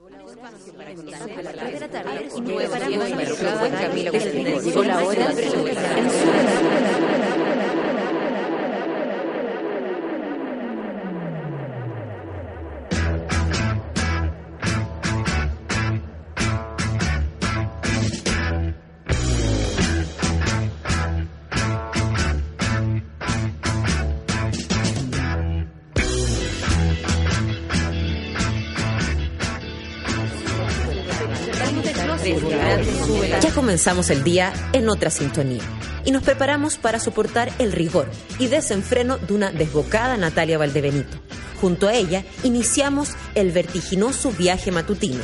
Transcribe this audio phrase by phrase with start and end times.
[0.00, 0.08] Ya
[33.70, 35.62] comenzamos el día en otra sintonía
[36.04, 41.16] y nos preparamos para soportar el rigor y desenfreno de una desbocada Natalia Valdebenito.
[41.60, 45.20] Junto a ella iniciamos el vertiginoso viaje matutino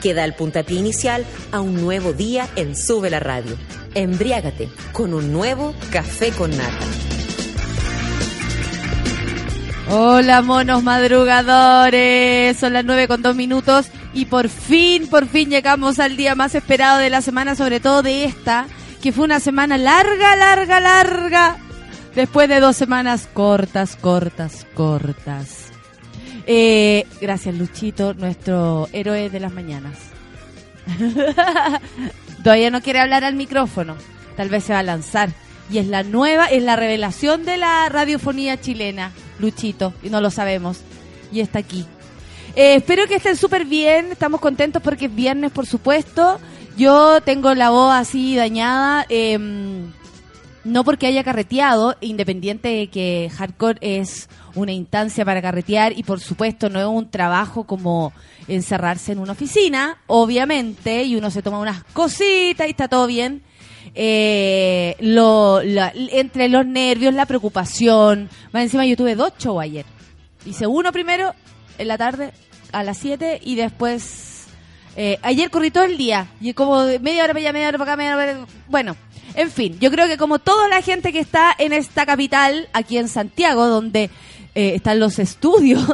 [0.00, 3.54] que da el puntapié inicial a un nuevo día en Sube la Radio.
[3.94, 6.86] Embriágate con un nuevo café con nata.
[9.90, 15.98] Hola monos madrugadores, son las nueve con dos minutos y por fin, por fin llegamos
[15.98, 18.66] al día más esperado de la semana, sobre todo de esta,
[19.00, 21.56] que fue una semana larga, larga, larga,
[22.14, 25.66] después de dos semanas cortas, cortas, cortas.
[26.46, 29.96] Eh, gracias Luchito, nuestro héroe de las mañanas.
[32.42, 33.96] Todavía no quiere hablar al micrófono,
[34.36, 35.30] tal vez se va a lanzar.
[35.70, 39.12] Y es la nueva, es la revelación de la radiofonía chilena.
[39.38, 40.80] Luchito, y no lo sabemos.
[41.30, 41.86] Y está aquí.
[42.56, 46.40] Eh, espero que estén súper bien, estamos contentos porque es viernes, por supuesto.
[46.76, 49.92] Yo tengo la voz así dañada, em,
[50.64, 56.20] no porque haya carreteado, independiente de que hardcore es una instancia para carretear y por
[56.20, 58.12] supuesto no es un trabajo como
[58.48, 63.42] encerrarse en una oficina, obviamente, y uno se toma unas cositas y está todo bien.
[63.94, 68.28] Eh, lo, entre los nervios, la preocupación.
[68.52, 69.86] Más encima yo tuve dos shows ayer.
[70.46, 71.34] Hice uno primero
[71.80, 72.32] en la tarde
[72.72, 74.26] a las 7 y después...
[74.96, 77.92] Eh, ayer corrí todo el día y como media hora para allá, media hora para
[77.92, 78.46] acá, media hora para...
[78.68, 78.96] Bueno,
[79.34, 82.98] en fin, yo creo que como toda la gente que está en esta capital, aquí
[82.98, 84.10] en Santiago, donde
[84.54, 85.86] eh, están los estudios,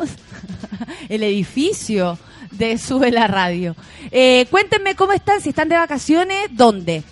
[1.11, 2.19] el edificio
[2.53, 3.77] de Sube la Radio.
[4.11, 7.03] Eh, cuéntenme cómo están, si están de vacaciones, ¿dónde?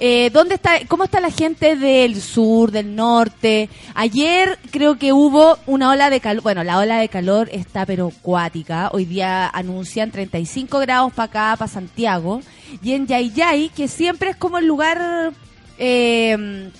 [0.00, 3.68] Eh, ¿dónde está, ¿Cómo está la gente del sur, del norte?
[3.94, 6.42] Ayer creo que hubo una ola de calor.
[6.44, 8.90] Bueno, la ola de calor está pero cuática.
[8.92, 12.42] Hoy día anuncian 35 grados para acá, para Santiago.
[12.80, 15.32] Y en Yayay, que siempre es como el lugar
[15.78, 16.70] eh,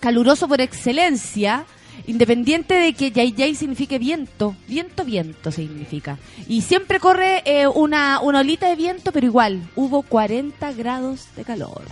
[0.00, 1.66] caluroso por excelencia,
[2.08, 6.18] independiente de que Yayay signifique viento, viento, viento significa.
[6.48, 11.44] Y siempre corre eh, una, una olita de viento, pero igual, hubo 40 grados de
[11.44, 11.82] calor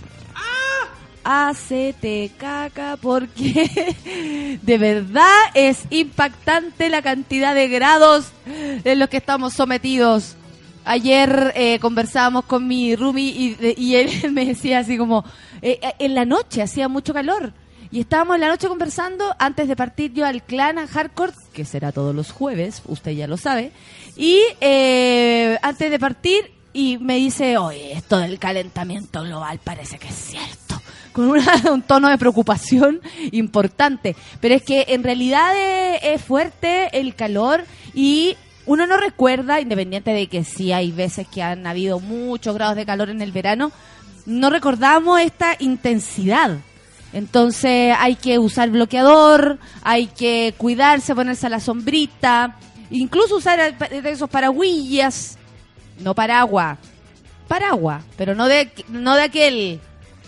[1.23, 9.53] hacete caca porque de verdad es impactante la cantidad de grados en los que estamos
[9.53, 10.35] sometidos.
[10.85, 15.23] Ayer eh, conversábamos con mi Rumi y, y, él me decía así como,
[15.61, 17.53] eh, eh, en la noche hacía mucho calor.
[17.89, 21.63] Y estábamos en la noche conversando antes de partir yo al clan a Hardcore, que
[21.63, 23.71] será todos los jueves, usted ya lo sabe.
[24.17, 24.41] Y
[25.61, 30.62] antes de partir, y me dice, oye, esto del calentamiento global parece que es cierto
[31.13, 31.31] con
[31.71, 32.99] un tono de preocupación
[33.31, 34.15] importante.
[34.41, 37.63] Pero es que en realidad es, fuerte el calor
[37.93, 38.35] y
[38.65, 42.85] uno no recuerda, independiente de que sí hay veces que han habido muchos grados de
[42.85, 43.71] calor en el verano,
[44.25, 46.57] no recordamos esta intensidad.
[47.11, 52.57] Entonces hay que usar bloqueador, hay que cuidarse, ponerse a la sombrita,
[52.89, 55.37] incluso usar esos paraguillas,
[55.99, 56.79] no paraguas,
[57.47, 59.79] paraguas, pero no de, no de aquel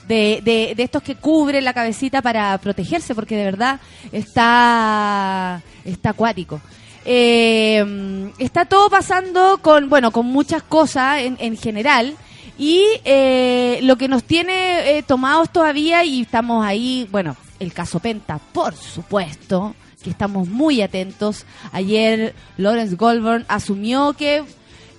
[0.07, 3.79] de, de, estos que cubren la cabecita para protegerse, porque de verdad
[4.11, 6.61] está, está acuático.
[7.05, 12.15] Eh, está todo pasando con, bueno, con muchas cosas en, en general.
[12.57, 17.99] Y eh, lo que nos tiene eh, tomados todavía, y estamos ahí, bueno, el caso
[17.99, 21.45] Penta, por supuesto, que estamos muy atentos.
[21.71, 24.43] Ayer Lawrence Goldberg asumió que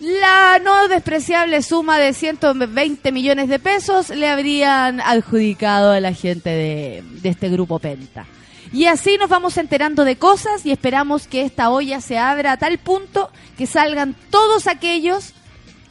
[0.01, 6.51] la no despreciable suma de 120 millones de pesos le habrían adjudicado a la gente
[6.51, 8.27] de, este grupo Penta.
[8.73, 12.57] Y así nos vamos enterando de cosas y esperamos que esta olla se abra a
[12.59, 15.33] tal punto que salgan todos aquellos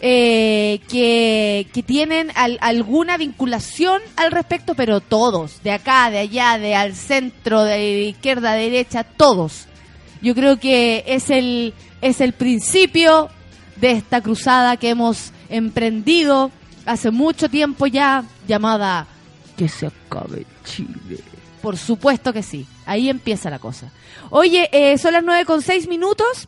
[0.02, 6.76] eh, que, que, tienen alguna vinculación al respecto, pero todos, de acá, de allá, de
[6.76, 9.68] al centro, de izquierda, de derecha, todos.
[10.22, 13.30] Yo creo que es el, es el principio
[13.76, 16.52] de esta cruzada que hemos emprendido
[16.86, 19.08] hace mucho tiempo ya, llamada
[19.58, 21.20] Que se acabe Chile.
[21.62, 23.92] Por supuesto que sí, ahí empieza la cosa.
[24.30, 26.48] Oye, eh, son las nueve con seis minutos.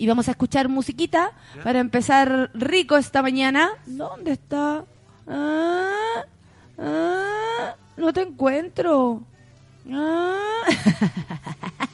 [0.00, 1.32] Y vamos a escuchar musiquita
[1.64, 3.70] para empezar rico esta mañana.
[3.84, 4.84] ¿Dónde está?
[5.26, 6.24] Ah,
[6.78, 9.22] ah, no te encuentro.
[9.92, 10.62] Ah.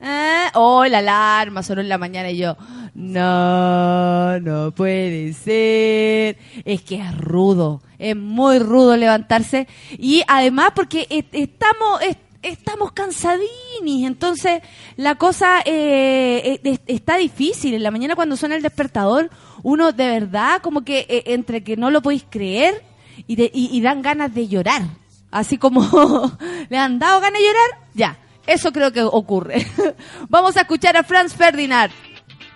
[0.00, 2.56] Ah, oh, la alarma sonó en la mañana y yo,
[2.94, 6.36] no, no puede ser.
[6.64, 9.66] Es que es rudo, es muy rudo levantarse
[9.98, 14.60] y además porque estamos est- estamos cansadini, entonces
[14.96, 17.74] la cosa eh, es- está difícil.
[17.74, 19.30] En la mañana cuando suena el despertador,
[19.62, 22.82] uno de verdad como que eh, entre que no lo podéis creer
[23.26, 24.82] y- y dan ganas de llorar.
[25.30, 25.80] Así como
[26.68, 28.18] le han dado ganas de llorar, ya.
[28.46, 29.66] Eso creo que ocurre.
[30.28, 31.92] Vamos a escuchar a Franz Ferdinand.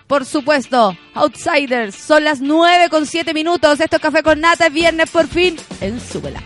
[0.07, 1.95] Por supuesto, Outsiders.
[1.95, 3.79] Son las 9 con 7 minutos.
[3.79, 4.67] Esto es Café con Nata.
[4.67, 6.41] Es viernes por fin en Súbela.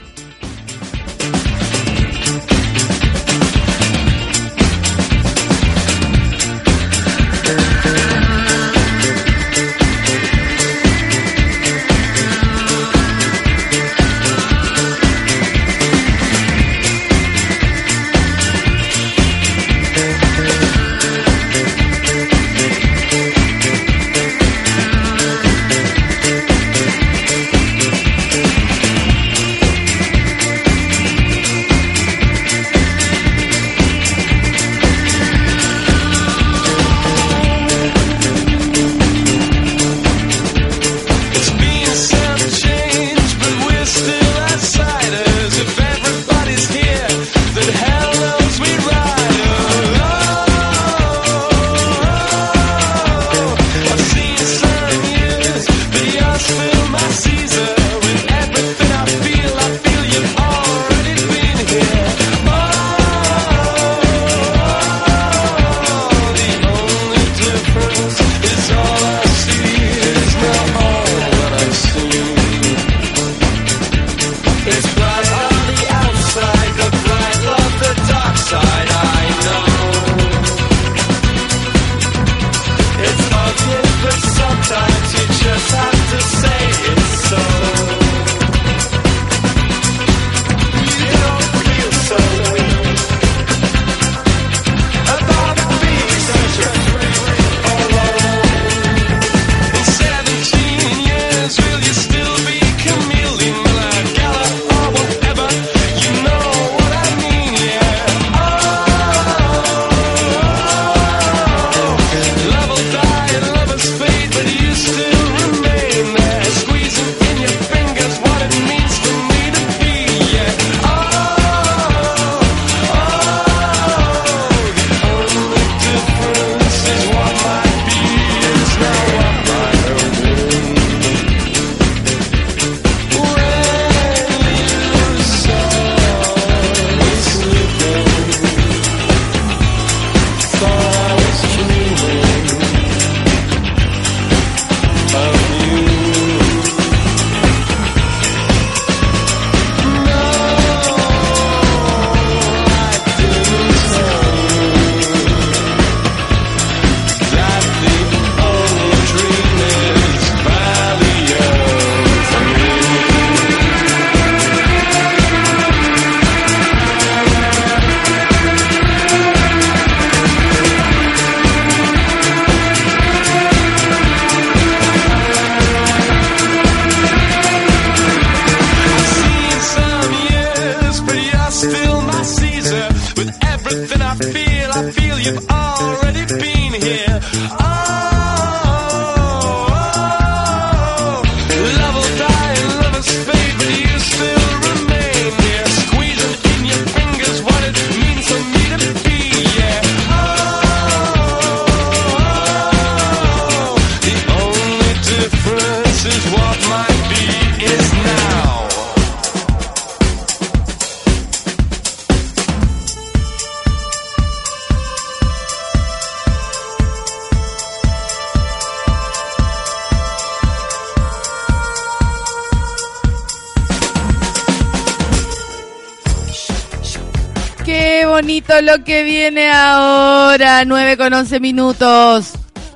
[230.69, 230.81] Ahora.
[230.83, 232.31] 9 con 11 minutos.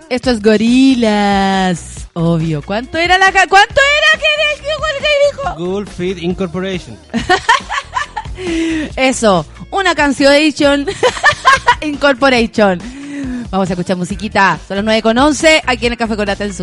[0.10, 2.08] Esto es Gorilas.
[2.14, 2.62] Obvio.
[2.64, 4.28] ¿Cuánto era la ca- ¿Cuánto era que
[5.32, 5.56] dijo?
[5.66, 6.98] Google Feed Incorporation.
[8.96, 10.34] Eso, una canción
[11.82, 12.80] Incorporation.
[13.50, 14.60] Vamos a escuchar musiquita.
[14.68, 16.54] Son las 9 con 11 aquí en el Café con Nata en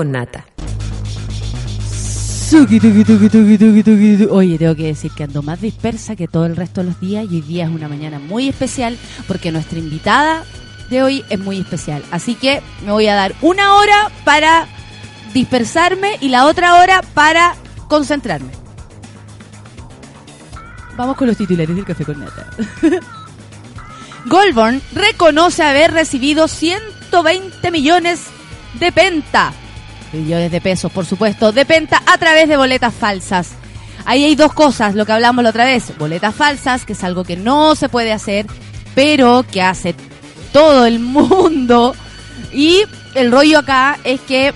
[0.00, 0.46] con Nata.
[4.30, 7.26] Oye, tengo que decir que ando más dispersa que todo el resto de los días
[7.30, 8.96] y hoy día es una mañana muy especial
[9.28, 10.44] porque nuestra invitada
[10.88, 12.02] de hoy es muy especial.
[12.10, 14.66] Así que me voy a dar una hora para
[15.34, 17.54] dispersarme y la otra hora para
[17.86, 18.52] concentrarme.
[20.96, 22.46] Vamos con los titulares del café con nata.
[24.24, 28.30] Goldborn reconoce haber recibido 120 millones
[28.78, 29.52] de penta.
[30.12, 33.50] Millones de pesos, por supuesto, de penta a través de boletas falsas.
[34.06, 35.96] Ahí hay dos cosas, lo que hablamos la otra vez.
[35.98, 38.46] Boletas falsas, que es algo que no se puede hacer,
[38.94, 39.94] pero que hace
[40.52, 41.94] todo el mundo.
[42.52, 42.82] Y
[43.14, 44.52] el rollo acá es que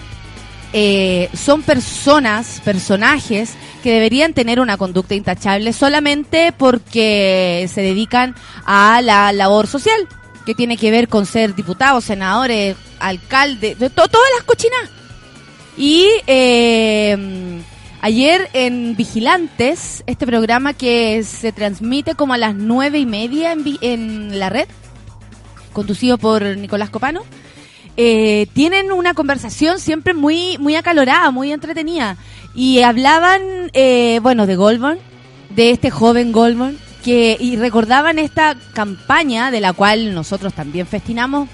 [0.72, 3.52] eh, son personas, personajes
[3.84, 8.34] que deberían tener una conducta intachable solamente porque se dedican
[8.64, 10.08] a la labor social,
[10.46, 14.90] que tiene que ver con ser diputados, senadores, alcaldes, de to- todas las cochinas.
[15.76, 17.62] Y eh,
[18.00, 23.64] ayer en Vigilantes, este programa que se transmite como a las nueve y media en,
[23.80, 24.68] en la red,
[25.72, 27.22] conducido por Nicolás Copano,
[27.96, 32.16] eh, tienen una conversación siempre muy, muy acalorada, muy entretenida.
[32.54, 34.98] Y hablaban, eh, bueno, de Goldborn,
[35.50, 41.48] de este joven Goldborn, que, y recordaban esta campaña de la cual nosotros también festinamos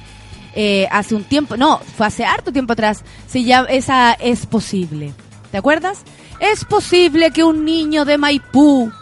[0.54, 5.12] eh, hace un tiempo, no, fue hace harto tiempo atrás, se llama, esa es posible.
[5.50, 6.02] ¿Te acuerdas?
[6.38, 8.92] Es posible que un niño de Maipú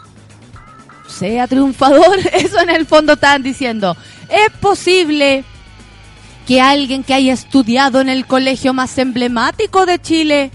[1.07, 2.19] sea triunfador.
[2.33, 3.95] Eso en el fondo estaban diciendo.
[4.29, 5.43] Es posible
[6.47, 10.51] que alguien que haya estudiado en el colegio más emblemático de Chile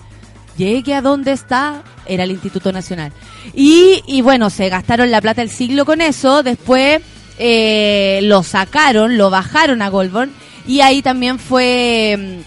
[0.57, 3.13] llegue a donde está, era el Instituto Nacional.
[3.55, 7.01] Y, y bueno, se gastaron la plata del siglo con eso, después
[7.39, 10.33] eh, lo sacaron, lo bajaron a Goldborn,
[10.67, 12.43] y ahí también fue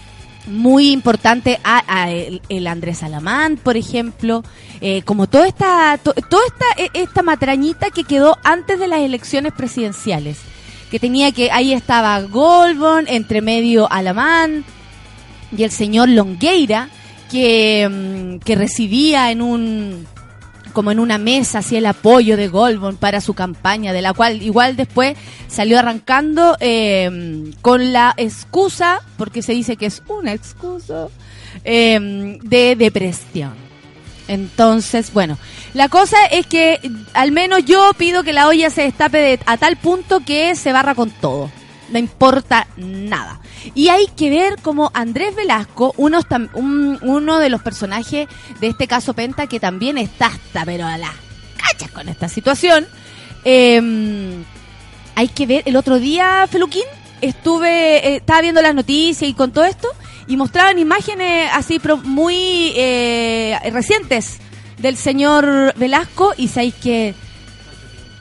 [0.46, 4.42] mm, muy importante a, el, Andrés Alamán, por ejemplo,
[4.80, 9.00] eh, como toda esta, to- toda esta, e- esta matrañita que quedó antes de las
[9.00, 10.38] elecciones presidenciales,
[10.90, 14.64] que tenía que, ahí estaba Goldborn, entre medio Alamán,
[15.56, 16.88] y el señor Longueira,
[17.30, 17.86] que,
[18.38, 20.06] mm, que recibía en un
[20.78, 24.40] como en una mesa así el apoyo de Goldborn para su campaña, de la cual
[24.42, 25.16] igual después
[25.48, 31.08] salió arrancando eh, con la excusa, porque se dice que es una excusa,
[31.64, 33.54] eh, de depresión.
[34.28, 35.36] Entonces, bueno,
[35.74, 36.78] la cosa es que
[37.12, 40.72] al menos yo pido que la olla se destape de- a tal punto que se
[40.72, 41.50] barra con todo.
[41.90, 43.40] No importa nada.
[43.74, 46.20] Y hay que ver como Andrés Velasco, uno,
[47.38, 48.28] de los personajes
[48.60, 51.12] de este caso Penta, que también está hasta, pero a las
[51.56, 52.86] cachas con esta situación.
[53.44, 54.42] Eh,
[55.14, 56.84] hay que ver, el otro día, Feluquín,
[57.20, 59.88] estuve, eh, estaba viendo las noticias y con todo esto,
[60.26, 64.38] y mostraban imágenes así pro- muy eh, recientes
[64.76, 67.14] del señor Velasco, y sabéis que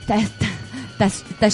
[0.01, 1.49] está, está, está.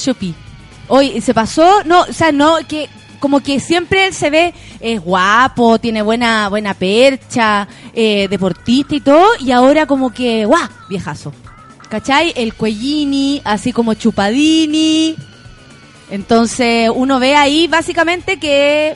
[0.87, 4.99] Hoy se pasó, no, o sea, no, que como que siempre él se ve es
[4.99, 11.33] guapo, tiene buena buena percha, eh, deportista y todo, y ahora como que, guau, viejazo.
[11.89, 12.33] ¿Cachai?
[12.35, 15.15] El cuellini, así como chupadini.
[16.09, 18.95] Entonces uno ve ahí básicamente que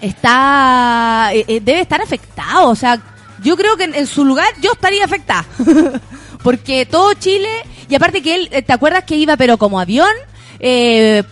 [0.00, 2.70] está, eh, eh, debe estar afectado.
[2.70, 3.00] O sea,
[3.42, 5.44] yo creo que en, en su lugar yo estaría afectada.
[6.42, 7.48] Porque todo Chile,
[7.88, 10.12] y aparte que él, eh, ¿te acuerdas que iba pero como avión?
[10.58, 11.22] Eh,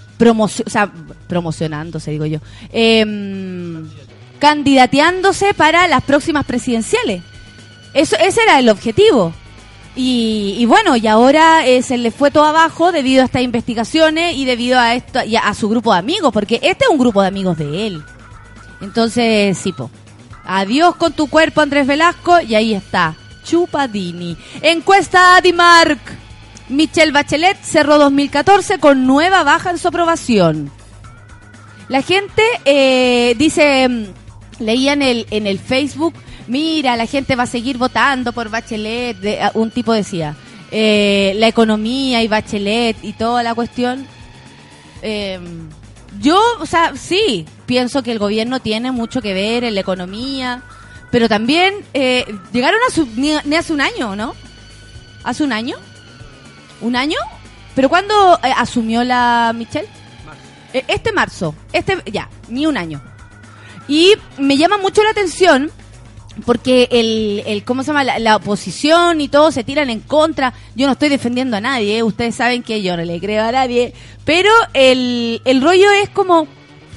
[1.26, 2.38] promocionándose, digo yo.
[2.72, 3.88] Em,
[4.38, 7.22] candidateándose para las próximas presidenciales.
[7.94, 9.32] Eso, ese era el objetivo.
[9.96, 14.44] Y, bueno, y ahora eh, se le fue todo abajo debido a estas investigaciones y
[14.44, 17.28] debido a esto y a, su grupo de amigos, porque este es un grupo de
[17.28, 18.02] amigos de él.
[18.80, 19.90] Entonces, sí, po.
[20.44, 23.14] Adiós con tu cuerpo, Andrés Velasco, y ahí está.
[23.44, 24.36] Chupadini.
[24.62, 26.23] Encuesta Adimark.
[26.68, 30.70] Michelle Bachelet cerró 2014 con nueva baja en su aprobación.
[31.88, 34.04] La gente eh, dice, mm,
[34.60, 36.14] leía en el, en el Facebook,
[36.46, 39.18] mira, la gente va a seguir votando por Bachelet.
[39.18, 40.34] De- ah, un tipo decía,
[40.70, 44.06] eh, la economía y Bachelet y toda la cuestión.
[45.02, 45.38] Eh,
[46.20, 50.62] yo, o sea, sí, pienso que el gobierno tiene mucho que ver en la economía,
[51.10, 54.34] pero también eh, llegaron a su, ni, ni hace un año, ¿no?
[55.24, 55.76] ¿Hace un año?
[56.80, 57.18] ¿Un año?
[57.74, 59.88] ¿Pero cuándo eh, asumió la Michelle?
[60.72, 63.02] Eh, Este marzo, este ya, ni un año.
[63.88, 65.70] Y me llama mucho la atención
[66.46, 68.02] porque el, el ¿cómo se llama?
[68.02, 70.52] La, la oposición y todo se tiran en contra.
[70.74, 72.02] Yo no estoy defendiendo a nadie, ¿eh?
[72.02, 73.92] ustedes saben que yo no le creo a nadie.
[74.24, 76.48] Pero el, el rollo es como,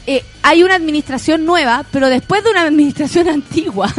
[0.08, 3.94] eh, hay una administración nueva, pero después de una administración antigua.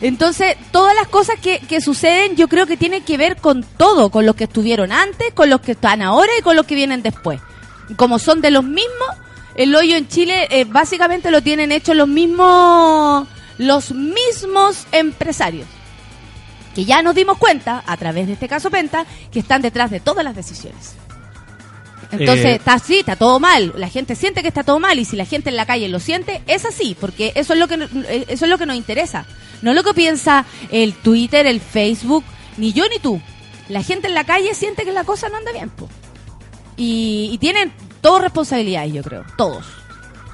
[0.00, 4.10] Entonces, todas las cosas que, que suceden yo creo que tienen que ver con todo,
[4.10, 7.02] con los que estuvieron antes, con los que están ahora y con los que vienen
[7.02, 7.40] después.
[7.96, 9.08] Como son de los mismos,
[9.54, 15.68] el hoyo en Chile eh, básicamente lo tienen hecho los mismos los mismos empresarios
[16.74, 20.00] que ya nos dimos cuenta a través de este caso Penta que están detrás de
[20.00, 20.96] todas las decisiones.
[22.20, 23.72] Entonces, Eh, está así, está todo mal.
[23.76, 26.00] La gente siente que está todo mal y si la gente en la calle lo
[26.00, 29.26] siente, es así, porque eso es lo que eh, eso es lo que nos interesa.
[29.62, 32.24] No lo que piensa el Twitter, el Facebook,
[32.56, 33.20] ni yo ni tú.
[33.68, 35.88] La gente en la calle siente que la cosa no anda bien, po.
[36.76, 39.24] Y, y tienen todos responsabilidades, yo creo.
[39.38, 39.64] Todos.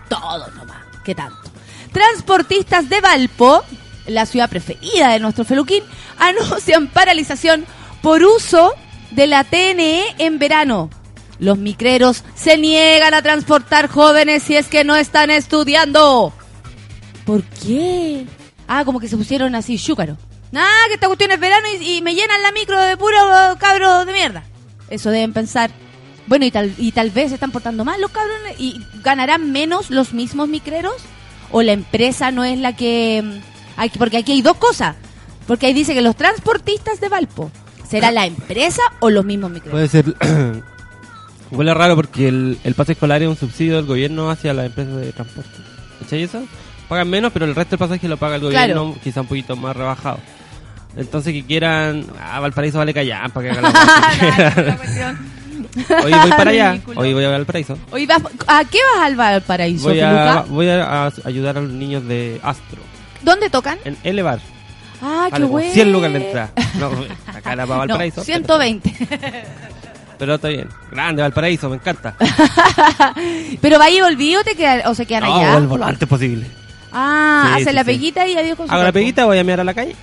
[0.08, 0.78] Todos nomás.
[1.04, 1.50] ¿Qué tanto?
[1.92, 3.62] Transportistas de Valpo,
[4.06, 5.84] la ciudad preferida de nuestro Feluquín,
[6.18, 7.64] anuncian paralización
[8.02, 8.72] por uso
[9.10, 10.90] de la TNE en verano.
[11.40, 16.32] Los micreros se niegan a transportar jóvenes si es que no están estudiando.
[17.24, 18.26] ¿Por qué?
[18.68, 20.16] Ah, como que se pusieron así, chúcaro.
[20.52, 23.16] Nada, que esta cuestión es verano y, y me llenan la micro de puro
[23.58, 24.44] cabro de mierda.
[24.90, 25.70] Eso deben pensar.
[26.26, 29.90] Bueno, y tal, y tal vez se están portando mal los cabrones y ganarán menos
[29.90, 30.94] los mismos micreros
[31.50, 33.22] o la empresa no es la que...
[33.24, 33.40] mm,
[33.80, 34.94] hay- porque aquí hay dos cosas.
[35.46, 37.50] Porque ahí dice que los transportistas de Valpo,
[37.88, 39.72] ¿será la empresa o los mismos micreros?
[39.72, 40.04] Puede ser.
[41.50, 44.96] Huele raro porque el, el pase escolar es un subsidio del gobierno hacia las empresas
[44.96, 45.50] de transporte.
[46.00, 46.42] ¿Cachai eso?
[46.88, 48.96] Pagan menos, pero el resto del pasaje lo paga el gobierno, Claro.
[49.02, 50.18] quizá un poquito más rebajado.
[50.96, 52.04] Entonces que quieran.
[52.20, 54.78] Ah, Valparaíso vale callar para que hagan la.
[56.04, 56.72] Hoy voy para allá.
[56.72, 57.00] Ridículo.
[57.00, 57.78] Hoy voy a Valparaíso.
[57.92, 61.70] Hoy vas- ¿A qué vas al Valparaíso, Voy a, voy a, a ayudar a los
[61.70, 62.80] niños de Astro.
[63.22, 63.78] ¿Dónde tocan?
[63.84, 64.40] En Elevar.
[65.02, 65.72] Ah, qué bueno.
[65.72, 66.52] 100 lucas la entrada.
[66.78, 66.90] No,
[67.26, 68.24] acá era para No, Valparaíso.
[68.24, 68.92] 120.
[70.20, 70.68] Pero está bien.
[70.92, 72.14] Grande Valparaíso, me encanta.
[73.60, 75.52] Pero va y volví o te quedan, o se quedan No, allá.
[75.54, 76.46] vuelvo lo antes posible.
[76.92, 77.86] Ah, Sí, hace sí, la sí.
[77.86, 79.96] peguita y adiós con su Hago la peguita, voy a mirar a la calle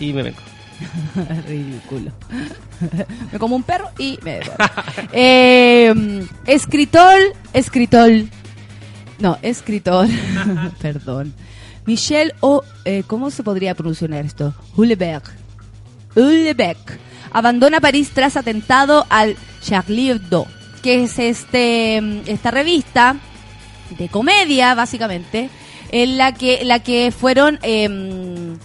[0.00, 0.38] y me vengo.
[1.48, 2.12] Ridículo.
[3.32, 4.40] me como un perro y me
[5.12, 7.18] eh, escritor,
[7.52, 8.10] escritor.
[9.18, 10.08] No, escritor.
[10.80, 11.32] Perdón.
[11.86, 12.62] Michel O.
[12.84, 14.54] eh, ¿Cómo se podría pronunciar esto?
[14.76, 15.22] Hulleberg.
[16.16, 16.78] Hulleberg.
[17.34, 20.46] Abandona París tras atentado al Charlie Hebdo,
[20.82, 21.98] que es este
[22.30, 23.16] esta revista
[23.98, 25.50] de comedia, básicamente,
[25.90, 28.56] en la que, la que fueron, em,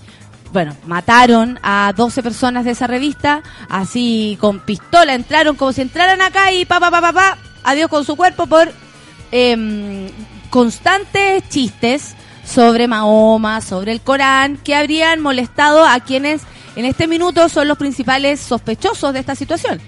[0.53, 6.21] bueno, mataron a 12 personas de esa revista, así con pistola, entraron como si entraran
[6.21, 8.71] acá y pa, pa, pa, pa, pa, adiós con su cuerpo por
[9.31, 10.09] em,
[10.51, 16.41] constantes chistes sobre Mahoma, sobre el Corán, que habrían molestado a quienes
[16.75, 19.79] en este minuto son los principales sospechosos de esta situación.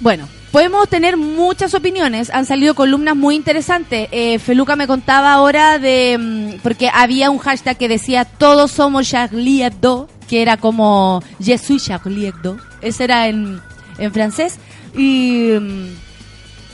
[0.00, 2.30] Bueno, podemos tener muchas opiniones.
[2.30, 4.08] Han salido columnas muy interesantes.
[4.12, 6.16] Eh, Feluca me contaba ahora de.
[6.18, 11.58] mm, Porque había un hashtag que decía Todos somos Charlie Hebdo, que era como Je
[11.58, 12.56] suis Charlie Hebdo.
[12.80, 13.60] Ese era en,
[13.98, 14.58] en francés.
[14.96, 15.50] Y.
[15.60, 15.86] mm,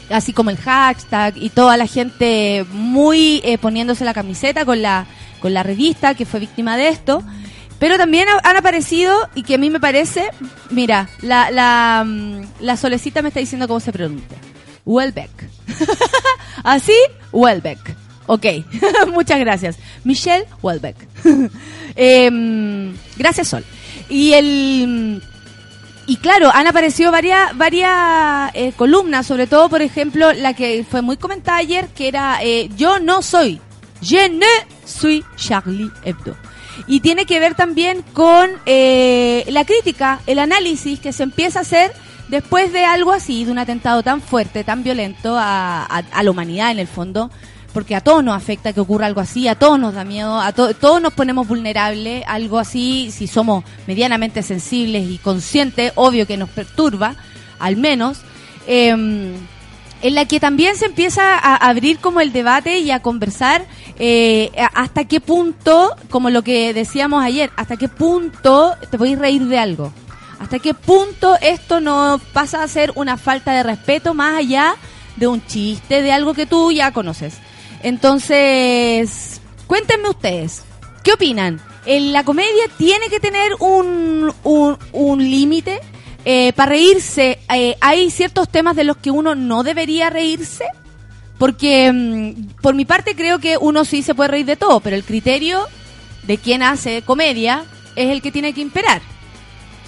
[0.08, 5.04] Así como el hashtag y toda la gente muy eh, poniéndose la camiseta con la,
[5.40, 7.24] con la revista que fue víctima de esto.
[7.78, 10.30] Pero también ha- han aparecido, y que a mí me parece,
[10.70, 14.38] mira, la, la, mm, la solecita me está diciendo cómo se pronuncia.
[14.84, 15.30] Welbeck.
[16.64, 16.94] Así,
[17.32, 17.94] Welbeck.
[18.26, 18.46] Ok,
[19.12, 19.76] muchas gracias.
[20.04, 20.96] Michelle Welbeck.
[21.96, 23.64] Em, gracias, Sol.
[24.08, 25.22] Y el...
[26.08, 31.02] Y claro, han aparecido varias, varias eh, columnas, sobre todo, por ejemplo, la que fue
[31.02, 33.60] muy comentada ayer, que era eh, Yo no soy,
[34.00, 34.46] je ne
[34.84, 36.36] suis Charlie Hebdo.
[36.86, 41.62] Y tiene que ver también con eh, la crítica, el análisis que se empieza a
[41.62, 41.92] hacer
[42.28, 46.78] después de algo así, de un atentado tan fuerte, tan violento a, la humanidad en
[46.80, 47.30] el fondo,
[47.72, 50.52] porque a todos nos afecta que ocurra algo así, a todos nos da miedo, a
[50.52, 56.36] to- todos nos ponemos vulnerables, algo así, si somos medianamente sensibles y conscientes, obvio que
[56.36, 57.14] nos perturba,
[57.58, 58.18] al menos.
[58.66, 59.34] Em,
[60.02, 63.66] en la que también se empieza a abrir como el debate y a conversar
[63.98, 69.46] eh, hasta qué punto, como lo que decíamos ayer, hasta qué punto te podéis reír
[69.46, 69.92] de algo.
[70.38, 74.76] Hasta qué punto esto no pasa a ser una falta de respeto más allá
[75.16, 77.38] de un chiste, de algo que tú ya conoces.
[77.82, 80.62] Entonces, cuéntenme ustedes,
[81.02, 81.60] ¿qué opinan?
[81.86, 85.80] ¿En la comedia tiene que tener un, un límite?
[86.28, 90.64] Eh, para reírse, eh, ¿hay ciertos temas de los que uno no debería reírse?
[91.38, 94.96] Porque mm, por mi parte creo que uno sí se puede reír de todo, pero
[94.96, 95.68] el criterio
[96.24, 99.02] de quien hace comedia es el que tiene que imperar.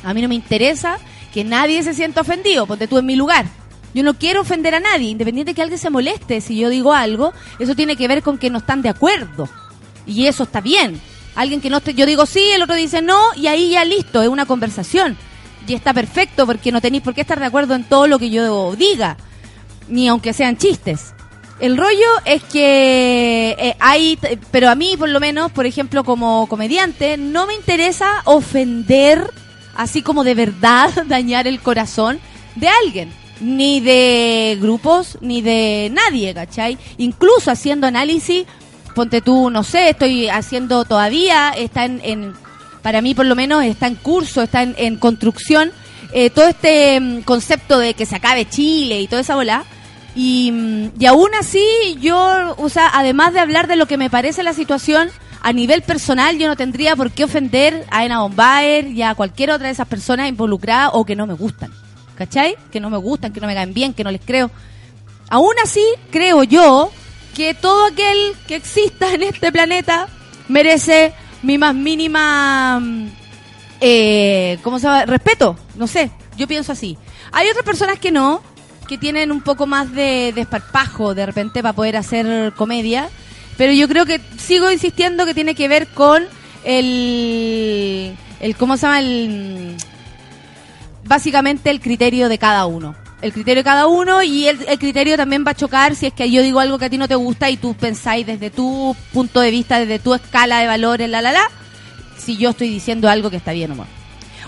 [0.04, 1.00] A mí no me interesa
[1.34, 3.46] que nadie se sienta ofendido, ponte tú en mi lugar.
[3.92, 6.92] Yo no quiero ofender a nadie, independiente de que alguien se moleste si yo digo
[6.92, 9.48] algo, eso tiene que ver con que no están de acuerdo.
[10.06, 11.00] Y eso está bien.
[11.34, 14.28] Alguien que no yo digo sí, el otro dice no, y ahí ya listo, es
[14.28, 15.16] una conversación.
[15.66, 18.30] Y está perfecto porque no tenéis por qué estar de acuerdo en todo lo que
[18.30, 19.16] yo diga,
[19.88, 21.12] ni aunque sean chistes.
[21.60, 24.16] El rollo es que eh, hay,
[24.52, 29.28] pero a mí por lo menos, por ejemplo, como comediante, no me interesa ofender,
[29.74, 32.20] así como de verdad dañar el corazón
[32.54, 36.78] de alguien, ni de grupos, ni de nadie, ¿cachai?
[36.96, 38.46] Incluso haciendo análisis,
[38.94, 42.34] ponte tú, no sé, estoy haciendo todavía, está en, en-
[42.82, 45.72] para mí por lo menos está en curso, está en, construcción,
[46.12, 49.64] eh, todo este mm, concepto de que se acabe Chile y toda esa bola.
[50.14, 51.64] Y, mm, y aún así,
[52.00, 55.10] yo, o sea, además de hablar de lo que me parece la situación,
[55.40, 59.50] a nivel personal, yo no tendría por qué ofender a Ena Bombaer y a cualquier
[59.50, 61.72] otra de esas personas involucradas o que no me gustan.
[62.16, 62.56] ¿Cachai?
[62.72, 64.50] Que no me gustan, que no me caen bien, que no les creo.
[65.30, 66.90] Aún así, creo yo
[67.36, 70.08] que todo aquel que exista en este planeta
[70.48, 71.12] merece
[71.42, 73.08] mi más mínima mm,
[73.80, 75.04] eh, ¿cómo se llama?
[75.06, 76.96] Respeto, no sé, yo pienso así.
[77.32, 78.42] Hay otras personas que no,
[78.88, 83.08] que tienen un poco más de desparpajo de repente para poder hacer comedia,
[83.56, 86.24] pero yo creo que sigo insistiendo que tiene que ver con
[86.64, 89.00] el, el ¿cómo se llama?
[89.00, 89.76] El,
[91.04, 92.94] básicamente el criterio de cada uno.
[93.20, 96.30] El criterio de cada uno y el, criterio también va a chocar si es que
[96.30, 99.40] yo digo algo que a ti no te gusta y tú pensáis desde tu punto
[99.40, 101.50] de vista, desde tu escala de valores, la la la,
[102.16, 103.86] si yo estoy diciendo algo que está bien o no.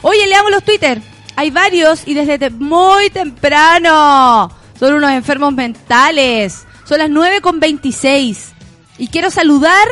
[0.03, 1.03] Oye, leamos los Twitter.
[1.37, 4.51] Hay varios y desde muy temprano.
[4.79, 6.65] Son unos enfermos mentales.
[6.85, 8.53] Son las 9 con 26.
[8.99, 9.89] Y quiero saludar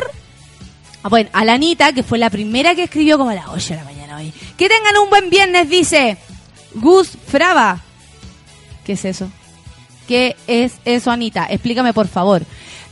[1.03, 3.69] Ah, Bueno, a la Anita, que fue la primera que escribió como a las 8
[3.69, 4.33] de la mañana hoy.
[4.57, 6.17] Que tengan un buen viernes, dice
[6.73, 7.81] Gus Fraba.
[8.89, 9.29] ¿Qué es eso?
[10.07, 11.45] ¿Qué es eso, Anita?
[11.47, 12.41] Explícame, por favor.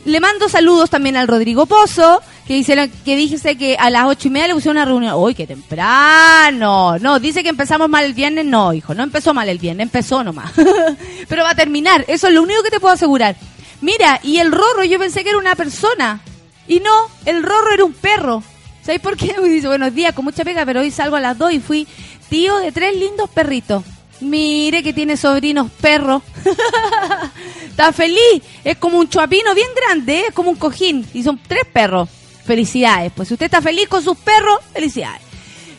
[0.05, 4.27] Le mando saludos también al Rodrigo Pozo, que dice que dice que a las ocho
[4.27, 5.15] y media le pusieron una reunión.
[5.17, 6.99] ¡Uy, qué temprano!
[6.99, 8.45] No, dice que empezamos mal el viernes.
[8.45, 10.51] No, hijo, no empezó mal el viernes, empezó nomás.
[11.27, 13.35] Pero va a terminar, eso es lo único que te puedo asegurar.
[13.81, 16.21] Mira, y el Rorro yo pensé que era una persona.
[16.67, 16.93] Y no,
[17.25, 18.43] el Rorro era un perro.
[18.83, 19.35] ¿Sabes por qué?
[19.43, 21.87] Dice, buenos días, con mucha pega, pero hoy salgo a las dos y fui
[22.29, 23.83] tío de tres lindos perritos.
[24.19, 26.23] Mire que tiene sobrinos perros.
[27.69, 28.41] Está feliz.
[28.63, 31.05] Es como un chuapino bien grande, es como un cojín.
[31.13, 32.09] Y son tres perros.
[32.45, 33.11] Felicidades.
[33.15, 35.21] Pues si usted está feliz con sus perros, felicidades.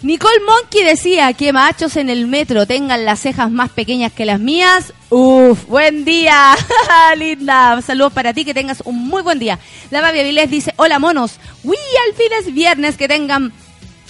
[0.03, 4.39] Nicole Monkey decía que machos en el metro tengan las cejas más pequeñas que las
[4.39, 4.93] mías.
[5.09, 6.55] Uf, buen día,
[7.17, 7.83] linda.
[7.83, 9.59] Saludos para ti, que tengas un muy buen día.
[9.91, 11.41] La Babi Avilés dice, hola monos.
[11.65, 13.53] Uy, al fin es viernes, que tengan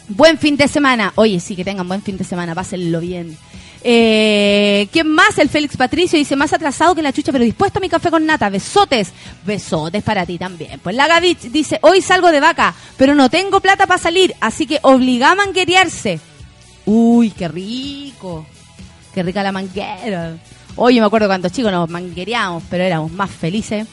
[0.09, 1.12] buen fin de semana.
[1.14, 3.38] Oye, sí, que tengan buen fin de semana, pásenlo bien.
[3.83, 5.38] Eh, ¿Quién más?
[5.38, 8.27] El Félix Patricio dice, más atrasado que la chucha, pero dispuesto a mi café con
[8.27, 8.49] nata.
[8.51, 9.12] Besotes.
[9.45, 10.81] Besotes para ti también.
[10.81, 14.67] Pues la Gaby dice, hoy salgo de vaca, pero no tengo plata para salir, así
[14.67, 16.21] que obliga a manguerearse.
[16.87, 18.47] Uy, qué rico.
[19.14, 20.37] Qué rica la manguera.
[20.77, 23.87] Oye, me acuerdo cuando chicos nos manguereábamos, pero éramos más felices.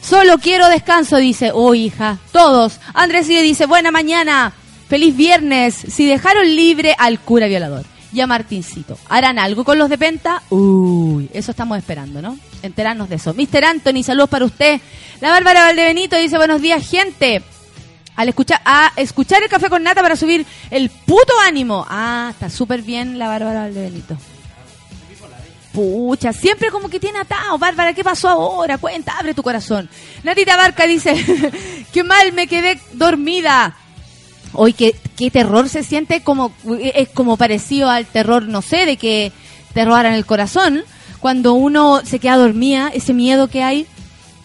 [0.00, 1.52] Solo quiero descanso, dice.
[1.52, 2.18] Uy, hija.
[2.32, 2.80] Todos.
[2.94, 4.52] Andrés sigue dice, buena mañana.
[4.88, 5.74] Feliz viernes.
[5.74, 8.98] Si dejaron libre al cura violador y a Martincito.
[9.08, 10.42] ¿Harán algo con los de Penta?
[10.50, 12.38] Uy, eso estamos esperando, ¿no?
[12.62, 13.34] Enterarnos de eso.
[13.34, 13.64] Mr.
[13.64, 14.80] Anthony, saludos para usted.
[15.20, 17.42] La Bárbara Valdebenito dice, buenos días, gente.
[18.14, 21.86] Al escuchar, a escuchar el café con nata para subir el puto ánimo.
[21.88, 24.16] Ah, está súper bien la Bárbara Valdebenito.
[25.72, 27.56] Pucha, siempre como que tiene atado.
[27.56, 28.76] Bárbara, ¿qué pasó ahora?
[28.76, 29.88] Cuenta, abre tu corazón.
[30.22, 31.14] Natita Barca dice,
[31.92, 33.74] qué mal me quedé dormida.
[34.52, 38.96] Hoy qué, qué terror se siente como es como parecido al terror, no sé, de
[38.96, 39.32] que
[39.74, 40.82] te robaran el corazón
[41.22, 43.86] cuando uno se queda dormida, ese miedo que hay.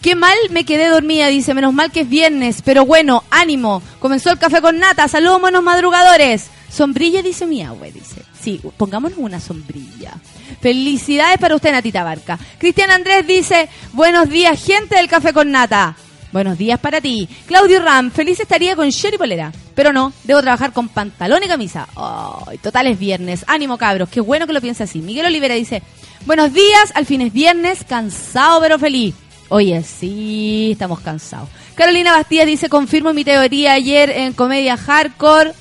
[0.00, 3.82] Qué mal me quedé dormida, dice, menos mal que es viernes, pero bueno, ánimo.
[3.98, 6.46] Comenzó el café con nata, saludos monos madrugadores.
[6.70, 8.22] Sombrilla, dice mi abue, dice.
[8.40, 10.14] Sí, pongámonos una sombrilla.
[10.60, 12.38] Felicidades para usted, Natita Barca.
[12.58, 15.96] Cristian Andrés dice, buenos días, gente del café con nata.
[16.30, 17.26] Buenos días para ti.
[17.46, 19.50] Claudio Ram, feliz estaría con Sherry Polera.
[19.74, 21.88] Pero no, debo trabajar con pantalón y camisa.
[21.96, 23.44] Ay, total es viernes.
[23.46, 24.10] Ánimo, cabros.
[24.10, 25.00] Qué bueno que lo piense así.
[25.00, 25.82] Miguel Olivera dice,
[26.26, 29.14] buenos días, al fin es viernes, cansado pero feliz.
[29.48, 31.48] Oye, sí, estamos cansados.
[31.74, 35.54] Carolina Bastías dice, confirmo mi teoría ayer en Comedia Hardcore.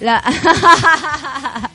[0.00, 0.22] La...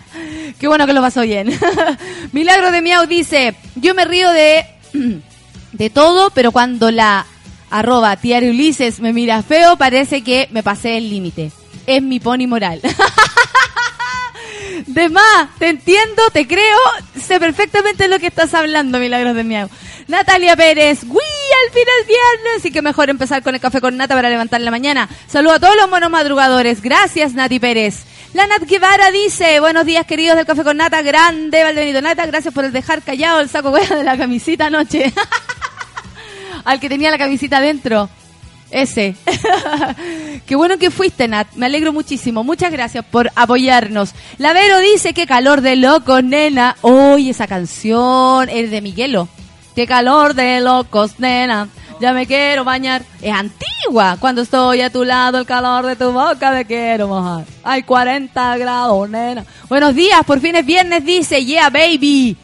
[0.60, 1.49] Qué bueno que lo pasó bien.
[2.31, 4.65] Milagro de Miau dice, yo me río de,
[5.73, 7.25] de todo, pero cuando la
[7.69, 11.51] arroba Tiario Ulises me mira feo, parece que me pasé el límite.
[11.86, 12.82] Es mi pony moral.
[14.86, 16.77] De más, te entiendo, te creo,
[17.19, 19.69] sé perfectamente lo que estás hablando, Milagros de Miau.
[20.08, 21.17] Natalia Pérez, ¡Uy!
[21.65, 24.62] Al fin es viernes, y que mejor empezar con el café con nata para levantar
[24.62, 25.10] la mañana.
[25.27, 26.82] Saludo a todos los monos madrugadores.
[26.82, 28.06] Gracias, Nati Pérez.
[28.34, 32.53] La Nat Guevara dice, buenos días queridos del café con nata, grande Valdenito Nata, gracias
[32.53, 35.13] por el dejar callado el saco de la camisita anoche.
[36.65, 38.10] Al que tenía la camisita adentro.
[38.70, 39.15] Ese.
[40.46, 41.48] Qué bueno que fuiste, Nat.
[41.56, 42.43] Me alegro muchísimo.
[42.43, 44.13] Muchas gracias por apoyarnos.
[44.38, 46.76] La Vero dice, qué calor de locos, nena.
[46.82, 49.30] Hoy esa canción es de Miguelo.
[49.76, 51.70] Qué calor de locos, nena.
[52.02, 53.04] Ya me quiero bañar.
[53.22, 54.17] Es antigua.
[54.20, 57.46] Cuando estoy a tu lado, el calor de tu boca me quiero mojar.
[57.63, 59.46] Hay 40 grados, nena.
[59.70, 62.36] Buenos días, por fin es viernes, dice, yeah, baby.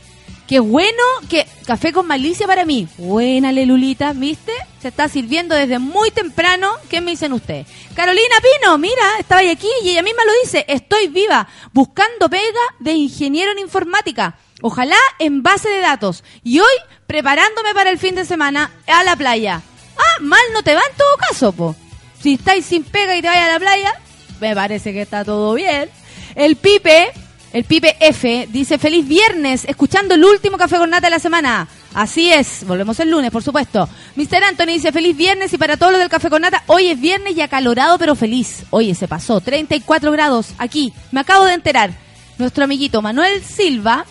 [0.47, 2.87] Qué bueno que café con malicia para mí.
[2.97, 4.51] Buena, Lelulita, ¿viste?
[4.81, 6.71] Se está sirviendo desde muy temprano.
[6.89, 7.65] ¿Qué me dicen ustedes?
[7.95, 10.65] Carolina Pino, mira, estaba aquí y ella misma lo dice.
[10.67, 14.37] Estoy viva, buscando pega de ingeniero en informática.
[14.61, 16.23] Ojalá en base de datos.
[16.43, 16.75] Y hoy
[17.07, 19.61] preparándome para el fin de semana a la playa.
[19.97, 21.75] Ah, mal no te va en todo caso, po.
[22.21, 24.01] Si estáis sin pega y te vayas a la playa,
[24.39, 25.89] me parece que está todo bien.
[26.35, 27.11] El Pipe,
[27.53, 31.67] el Pipe F, dice feliz viernes, escuchando el último café con nata de la semana.
[31.93, 33.87] Así es, volvemos el lunes, por supuesto.
[34.15, 34.43] Mr.
[34.43, 37.37] Anthony dice feliz viernes y para todos los del café con nata, hoy es viernes
[37.37, 38.63] y acalorado pero feliz.
[38.71, 41.91] Oye, se pasó, 34 grados aquí, me acabo de enterar.
[42.39, 44.05] Nuestro amiguito Manuel Silva,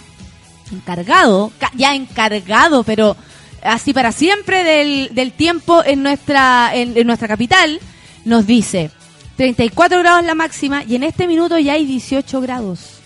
[0.70, 3.16] encargado, ca- ya encargado, pero
[3.64, 7.80] así para siempre del, tiempo en nuestra, en, en nuestra capital,
[8.24, 8.92] nos dice
[9.36, 13.01] 34 grados la máxima y en este minuto ya hay 18 grados.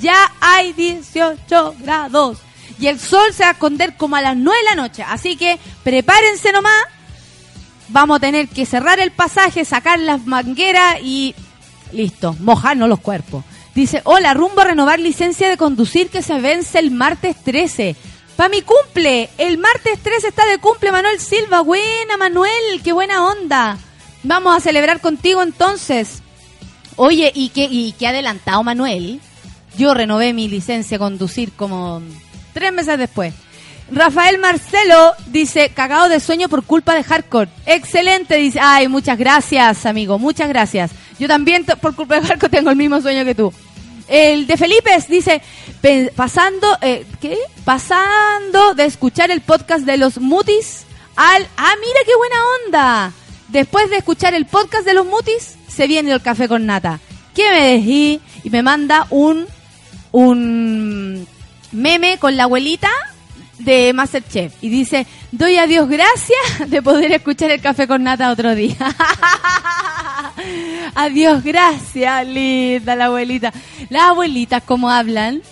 [0.00, 2.38] Ya hay 18 grados.
[2.78, 5.02] Y el sol se va a esconder como a las 9 de la noche.
[5.06, 6.84] Así que prepárense nomás.
[7.88, 11.34] vamos a tener que cerrar el pasaje, sacar las mangueras y
[11.92, 13.44] listo, mojarnos los cuerpos.
[13.74, 17.96] Dice, hola, rumbo a renovar licencia de conducir que se vence el martes 13.
[18.36, 21.60] Pa' mi cumple, el martes 13 está de cumple Manuel Silva.
[21.60, 23.78] Buena, Manuel, qué buena onda.
[24.22, 26.22] Vamos a celebrar contigo entonces.
[26.96, 29.20] Oye, ¿y qué, y qué adelantado Manuel?
[29.76, 32.02] Yo renové mi licencia de conducir como
[32.52, 33.34] tres meses después.
[33.90, 37.50] Rafael Marcelo dice, cagado de sueño por culpa de hardcore.
[37.66, 38.58] Excelente, dice.
[38.62, 40.92] Ay, muchas gracias, amigo, muchas gracias.
[41.18, 43.52] Yo también, por culpa de hardcore, tengo el mismo sueño que tú.
[44.08, 45.42] El de Felipe dice,
[46.14, 47.38] pasando, eh, ¿qué?
[47.64, 50.84] Pasando de escuchar el podcast de los mutis
[51.16, 51.46] al...
[51.56, 53.12] Ah, mira qué buena onda.
[53.48, 57.00] Después de escuchar el podcast de los mutis, se viene el café con nata.
[57.34, 58.20] ¿Qué me decís?
[58.44, 59.46] Y me manda un,
[60.12, 61.26] un
[61.72, 62.90] meme con la abuelita
[63.58, 64.54] de Masterchef.
[64.60, 68.76] Y dice, doy a Dios gracias de poder escuchar el café con nata otro día.
[70.94, 73.52] Adiós, gracias, linda la abuelita.
[73.88, 75.42] Las abuelitas, ¿cómo hablan?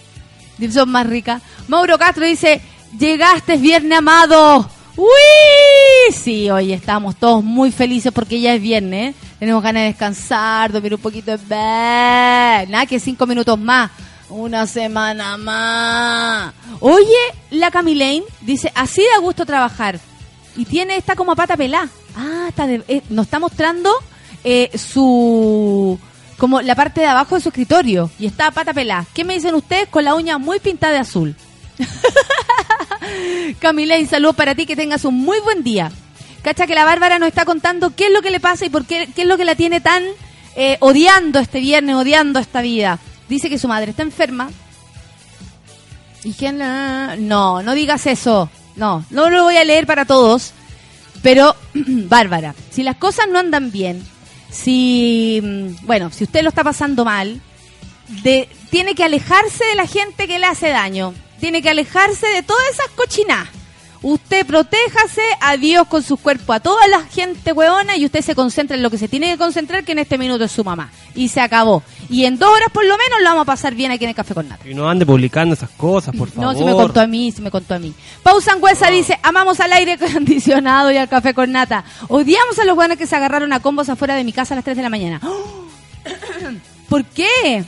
[0.70, 1.42] Son más ricas.
[1.68, 2.60] Mauro Castro dice,
[2.98, 4.68] llegaste viernes amado.
[4.96, 6.12] ¡Uy!
[6.12, 9.14] Sí, hoy estamos todos muy felices porque ya es viernes.
[9.38, 11.34] Tenemos ganas de descansar, dormir un poquito.
[11.48, 13.90] Nada, que cinco minutos más.
[14.30, 16.54] Una semana más.
[16.80, 17.04] Oye,
[17.50, 19.98] la Camilane dice, así da gusto trabajar.
[20.56, 21.88] Y tiene, está como a pata pelá.
[22.16, 23.92] Ah, está de- eh, nos está mostrando
[24.44, 25.98] eh, su
[26.38, 29.04] como la parte de abajo de su escritorio y está a pata pelá.
[29.12, 31.36] ¿Qué me dicen ustedes con la uña muy pintada de azul?
[33.58, 35.90] Camila, saludos para ti, que tengas un muy buen día.
[36.42, 38.86] Cacha que la Bárbara nos está contando qué es lo que le pasa y por
[38.86, 40.02] qué, qué es lo que la tiene tan
[40.56, 42.98] eh, odiando este viernes, odiando esta vida.
[43.30, 44.50] Dice que su madre está enferma.
[46.24, 48.50] Y que no, no digas eso.
[48.74, 50.52] No, no lo voy a leer para todos.
[51.22, 54.04] Pero, Bárbara, si las cosas no andan bien,
[54.50, 57.40] si, mm, bueno, si usted lo está pasando mal,
[58.24, 61.14] de, tiene que alejarse de la gente que le hace daño.
[61.38, 63.48] Tiene que alejarse de todas esas cochinadas.
[64.02, 68.34] Usted protéjase a Dios con su cuerpo, a toda la gente hueona y usted se
[68.34, 70.90] concentra en lo que se tiene que concentrar, que en este minuto es su mamá.
[71.14, 71.82] Y se acabó.
[72.08, 74.16] Y en dos horas por lo menos lo vamos a pasar bien aquí en el
[74.16, 74.66] Café con Nata.
[74.66, 76.54] Y no ande publicando esas cosas, por favor.
[76.54, 77.92] No, si me contó a mí, si me contó a mí.
[78.22, 81.84] Pau Sangüesa dice, amamos al aire acondicionado y al café con nata.
[82.08, 84.64] Odiamos a los buenos que se agarraron a combos afuera de mi casa a las
[84.64, 85.20] 3 de la mañana.
[86.88, 87.64] ¿Por qué?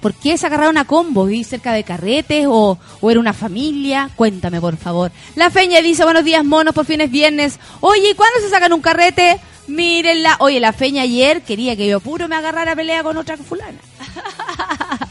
[0.00, 1.26] ¿Por qué se agarraron a combo?
[1.26, 4.10] ¿Vi cerca de carretes o, o era una familia?
[4.16, 5.10] Cuéntame, por favor.
[5.34, 7.58] La Feña dice, buenos días, monos, por fin es viernes.
[7.80, 9.40] Oye, ¿y cuándo se sacan un carrete?
[9.66, 10.36] Mírenla.
[10.40, 13.78] Oye, la Feña ayer quería que yo puro me agarrara a pelea con otra fulana.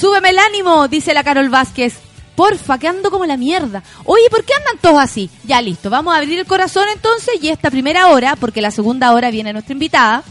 [0.00, 1.94] Súbeme el ánimo, dice la Carol Vázquez.
[2.36, 3.82] Porfa, que ando como la mierda.
[4.04, 5.28] Oye, ¿por qué andan todos así?
[5.44, 9.12] Ya listo, vamos a abrir el corazón entonces y esta primera hora, porque la segunda
[9.12, 10.22] hora viene nuestra invitada,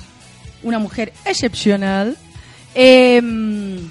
[0.63, 2.17] una mujer excepcional.
[2.75, 3.89] Em,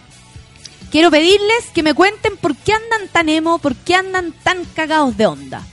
[0.91, 5.17] quiero pedirles que me cuenten por qué andan tan emo, por qué andan tan cagados
[5.17, 5.67] de onda.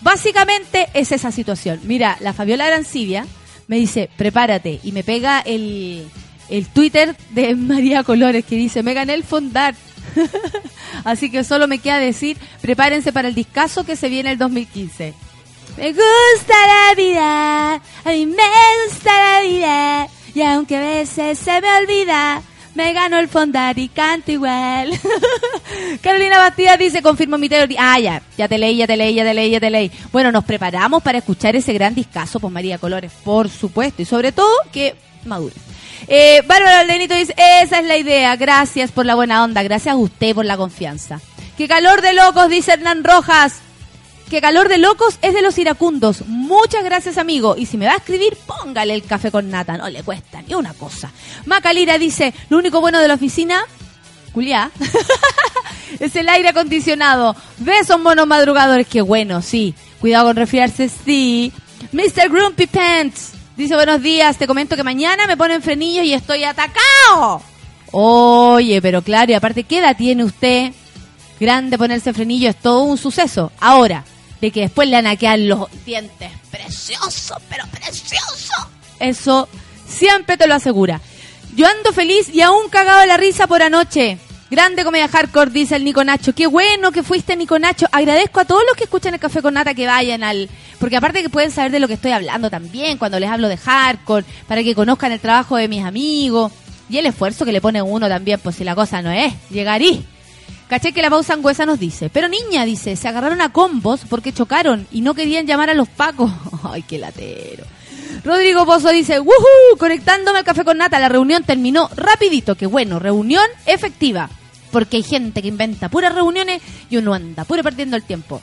[0.00, 1.80] Básicamente es esa situación.
[1.84, 3.26] Mira, la Fabiola Arancibia
[3.68, 6.08] me dice, prepárate, y me pega el,
[6.48, 9.74] el Twitter de María Colores que dice, me gané el fondar.
[11.04, 15.14] Así que solo me queda decir, prepárense para el discazo que se viene el 2015.
[15.76, 18.42] Me gusta la vida, a mí me
[18.86, 22.42] gusta la vida, y aunque a veces se me olvida,
[22.74, 24.90] me gano el fondar y canto igual.
[26.02, 27.78] Carolina Bastida dice, confirmo mi teoría.
[27.80, 29.90] Ah, ya, ya te leí, ya te leí, ya te leí, ya te leí.
[30.10, 34.32] Bueno, nos preparamos para escuchar ese gran discazo, pues María Colores, por supuesto, y sobre
[34.32, 35.54] todo que madure.
[36.08, 39.96] Eh, Bárbara Lenito dice, esa es la idea, gracias por la buena onda, gracias a
[39.96, 41.20] usted por la confianza.
[41.56, 43.60] Qué calor de locos, dice Hernán Rojas.
[44.32, 46.24] Que calor de locos es de los iracundos.
[46.26, 47.54] Muchas gracias, amigo.
[47.58, 49.76] Y si me va a escribir, póngale el café con nata.
[49.76, 51.12] No le cuesta ni una cosa.
[51.44, 53.62] Macalira dice, lo único bueno de la oficina,
[54.32, 54.70] Juliá,
[56.00, 57.36] es el aire acondicionado.
[57.58, 58.86] Besos, monos madrugadores.
[58.86, 59.74] Qué bueno, sí.
[60.00, 61.52] Cuidado con resfriarse, sí.
[61.92, 62.30] Mr.
[62.30, 64.38] Grumpy Pants dice, buenos días.
[64.38, 67.42] Te comento que mañana me ponen frenillos y estoy atacado.
[67.90, 70.72] Oye, pero claro, y aparte, ¿qué edad tiene usted?
[71.38, 73.52] Grande ponerse frenillo es todo un suceso.
[73.60, 74.06] Ahora,
[74.42, 78.66] de que después le van a quedar los dientes preciosos, pero preciosos.
[78.98, 79.48] Eso
[79.86, 81.00] siempre te lo asegura.
[81.54, 84.18] Yo ando feliz y aún cagado de la risa por anoche.
[84.50, 86.34] Grande comedia hardcore, dice el Nico Nacho.
[86.34, 87.86] Qué bueno que fuiste, Nico Nacho.
[87.92, 90.50] Agradezco a todos los que escuchan el Café con Nata que vayan al...
[90.80, 93.56] Porque aparte que pueden saber de lo que estoy hablando también cuando les hablo de
[93.56, 96.50] hardcore, para que conozcan el trabajo de mis amigos
[96.90, 100.04] y el esfuerzo que le pone uno también, pues si la cosa no es, llegarí.
[100.72, 104.32] Caché que la pausa angüesa nos dice, pero niña, dice, se agarraron a combos porque
[104.32, 106.32] chocaron y no querían llamar a los pacos.
[106.62, 107.64] Ay, qué latero.
[108.24, 109.76] Rodrigo Pozo dice, ¡Woohoo!
[109.76, 112.54] Conectándome al café con nata, la reunión terminó rapidito.
[112.54, 114.30] Qué bueno, reunión efectiva.
[114.70, 118.40] Porque hay gente que inventa puras reuniones y uno anda puro perdiendo el tiempo.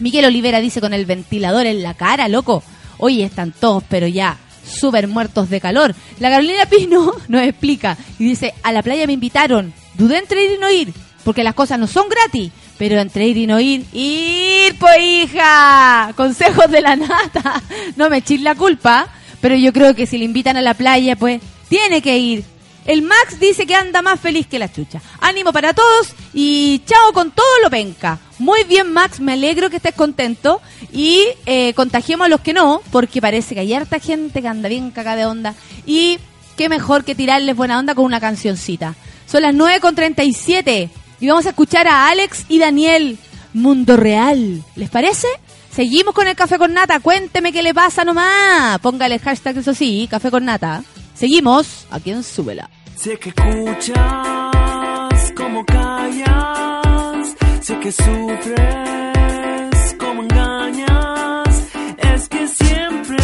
[0.00, 2.62] Miguel Olivera dice con el ventilador en la cara, loco.
[2.98, 4.36] Oye, están todos, pero ya,
[4.70, 5.94] súper muertos de calor.
[6.20, 9.72] La Carolina Pino nos explica y dice, a la playa me invitaron.
[9.94, 10.92] Dudé entre ir y no ir,
[11.24, 12.52] porque las cosas no son gratis.
[12.78, 16.12] Pero entre ir y no ir, ir, pues hija.
[16.16, 17.62] Consejos de la nata.
[17.96, 19.08] No me echis la culpa,
[19.40, 22.44] pero yo creo que si le invitan a la playa, pues tiene que ir.
[22.84, 25.00] El Max dice que anda más feliz que la chucha.
[25.20, 28.18] Ánimo para todos y chao con todo lo penca.
[28.38, 30.60] Muy bien, Max, me alegro que estés contento.
[30.92, 34.68] Y eh, contagiemos a los que no, porque parece que hay harta gente que anda
[34.68, 35.54] bien caca de onda.
[35.86, 36.18] Y
[36.56, 38.94] qué mejor que tirarles buena onda con una cancioncita.
[39.26, 40.90] Son las 9 con 37
[41.24, 43.16] y vamos a escuchar a Alex y Daniel.
[43.54, 44.62] Mundo Real.
[44.76, 45.26] ¿Les parece?
[45.70, 47.00] Seguimos con el café con nata.
[47.00, 48.78] Cuénteme qué le pasa nomás.
[48.80, 50.84] Póngale hashtag, eso sí, café con nata.
[51.14, 52.68] Seguimos aquí en Súbela.
[52.96, 63.16] Sé que escuchas como callas, sé que sufres como engañas, es que siempre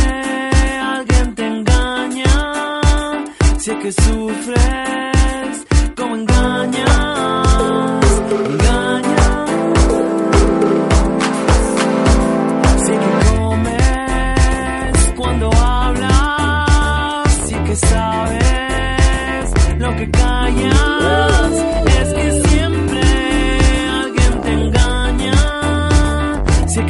[0.82, 3.24] alguien te engaña,
[3.59, 7.29] sé que sufres como engañas,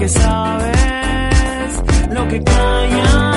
[0.00, 3.29] que sabes lo que callas,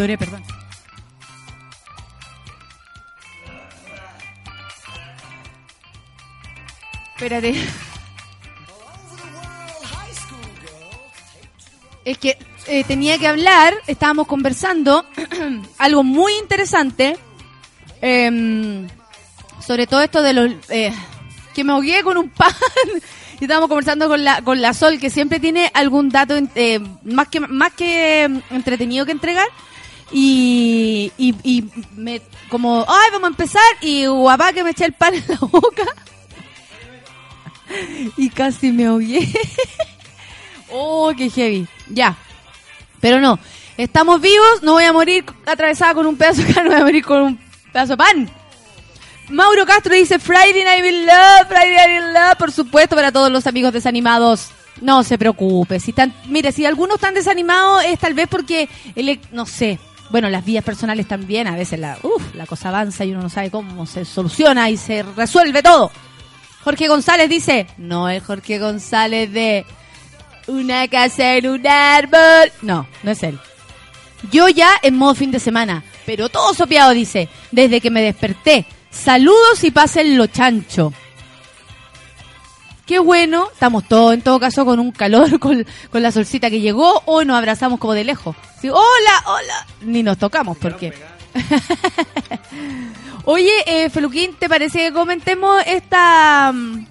[0.00, 0.42] Atoré, perdón.
[7.14, 7.54] Espérate.
[12.06, 15.04] Es que eh, tenía que hablar, estábamos conversando
[15.78, 17.18] algo muy interesante
[18.00, 18.88] em,
[19.60, 20.94] sobre todo esto de los eh,
[21.54, 22.54] que me ahogué con un pan
[23.38, 27.28] y estábamos conversando con la con la Sol que siempre tiene algún dato eh, más
[27.28, 29.46] que más que em, entretenido que entregar
[30.12, 31.64] y, y, y
[31.96, 35.36] me como ay vamos a empezar y guapá que me eché el pan en la
[35.36, 35.84] boca
[38.16, 39.28] y casi me ahogué
[40.72, 42.16] oh qué heavy ya
[43.00, 43.38] pero no,
[43.76, 47.04] estamos vivos, no voy a morir atravesada con un pedazo de carne, voy a morir
[47.04, 47.40] con un
[47.72, 48.30] pedazo de pan.
[49.30, 53.30] Mauro Castro dice Friday Night in Love, Friday Night in Love, por supuesto, para todos
[53.30, 54.50] los amigos desanimados.
[54.80, 59.20] No se preocupe, si están, mire, si algunos están desanimados es tal vez porque, el,
[59.30, 59.78] no sé,
[60.10, 63.28] bueno, las vías personales también, a veces la, uf, la cosa avanza y uno no
[63.28, 65.90] sabe cómo se soluciona y se resuelve todo.
[66.64, 69.64] Jorge González dice, no es Jorge González de
[70.46, 72.52] una casa en un árbol.
[72.62, 73.38] No, no es él.
[74.30, 78.66] Yo ya en modo fin de semana, pero todo sopeado dice, desde que me desperté.
[78.90, 80.92] Saludos y pasen lo chancho.
[82.90, 86.58] Qué bueno, estamos todos en todo caso con un calor, con, con la solcita que
[86.60, 88.34] llegó, hoy nos abrazamos como de lejos.
[88.60, 90.92] Sí, hola, hola, ni nos tocamos porque...
[93.26, 96.84] Oye, eh, Feluquín, ¿te parece que comentemos esta mm,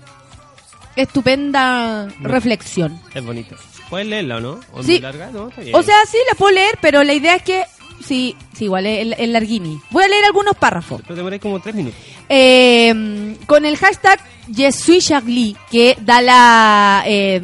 [0.95, 2.29] estupenda No.
[2.29, 2.97] reflexión?
[3.13, 3.57] Es bonito.
[3.89, 4.59] ¿Puedes leerla o no?
[4.71, 4.91] ¿O Sí.
[4.93, 5.29] muy larga?
[5.33, 5.75] No, está bien.
[5.75, 7.65] O sea, sí, la puedo leer, pero la idea es que...
[8.05, 9.79] Sí, sí, igual es el, larguini.
[9.91, 11.01] Voy a leer algunos párrafos.
[11.03, 11.99] Pero demoráis como tres minutos.
[12.29, 14.19] Eh, con el hashtag
[14.55, 17.03] Je suis Charlie, que da la...
[17.05, 17.41] eh,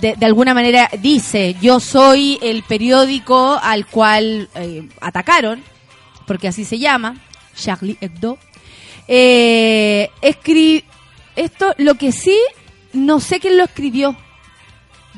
[0.00, 5.62] de, de alguna manera dice, yo soy el periódico al cual eh, atacaron,
[6.26, 7.16] porque así se llama,
[7.56, 8.38] Charlie Hebdo.
[9.08, 10.84] Eh, escri-
[11.36, 12.36] esto, lo que sí,
[12.92, 14.16] no sé quién lo escribió.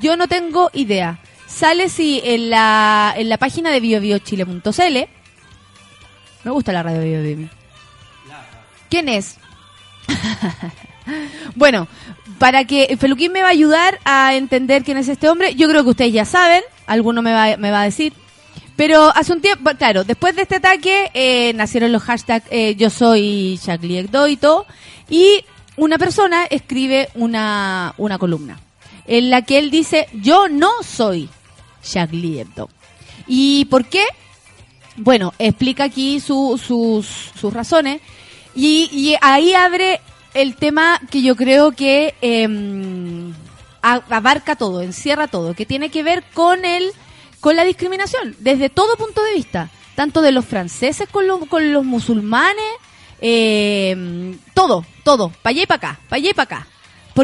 [0.00, 1.18] Yo no tengo idea.
[1.50, 4.98] Sale sí en la, en la página de biobiochile.cl.
[6.44, 7.48] Me gusta la radio Bio Bio.
[8.88, 9.36] ¿Quién es?
[11.54, 11.86] bueno,
[12.38, 15.84] para que Feluquín me va a ayudar a entender quién es este hombre, yo creo
[15.84, 18.14] que ustedes ya saben, alguno me va, me va a decir.
[18.76, 22.88] Pero hace un tiempo, claro, después de este ataque eh, nacieron los hashtags eh, yo
[22.88, 24.38] soy Hebdo y
[25.10, 25.44] y
[25.76, 28.58] una persona escribe una, una columna
[29.06, 31.28] en la que él dice yo no soy
[31.82, 32.68] Charlie Hebdo.
[33.26, 34.04] ¿Y por qué?
[34.96, 37.06] Bueno, explica aquí su- sus,
[37.38, 38.00] sus razones
[38.54, 40.00] y, ahí abre
[40.34, 43.32] el tema que yo creo que em,
[43.82, 46.90] abarca todo, encierra todo, que tiene que ver con el
[47.40, 51.72] con la discriminación desde todo punto de vista, tanto de los franceses con, los- con
[51.72, 52.66] los musulmanes,
[53.20, 56.66] em, todo, todo, para allá y para acá, para allá y para acá.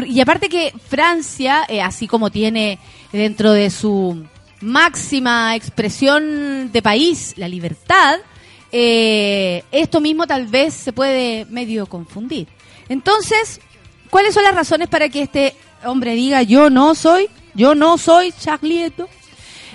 [0.07, 2.77] Y aparte que Francia, eh, así como tiene
[3.11, 4.25] dentro de su
[4.61, 8.19] máxima expresión de país la libertad,
[8.71, 12.47] eh, esto mismo tal vez se puede medio confundir.
[12.89, 13.59] Entonces,
[14.09, 15.55] ¿cuáles son las razones para que este
[15.85, 19.07] hombre diga yo no soy, yo no soy Charlie Hebdo?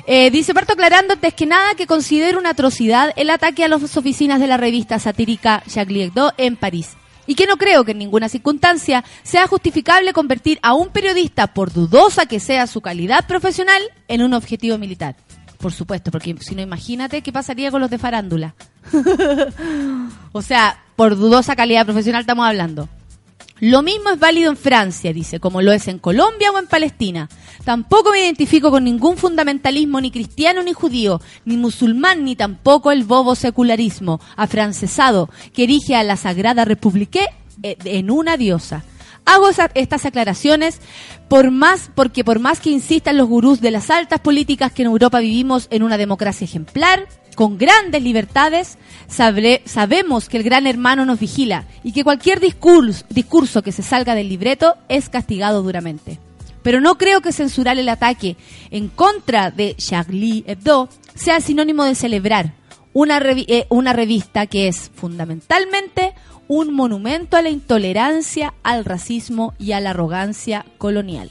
[0.06, 3.96] Eh, dice, parto aclarando antes que nada que considero una atrocidad el ataque a las
[3.96, 6.96] oficinas de la revista satírica Charlie Hebdo en París.
[7.26, 11.72] Y que no creo que en ninguna circunstancia sea justificable convertir a un periodista, por
[11.72, 15.16] dudosa que sea su calidad profesional, en un objetivo militar.
[15.58, 18.54] Por supuesto, porque si no, imagínate qué pasaría con los de farándula.
[20.32, 22.88] o sea, por dudosa calidad profesional estamos hablando.
[23.64, 27.28] Lo mismo es válido en Francia, dice, como lo es en Colombia o en Palestina.
[27.64, 33.04] Tampoco me identifico con ningún fundamentalismo ni cristiano ni judío, ni musulmán, ni tampoco el
[33.04, 37.20] bobo secularismo afrancesado que erige a la Sagrada República
[37.62, 38.82] eh, en una diosa.
[39.24, 40.80] Hago estas aclaraciones
[41.28, 44.88] por más, porque por más que insistan los gurús de las altas políticas que en
[44.88, 51.18] Europa vivimos en una democracia ejemplar, con grandes libertades, sabemos que el gran hermano nos
[51.18, 56.18] vigila y que cualquier discurso, discurso que se salga del libreto es castigado duramente.
[56.62, 58.36] Pero no creo que censurar el ataque
[58.70, 62.52] en contra de Charlie Hebdo sea sinónimo de celebrar
[62.92, 66.14] una, eh, una revista que es fundamentalmente
[66.48, 71.30] un monumento a la intolerancia, al racismo y a la arrogancia colonial.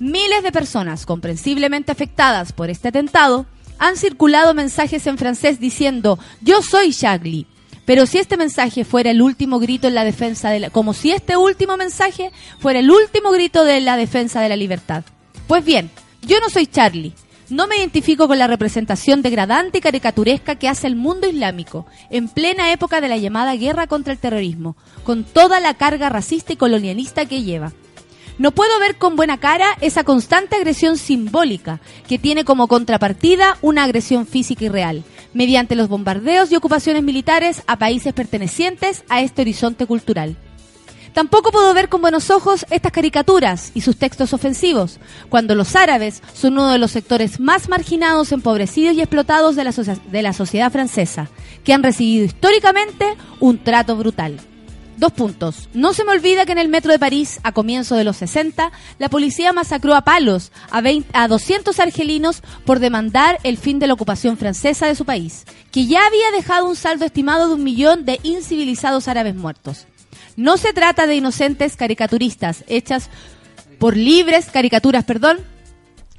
[0.00, 3.46] Miles de personas comprensiblemente afectadas por este atentado
[3.78, 7.46] han circulado mensajes en francés diciendo yo soy Charlie.
[7.84, 11.10] Pero si este mensaje fuera el último grito en la defensa de la, como si
[11.10, 15.04] este último mensaje fuera el último grito de la defensa de la libertad.
[15.46, 15.90] Pues bien,
[16.20, 17.14] yo no soy Charlie,
[17.50, 22.28] No me identifico con la representación degradante y caricaturesca que hace el mundo islámico en
[22.28, 26.56] plena época de la llamada guerra contra el terrorismo, con toda la carga racista y
[26.56, 27.72] colonialista que lleva.
[28.36, 33.84] No puedo ver con buena cara esa constante agresión simbólica que tiene como contrapartida una
[33.84, 39.40] agresión física y real, mediante los bombardeos y ocupaciones militares a países pertenecientes a este
[39.40, 40.36] horizonte cultural.
[41.18, 46.22] Tampoco puedo ver con buenos ojos estas caricaturas y sus textos ofensivos, cuando los árabes
[46.32, 49.64] son uno de los sectores más marginados, empobrecidos y explotados de
[50.22, 51.28] la, sociedad francesa,
[51.64, 54.38] que han recibido históricamente un trato brutal.
[54.96, 55.68] Dos puntos.
[55.74, 58.70] No se me olvida que en el metro de París, a comienzos de los 60,
[59.00, 63.88] la policía masacró a palos a, 20 a 200 argelinos por demandar el fin de
[63.88, 67.64] la ocupación francesa de su país, que ya había dejado un saldo estimado de un
[67.64, 69.88] millón de incivilizados árabes muertos.
[70.38, 73.10] No se trata de inocentes caricaturistas hechas
[73.80, 75.38] por libres, caricaturas, perdón,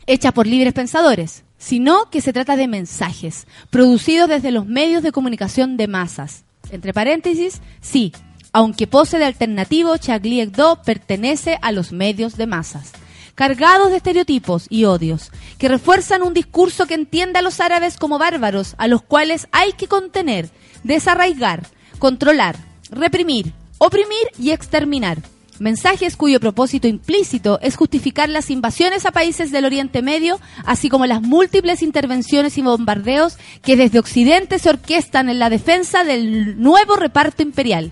[0.08, 5.14] hechas por libres pensadores, sino que se trata de mensajes producidos desde los medios de
[5.14, 6.44] comunicación de masas.
[6.70, 8.12] Entre paréntesis, sí,
[8.52, 12.92] aunque pose de alternativo, Charlie Hebdo pertenece a los medios de masas,
[13.36, 18.20] cargados de estereotipos y odios, que refuerzan un discurso que entiende a los árabes como
[18.20, 20.50] bárbaros, a los cuales hay que contener,
[20.84, 21.66] desarraigar,
[22.00, 22.58] controlar,
[22.92, 25.18] reprimir, oprimir y exterminar.
[25.60, 31.06] Mensajes cuyo propósito implícito es justificar las invasiones a países del Oriente Medio, así como
[31.06, 36.96] las múltiples intervenciones y bombardeos que desde Occidente se orquestan en la defensa del nuevo
[36.96, 37.92] reparto imperial.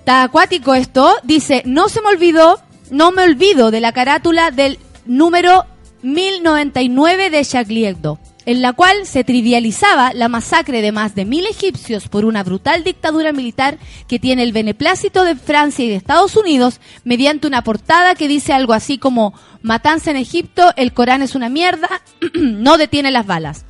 [0.00, 1.14] Está acuático esto.
[1.22, 2.60] Dice, no se me olvidó,
[2.90, 5.66] no me olvido de la carátula del número
[6.02, 7.46] 1099 de
[7.86, 8.18] Hebdo,
[8.50, 12.82] en la cual se trivializaba la masacre de más de mil egipcios por una brutal
[12.82, 13.78] dictadura militar
[14.08, 18.52] que tiene el beneplácito de Francia y de Estados Unidos mediante una portada que dice
[18.52, 21.88] algo así como matanza en Egipto, el Corán es una mierda,
[22.34, 23.64] no detiene las balas.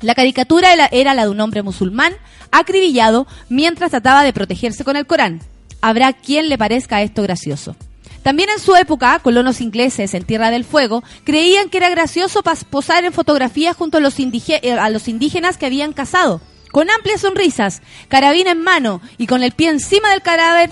[0.00, 2.14] La caricatura era- la de un hombre musulmán
[2.50, 5.42] acribillado mientras trataba de protegerse con el Corán.
[5.80, 7.76] Habrá quien le parezca esto gracioso.
[8.24, 13.04] También en su época, colonos ingleses en Tierra del Fuego creían que era gracioso posar
[13.04, 16.40] en fotografías junto a los, indige- eh, a los indígenas que habían cazado.
[16.72, 20.70] Con amplias sonrisas, carabina en mano y con el pie encima del cadáver,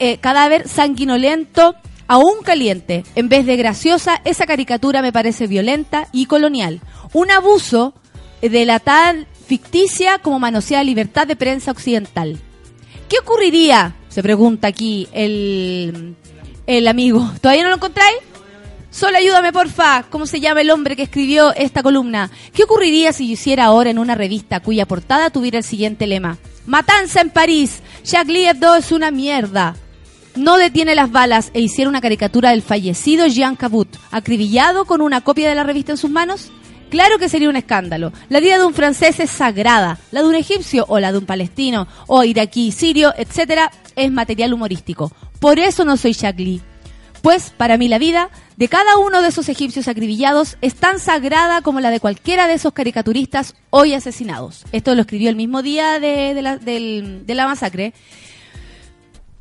[0.00, 0.18] eh,
[0.66, 1.76] sanguinolento,
[2.08, 3.04] aún caliente.
[3.14, 6.80] En vez de graciosa, esa caricatura me parece violenta y colonial.
[7.12, 7.94] Un abuso
[8.42, 12.38] de la tal ficticia como manoseada libertad de prensa occidental.
[13.08, 13.94] ¿Qué ocurriría?
[14.08, 16.16] Se pregunta aquí el,
[16.68, 17.28] el amigo.
[17.40, 18.18] ¿Todavía no lo encontráis?
[18.90, 20.04] Solo ayúdame, porfa.
[20.10, 22.30] ¿Cómo se llama el hombre que escribió esta columna?
[22.52, 26.36] ¿Qué ocurriría si yo hiciera ahora en una revista cuya portada tuviera el siguiente lema?
[26.66, 27.80] Matanza en París.
[28.02, 29.76] Charlie Hebdo es una mierda.
[30.36, 35.22] No detiene las balas e hiciera una caricatura del fallecido Jean Cabut, acribillado con una
[35.22, 36.50] copia de la revista en sus manos?
[36.90, 38.12] Claro que sería un escándalo.
[38.28, 39.98] La vida de un francés es sagrada.
[40.10, 44.54] La de un egipcio o la de un palestino o iraquí, sirio, etcétera, es material
[44.54, 45.12] humorístico.
[45.40, 46.60] Por eso no soy Chagli.
[47.22, 51.62] Pues para mí la vida de cada uno de esos egipcios acribillados es tan sagrada
[51.62, 54.64] como la de cualquiera de esos caricaturistas hoy asesinados.
[54.72, 56.40] Esto lo escribió el mismo día de,
[57.26, 57.92] la, masacre.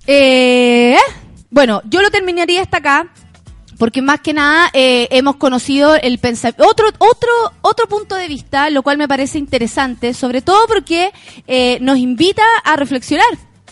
[0.07, 0.97] Eh,
[1.49, 3.11] bueno, yo lo terminaría hasta acá
[3.77, 6.19] porque más que nada eh, hemos conocido el
[6.57, 7.31] otro otro
[7.61, 11.11] otro punto de vista lo cual me parece interesante sobre todo porque
[11.45, 13.27] eh, nos invita a reflexionar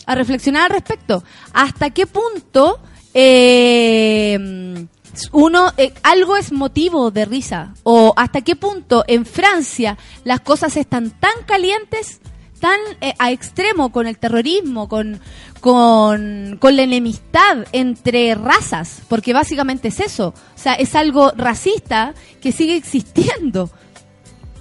[0.05, 2.79] a reflexionar al respecto hasta qué punto
[3.13, 4.87] eh,
[5.31, 10.75] uno eh, algo es motivo de risa o hasta qué punto en Francia las cosas
[10.77, 12.19] están tan calientes
[12.59, 15.19] tan eh, a extremo con el terrorismo, con,
[15.59, 20.29] con, con la enemistad entre razas, porque básicamente es eso.
[20.29, 23.69] O sea, es algo racista que sigue existiendo.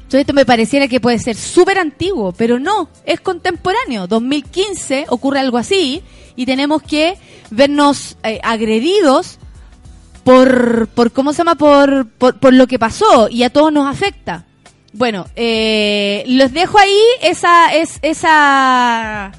[0.05, 4.07] Entonces esto me pareciera que puede ser súper antiguo, pero no, es contemporáneo.
[4.07, 6.03] 2015 ocurre algo así
[6.37, 7.17] y tenemos que
[7.51, 9.39] vernos eh, agredidos
[10.23, 11.55] por, por, ¿cómo se llama?
[11.57, 14.45] Por, por, por lo que pasó y a todos nos afecta.
[14.93, 19.33] Bueno, eh, los dejo ahí esa, es, esa,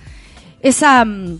[0.61, 1.39] esa, mm,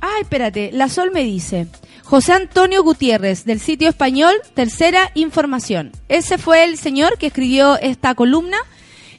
[0.00, 1.66] ay, espérate, la Sol me dice,
[2.12, 5.92] José Antonio Gutiérrez, del sitio español, tercera información.
[6.10, 8.58] Ese fue el señor que escribió esta columna.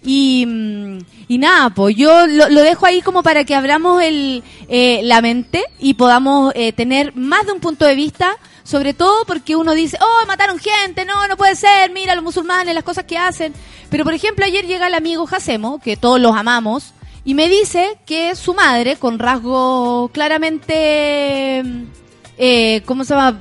[0.03, 5.01] Y, mm, y nada, pues yo lo, dejo ahí como para que abramos el, eh,
[5.05, 9.55] la mente y podamos eh, tener más de un punto de vista, sobre todo porque
[9.55, 13.17] uno dice, oh, mataron gente, no, no puede ser, mira los musulmanes, las cosas que
[13.17, 13.55] hacen.
[13.89, 16.93] Pero por ejemplo, ayer llega el amigo Jacemo, que todos los amamos,
[17.25, 22.02] y me dice que su madre, con rasgos claramente, mm,
[22.37, 23.39] eh, ¿cómo se llama?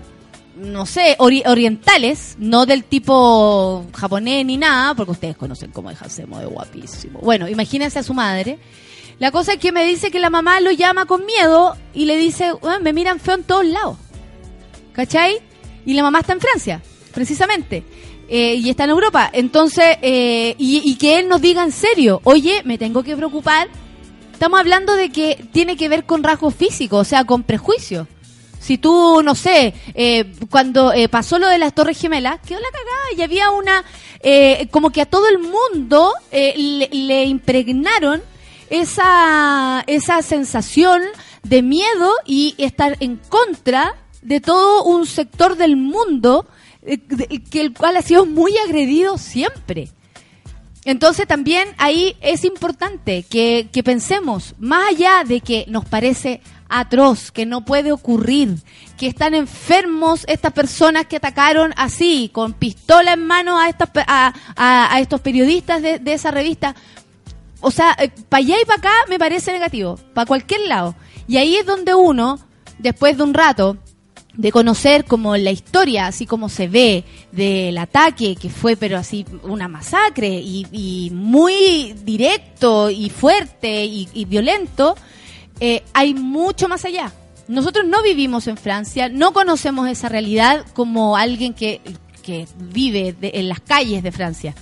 [0.54, 6.00] no sé, ori- orientales, no del tipo japonés ni nada, porque ustedes conocen cómo es
[6.02, 7.20] Hasemo de guapísimo.
[7.20, 8.58] Bueno, imagínense a su madre.
[9.18, 12.18] La cosa es que me dice que la mamá lo llama con miedo y le
[12.18, 13.96] dice, "Weón, me miran feo en todos lados.
[14.92, 15.38] ¿Cachai?
[15.86, 16.82] Y la mamá está en Francia,
[17.14, 17.82] precisamente.
[18.28, 19.30] Eh, y está en Europa.
[19.32, 23.68] Entonces, eh, y, y que él nos diga en serio, oye, me tengo que preocupar.
[24.32, 28.06] Estamos hablando de que tiene que ver con rasgos físicos, o sea, con prejuicios.
[28.62, 32.70] Si tú, no sé, eh, cuando eh, pasó lo de las Torres Gemelas, quedó la
[32.70, 33.84] cagada y había una,
[34.20, 38.22] eh, como que a todo el mundo le, le impregnaron
[38.70, 41.02] esa, esa sensación
[41.42, 46.46] de miedo y estar en contra de todo un sector del mundo
[47.50, 49.88] que el cual ha sido muy agredido siempre.
[50.84, 56.40] Entonces también ahí es importante que, que pensemos, más allá de que nos parece
[56.80, 58.56] atroz, que no puede ocurrir,
[58.98, 64.32] que están enfermos estas personas que atacaron así, con pistola en mano a, estas, a,
[64.56, 66.74] a- a estos periodistas de, de esa revista.
[67.60, 67.96] O sea,
[68.28, 70.94] para allá y para acá me parece negativo, para cualquier lado.
[71.28, 72.38] Y ahí es donde uno,
[72.78, 73.76] después de un rato,
[74.34, 79.26] de conocer como la historia, así como se ve del ataque, que fue pero así
[79.42, 84.96] una masacre y, y muy directo y fuerte y, y violento,
[85.64, 87.12] eh, hay mucho más allá.
[87.46, 91.80] Nosotros no vivimos en Francia, no conocemos esa realidad como alguien que,
[92.22, 94.54] que vive de- en las calles de Francia.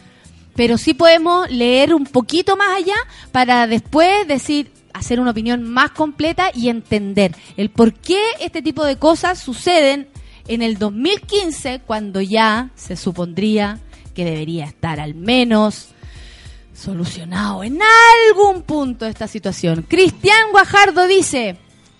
[0.55, 2.96] Pero sí podemos leer un poquito más allá
[3.32, 8.84] para después decir, hacer una opinión más completa y entender el por qué este tipo
[8.84, 10.09] de cosas suceden
[10.48, 13.78] en el 2015 cuando ya se supondría
[14.14, 15.88] que debería estar al menos
[16.80, 17.78] solucionado en
[18.28, 19.84] algún punto esta situación.
[19.86, 21.56] Cristian Guajardo dice,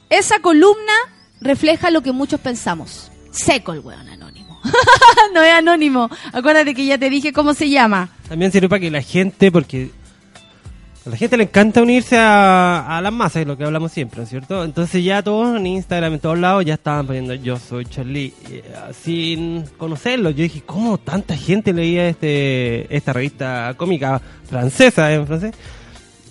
[0.09, 0.93] esa columna
[1.41, 3.13] refleja lo que muchos pensamos.
[3.31, 4.61] Seco el weón anónimo.
[5.35, 6.09] no es anónimo.
[6.33, 8.09] Acuérdate que ya te dije cómo se llama.
[8.29, 9.91] También sirve para que la gente, porque
[11.07, 14.19] a la gente le encanta unirse a, a las masas, es lo que hablamos siempre,
[14.19, 14.65] ¿no es cierto?
[14.65, 18.63] Entonces ya todos en Instagram, en todos lados, ya estaban poniendo yo soy Charlie, eh,
[19.03, 20.29] sin conocerlo.
[20.31, 25.55] Yo dije, ¿cómo tanta gente leía este esta revista cómica francesa en francés?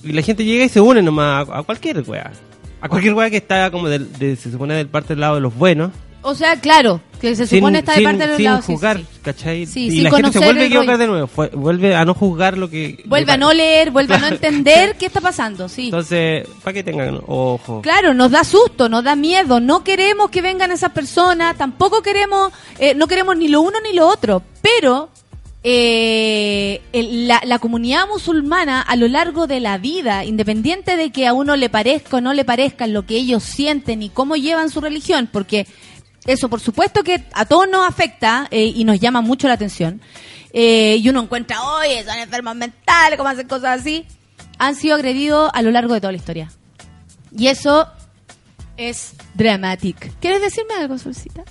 [0.03, 2.32] Y la gente llega y se une nomás a, cualquier weá.
[2.80, 5.41] A cualquier weá que está como del, de, se supone del parte del lado de
[5.41, 5.91] los buenos.
[6.22, 8.65] O sea, claro, que se supone está de sin- parte de los sin lados.
[8.65, 9.05] sí, sí, juzgar, sí.
[9.22, 9.65] ¿cachai?
[9.65, 12.13] Sí, y sin la gente se vuelve a equivocar de nuevo, fue- vuelve a no
[12.13, 13.01] juzgar lo que...
[13.05, 15.86] Vuelve a no leer, vuelve a no entender qué está pasando, sí.
[15.86, 17.82] Entonces, para que tengan ojo.
[17.82, 19.59] Claro, nos da susto, nos da miedo.
[19.61, 23.93] No queremos que vengan esas personas, tampoco queremos, eh, no queremos ni lo uno ni
[23.95, 24.41] lo otro.
[24.61, 25.09] Pero
[25.63, 31.28] eh, el- la, la comunidad musulmana a lo largo de la vida, independiente de que
[31.28, 34.70] a uno le parezca o no le parezca lo que ellos sienten y cómo llevan
[34.70, 35.67] su religión, porque
[36.32, 40.01] eso por supuesto que a todos nos afecta eh, y nos llama mucho la atención.
[40.51, 44.05] Eh, y uno encuentra, oye, son enfermos mentales, cómo hacen cosas así.
[44.57, 46.51] Han sido agredidos a lo largo de toda la historia.
[47.36, 47.88] Y eso
[48.77, 50.13] es dramatic.
[50.19, 51.43] ¿Quieres decirme algo, Solcita?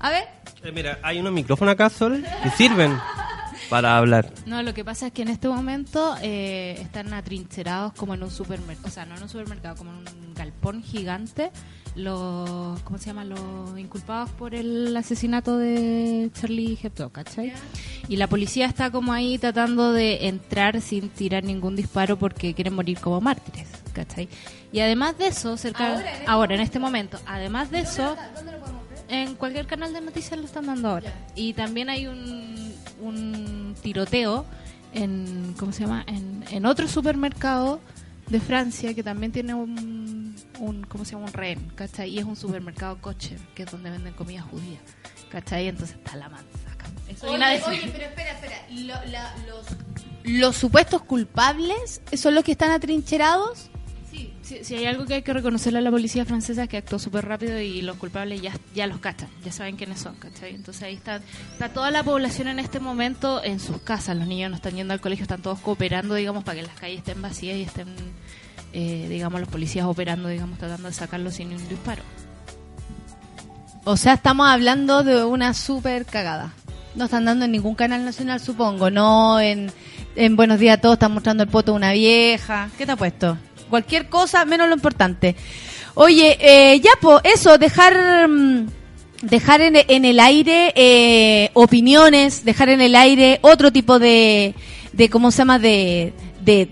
[0.00, 0.24] A ver.
[0.62, 2.98] Eh, mira, hay unos micrófonos acá, Sol, que sirven
[3.68, 4.32] para hablar.
[4.46, 8.30] No, lo que pasa es que en este momento eh, están atrincherados como en un
[8.30, 11.50] supermercado, o sea, no en un supermercado, como en un galpón gigante,
[11.96, 13.24] los, ¿cómo se llama?
[13.24, 17.52] Los inculpados por el asesinato de Charlie Hebdo, ¿cachai?
[18.08, 22.74] Y la policía está como ahí tratando de entrar sin tirar ningún disparo porque quieren
[22.74, 24.28] morir como mártires, ¿cachai?
[24.72, 28.16] Y además de eso, cerca, ahora, en este momento, además de eso,
[29.08, 31.12] en cualquier canal de noticias lo están dando ahora.
[31.34, 34.44] Y también hay un, un tiroteo
[34.92, 36.04] en, ¿cómo se llama?
[36.06, 37.80] En, en otro supermercado
[38.28, 41.26] de Francia que también tiene un, un, ¿cómo se llama?
[41.26, 42.10] Un rehén, ¿cachai?
[42.10, 44.78] Y es un supermercado coche, que es donde venden comida judía,
[45.30, 45.68] ¿cachai?
[45.68, 46.86] Entonces está la mansa acá.
[47.08, 48.56] Eso Oye, oye, pero espera, espera.
[48.70, 49.66] Lo- la- los,
[50.24, 53.70] los supuestos culpables son los que están atrincherados.
[54.42, 57.00] Sí, sí, hay algo que hay que reconocerle a la policía francesa es que actuó
[57.00, 60.54] súper rápido y los culpables ya, ya los cachan, ya saben quiénes son, ¿cachai?
[60.54, 61.20] Entonces ahí está,
[61.52, 64.94] está toda la población en este momento en sus casas, los niños no están yendo
[64.94, 67.88] al colegio, están todos cooperando, digamos, para que las calles estén vacías y estén,
[68.72, 72.04] eh, digamos, los policías operando, digamos, tratando de sacarlos sin un disparo.
[73.82, 76.52] O sea, estamos hablando de una super cagada.
[76.94, 78.90] No están dando en ningún canal nacional, supongo.
[78.90, 79.72] No en,
[80.14, 82.68] en Buenos Días a Todos están mostrando el poto de una vieja.
[82.78, 83.36] ¿Qué te ha puesto?
[83.68, 85.36] Cualquier cosa, menos lo importante.
[85.94, 88.28] Oye, eh, ya, po, eso, dejar...
[88.28, 88.66] mm,
[89.22, 94.54] Dejar en, el aire eh, opiniones, dejar en el aire otro tipo de,
[94.92, 95.58] de ¿cómo se llama?
[95.58, 96.12] De,
[96.44, 96.68] de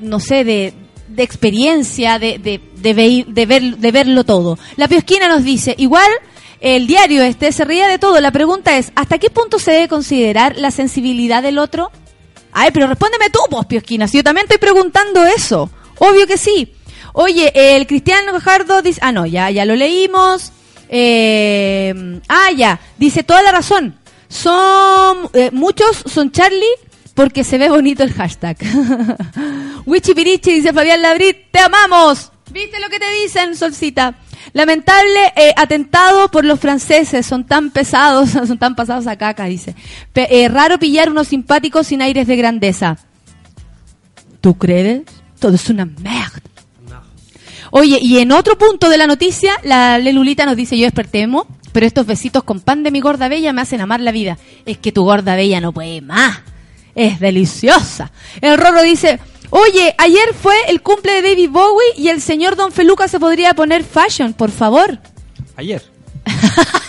[0.00, 0.72] no sé, de,
[1.08, 4.58] de experiencia, de, de, de, de ver, de verlo todo.
[4.76, 6.10] La Piosquina nos dice, igual
[6.58, 8.18] el diario este se ría de todo.
[8.18, 11.92] La pregunta es, ¿hasta qué punto se debe considerar la sensibilidad del otro?
[12.50, 15.70] Ay, pero respóndeme tú, pues, Piosquina, si yo también estoy preguntando eso.
[15.98, 16.74] Obvio que sí.
[17.12, 20.52] Oye, el Cristiano Gajardo dice, ah, no, ya, ya lo leímos.
[20.88, 23.96] Eh, ah, ya, dice toda la razón.
[24.28, 26.66] Son, eh, muchos son Charlie
[27.14, 28.56] porque se ve bonito el hashtag.
[29.86, 32.32] Wichipirichi dice Fabián Labrit, te amamos.
[32.50, 34.16] ¿Viste lo que te dicen, Solcita?
[34.52, 39.74] Lamentable eh, atentado por los franceses, son tan pesados, son tan pasados a caca, dice.
[40.14, 42.98] Eh, raro pillar unos simpáticos sin aires de grandeza.
[44.40, 45.02] ¿Tú crees?
[45.44, 46.40] Todo es una merda.
[47.70, 51.84] Oye, y en otro punto de la noticia, la Lelulita nos dice, yo despertemo, pero
[51.84, 54.38] estos besitos con pan de mi gorda bella me hacen amar la vida.
[54.64, 56.38] Es que tu gorda bella no puede más.
[56.94, 58.10] Es deliciosa.
[58.40, 59.20] El Rorro dice,
[59.50, 63.52] oye, ayer fue el cumple de David Bowie y el señor Don Feluca se podría
[63.52, 64.98] poner fashion, por favor.
[65.56, 65.82] Ayer.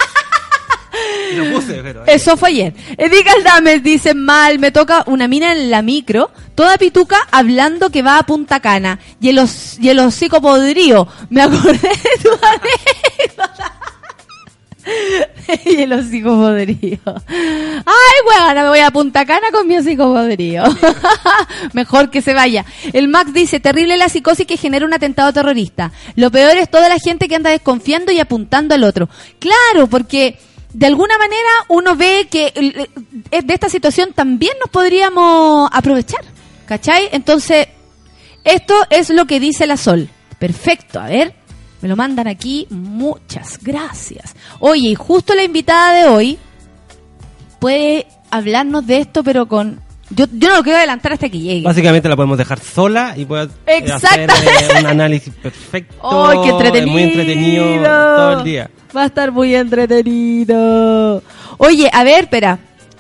[1.32, 2.04] y lo puse, pero.
[2.04, 2.16] ayer.
[2.16, 2.74] Eso fue ayer.
[2.98, 8.02] Edith Galdames dice mal, me toca una mina en la micro, toda pituca hablando que
[8.02, 11.08] va a Punta Cana y el, hos- y el hocico podrido.
[11.30, 13.72] Me acordé de tu anécdota.
[15.66, 17.00] y el hocico podrido.
[17.28, 20.64] Ay, weona, me voy a Punta Cana con mi hocico podrido.
[21.74, 22.66] Mejor que se vaya.
[22.94, 25.92] El Max dice, terrible la psicosis que genera un atentado terrorista.
[26.16, 29.10] Lo peor es toda la gente que anda desconfiando y apuntando al otro.
[29.40, 30.38] Claro, porque
[30.76, 36.20] de alguna manera uno ve que eh, de esta situación también nos podríamos aprovechar.
[36.66, 37.08] ¿Cachai?
[37.14, 37.68] Entonces,
[38.44, 40.10] esto es lo que dice la Sol.
[40.38, 41.34] Perfecto, a ver.
[41.82, 42.68] Me lo mandan aquí.
[42.72, 44.36] Muchas gracias.
[44.60, 46.38] Oye, y justo la invitada de hoy
[47.60, 49.82] puede hablarnos de esto, pero con...
[50.12, 51.64] Yo, yo no lo quiero adelantar hasta que llegue.
[51.64, 53.50] Básicamente la podemos dejar sola y puede
[53.92, 55.96] hacer eh, un análisis perfecto.
[56.30, 56.92] ¡Ay, qué entretenido!
[56.92, 58.70] Muy entretenido todo el día.
[58.96, 61.24] Va a estar muy entretenido.
[61.58, 62.60] Oye, a ver, espera.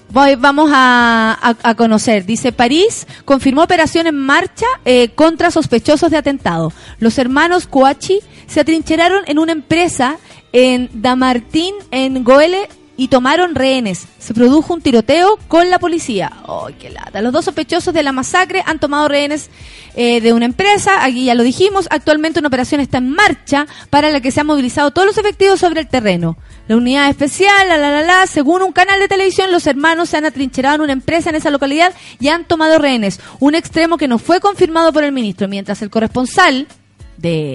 [0.09, 2.25] Voy- vamos a, a- a conocer.
[2.25, 6.71] Dice, París confirmó operación en marcha eh, contra sospechosos de atentado.
[6.99, 10.17] Los hermanos Coachi se atrincheraron en una empresa
[10.53, 14.07] en Damartín, en Goele, y tomaron rehenes.
[14.19, 16.31] Se produjo un tiroteo con la policía.
[16.47, 17.21] ¡Ay, qué lata!
[17.21, 19.49] Los dos sospechosos de la masacre han tomado rehenes
[19.95, 21.03] eh, de una empresa.
[21.03, 21.87] Aquí ya lo dijimos.
[21.89, 25.59] Actualmente una operación está en marcha para la que se han movilizado todos los efectivos
[25.59, 26.37] sobre el terreno.
[26.67, 30.17] La unidad especial, la la la la, según un canal de televisión, los hermanos se
[30.17, 33.19] han atrincherado en una empresa en esa localidad y han tomado rehenes.
[33.39, 36.67] Un extremo que no fue confirmado por el ministro, mientras el corresponsal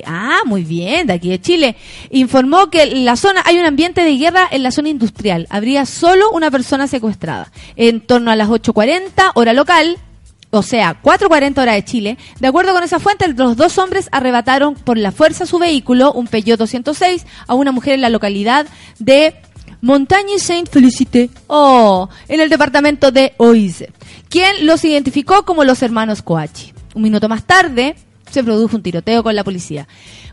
[0.07, 1.77] ah muy bien de aquí de Chile
[2.11, 5.87] informó que en la zona hay un ambiente de guerra en la zona industrial habría
[5.87, 9.99] solo una persona secuestrada en torno a las 8:40 hora local
[10.53, 12.19] o sea, 4.40 hora de Chile.
[12.41, 16.27] De acuerdo con esa fuente, los dos hombres arrebataron por la fuerza su vehículo, un
[16.27, 18.67] Peugeot 206, a una mujer en la localidad
[18.99, 19.35] de
[19.81, 23.93] Montagne Saint Félicité, oh, en el departamento de Oise,
[24.29, 26.73] quien los identificó como los hermanos Coachi.
[26.95, 27.95] Un minuto más tarde,
[28.31, 29.87] se produjo un tiroteo con la policía.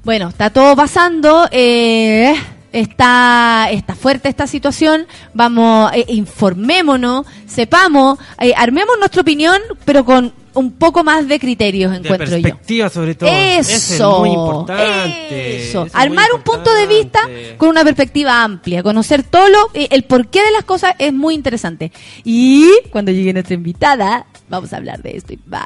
[0.04, 1.48] Bueno, está todo pasando.
[1.52, 2.34] eh,
[2.72, 5.08] está, está fuerte esta situación.
[5.34, 11.92] Vamos, eh, informémonos, sepamos, eh, armemos nuestra opinión, pero con un poco más de criterios,
[11.92, 12.42] De encuentro yo.
[12.42, 13.30] perspectiva, sobre todo.
[13.30, 15.58] Eso, es muy importante.
[15.70, 15.70] eso.
[15.70, 17.20] Eso es muy Armar un punto de vista
[17.58, 21.36] con una perspectiva amplia, conocer todo lo, eh, el porqué de las cosas es muy
[21.36, 21.92] interesante.
[22.24, 25.66] Y cuando llegue nuestra invitada, vamos a hablar de esto y más.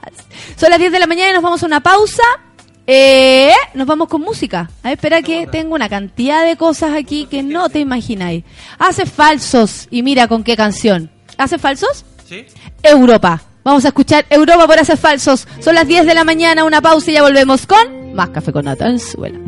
[0.55, 2.23] Son las 10 de la mañana y nos vamos a una pausa.
[2.87, 4.69] Eh, nos vamos con música.
[4.83, 8.43] A ver, espera que tengo una cantidad de cosas aquí que no te imagináis.
[8.79, 11.09] Hace falsos y mira con qué canción.
[11.37, 12.05] ¿Hace falsos?
[12.27, 12.45] ¿Sí?
[12.83, 13.41] Europa.
[13.63, 15.47] Vamos a escuchar Europa por hacer falsos.
[15.59, 18.65] Son las 10 de la mañana, una pausa y ya volvemos con más café con
[18.65, 19.39] nata en suela.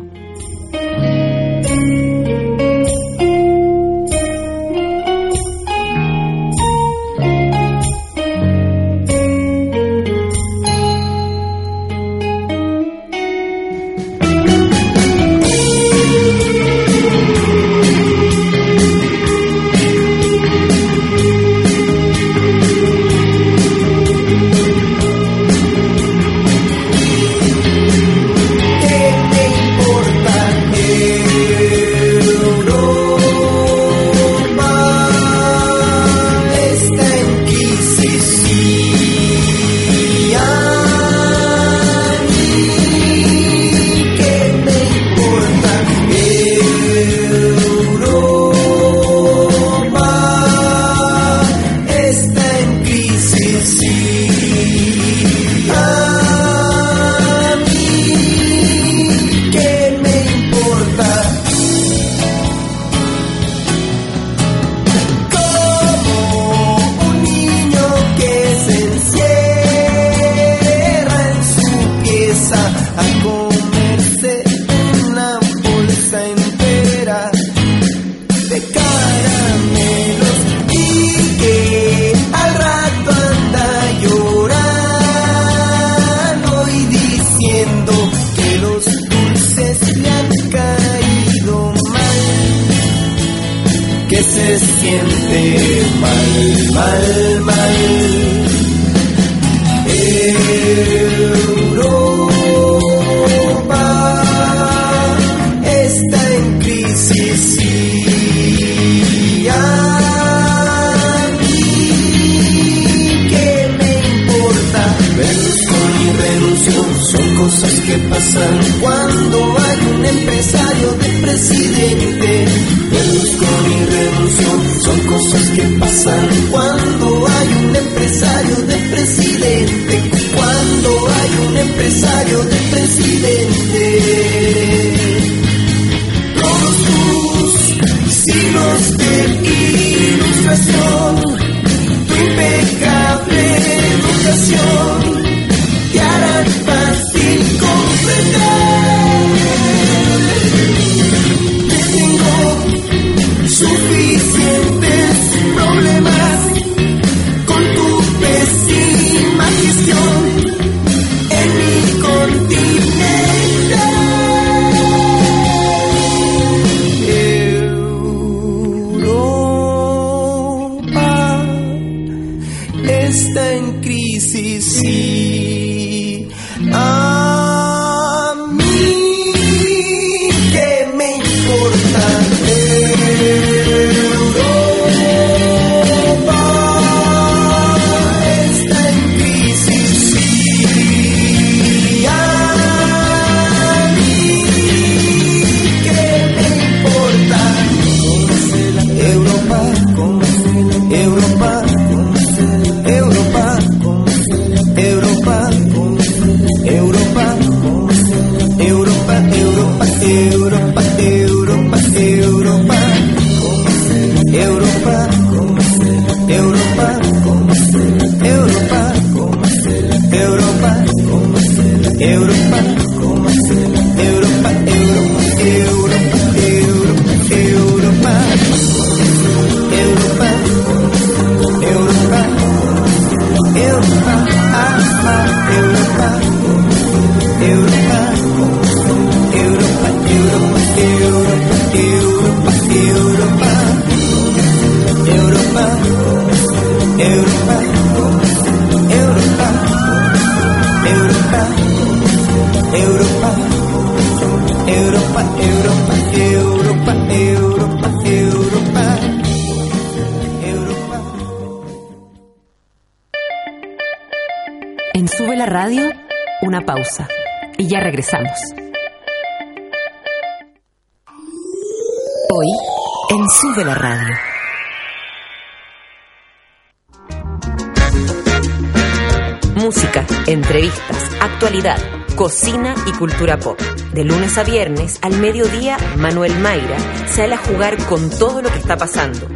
[282.93, 283.59] Cultura pop.
[283.93, 286.77] De lunes a viernes, al mediodía, Manuel Mayra
[287.07, 289.27] sale a jugar con todo lo que está pasando.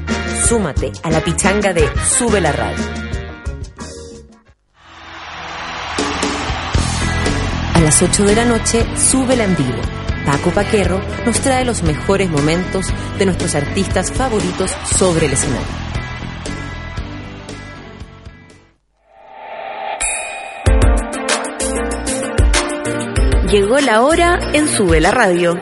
[0.48, 2.84] Súmate a la pichanga de Sube la Radio.
[7.74, 9.82] A las 8 de la noche, Súbela en vivo.
[10.26, 12.88] Paco Paquerro nos trae los mejores momentos
[13.18, 15.87] de nuestros artistas favoritos sobre el escenario.
[23.58, 25.56] Llegó la hora en Sube la Radio.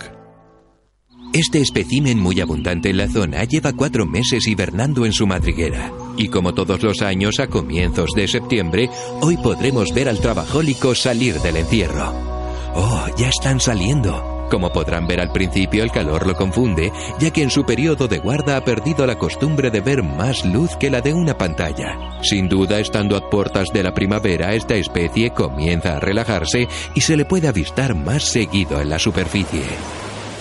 [1.34, 5.91] Este espécimen muy abundante en la zona lleva cuatro meses hibernando en su madriguera.
[6.16, 8.91] Y como todos los años a comienzos de septiembre,
[9.22, 12.35] hoy podremos ver al trabajólico salir del encierro.
[12.76, 14.47] Oh, ya están saliendo.
[14.49, 18.19] Como podrán ver al principio, el calor lo confunde, ya que en su periodo de
[18.19, 22.19] guarda ha perdido la costumbre de ver más luz que la de una pantalla.
[22.21, 27.17] Sin duda, estando a puertas de la primavera, esta especie comienza a relajarse y se
[27.17, 29.63] le puede avistar más seguido en la superficie.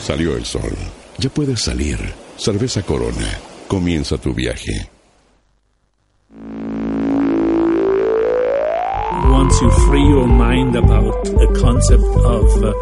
[0.03, 0.77] Salió el sol.
[1.19, 1.99] Ya puedes salir.
[2.37, 3.39] Cerveza Corona.
[3.69, 4.89] Comienza tu viaje.
[9.45, 12.73] Once you free your mind about the concept of uh,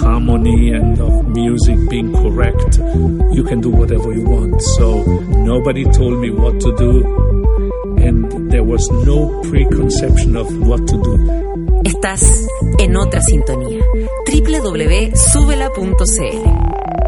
[0.00, 2.78] harmony and of music being correct,
[3.34, 4.62] you can do whatever you want.
[4.78, 5.02] So
[5.42, 7.02] nobody told me what to do,
[7.98, 11.18] and there was no preconception of what to do.
[11.84, 12.46] Estás
[12.78, 13.82] en otra sintonía.
[14.24, 17.07] www.subela.cl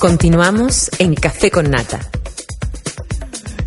[0.00, 1.98] Continuamos en Café con Nata.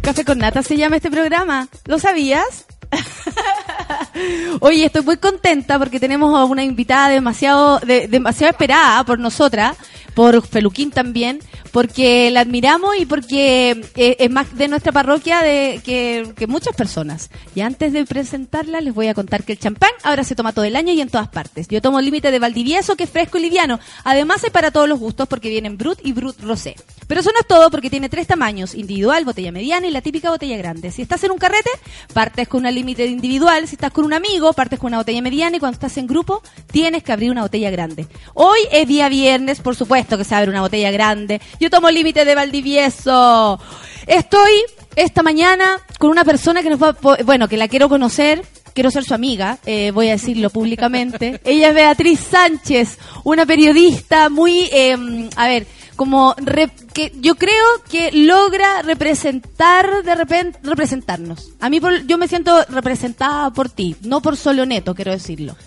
[0.02, 1.68] Café con Nata se llama este programa.
[1.86, 2.66] ¿Lo sabías?
[4.60, 9.76] Oye, estoy muy contenta porque tenemos a una invitada demasiado, de- demasiado esperada por nosotras,
[10.14, 11.40] por Feluquín también,
[11.72, 17.30] porque la admiramos y porque eh, es más de nuestra parroquia de, que, muchas personas.
[17.56, 20.66] Y antes de presentarla, les voy a contar que el champán ahora se toma todo
[20.66, 21.68] el año y en todas partes.
[21.68, 23.80] Yo tomo límite de Valdivieso, que es fresco y liviano.
[24.04, 26.76] Además, hay para todos los gustos porque vienen Brut y Brut Rosé.
[27.08, 30.30] Pero eso no es todo porque tiene tres tamaños, individual, botella mediana y la típica
[30.30, 30.92] botella grande.
[30.92, 31.70] Si estás en un carrete,
[32.14, 33.68] partes con una límite individual.
[33.68, 36.42] Si estás con un amigo, partes con una botella mediana y cuando estás en grupo,
[36.72, 38.08] tienes que abrir una botella grande.
[38.34, 41.42] Hoy es día viernes, por supuesto que se abre una botella grande.
[41.60, 43.60] Yo tomo límite de Valdivieso.
[44.08, 44.52] Estoy
[44.96, 48.44] esta mañana con una persona que nos va, bueno, que la quiero conocer.
[48.74, 51.42] Quiero ser su amiga, eh, voy a decirlo públicamente.
[51.44, 54.96] Ella es Beatriz Sánchez, una periodista muy, eh,
[55.36, 61.50] a ver, como re- que yo creo que logra representar de repente representarnos.
[61.60, 65.58] A mí por- yo me siento representada por ti, no por solo neto, quiero decirlo.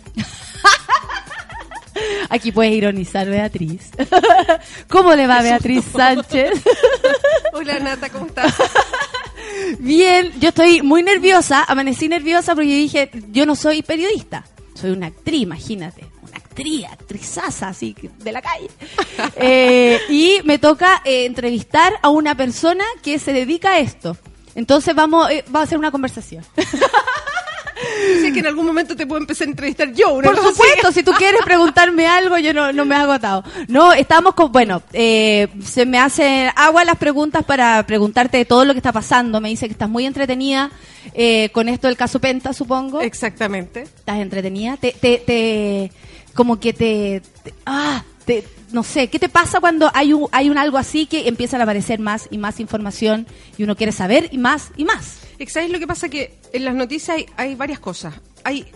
[2.28, 3.90] Aquí puedes ironizar, Beatriz.
[4.88, 6.62] ¿Cómo le va, Beatriz Sánchez?
[7.52, 8.54] Hola Nata, ¿cómo estás?
[9.78, 15.08] Bien, yo estoy muy nerviosa, amanecí nerviosa porque dije, yo no soy periodista, soy una
[15.08, 18.70] actriz, imagínate, una actriz, actrizaza así de la calle.
[19.36, 24.16] Eh, y me toca eh, entrevistar a una persona que se dedica a esto.
[24.54, 26.44] Entonces vamos, eh, va a hacer una conversación.
[28.20, 30.14] Sé que en algún momento te puedo empezar a entrevistar yo.
[30.14, 30.48] una Por así.
[30.48, 33.44] supuesto, si tú quieres preguntarme algo, yo no, no me hago atado.
[33.68, 38.64] No, estamos con, bueno, eh, se me hacen agua las preguntas para preguntarte de todo
[38.64, 39.40] lo que está pasando.
[39.40, 40.70] Me dice que estás muy entretenida
[41.14, 43.00] eh, con esto del caso Penta, supongo.
[43.00, 43.82] Exactamente.
[43.82, 44.76] ¿Estás entretenida?
[44.76, 45.92] Te, te, te,
[46.34, 50.48] como que te, te- ah, te, no sé, ¿qué te pasa cuando hay un, hay
[50.48, 53.26] un algo así que empiezan a aparecer más y más información
[53.58, 55.18] y uno quiere saber y más y más?
[55.48, 56.08] ¿Sabes lo que pasa?
[56.08, 58.14] Que en las noticias hay, hay varias cosas.
[58.44, 58.66] Hay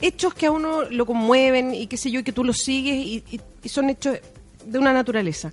[0.00, 2.94] hechos que a uno lo conmueven y qué sé yo, y que tú los sigues
[2.96, 4.18] y, y- y son hechos
[4.64, 5.52] de una naturaleza.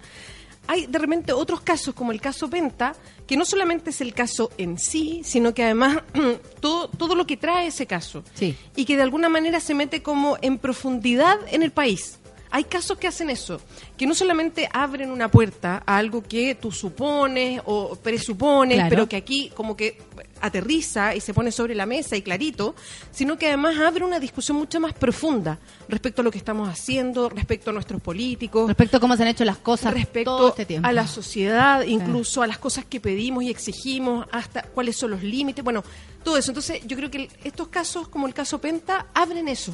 [0.67, 2.95] Hay de repente otros casos, como el caso Penta,
[3.27, 5.99] que no solamente es el caso en sí, sino que además
[6.61, 8.23] todo, todo lo que trae ese caso.
[8.35, 8.55] Sí.
[8.75, 12.17] Y que de alguna manera se mete como en profundidad en el país.
[12.53, 13.61] Hay casos que hacen eso,
[13.97, 18.89] que no solamente abren una puerta a algo que tú supones o presupones, Claro.
[18.89, 19.97] pero que aquí como que
[20.41, 22.75] aterriza y se pone sobre la mesa y clarito,
[23.11, 27.29] sino que además abre una discusión mucho más profunda respecto a lo que estamos haciendo,
[27.29, 30.65] respecto a nuestros políticos, Respecto a cómo se han hecho las cosas respecto todo este
[30.65, 30.87] tiempo.
[30.87, 35.23] a la sociedad, incluso a las cosas que pedimos y exigimos, hasta cuáles son los
[35.23, 35.83] límites, bueno,
[36.23, 36.51] todo eso.
[36.51, 39.73] Entonces, yo creo que estos casos, como el caso Penta, abren eso.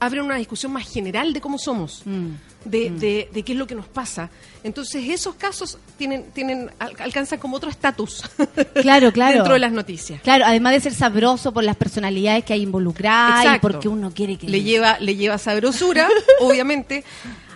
[0.00, 2.28] Abren una discusión más general de cómo somos, Mm.
[2.64, 4.30] de, de- de qué es lo que nos pasa.
[4.64, 8.22] Entonces, esos casos tienen, tienen al- alcanzan como otro estatus
[8.82, 9.34] Claro, claro.
[9.36, 10.20] dentro de las noticias.
[10.22, 13.68] Claro, además de ser sabroso por las personalidades que hay involucradas y Exacto.
[13.68, 14.48] porque uno quiere que...
[14.48, 16.08] le lleva le lleva sabrosura
[16.40, 17.04] obviamente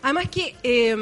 [0.03, 0.95] además que eh,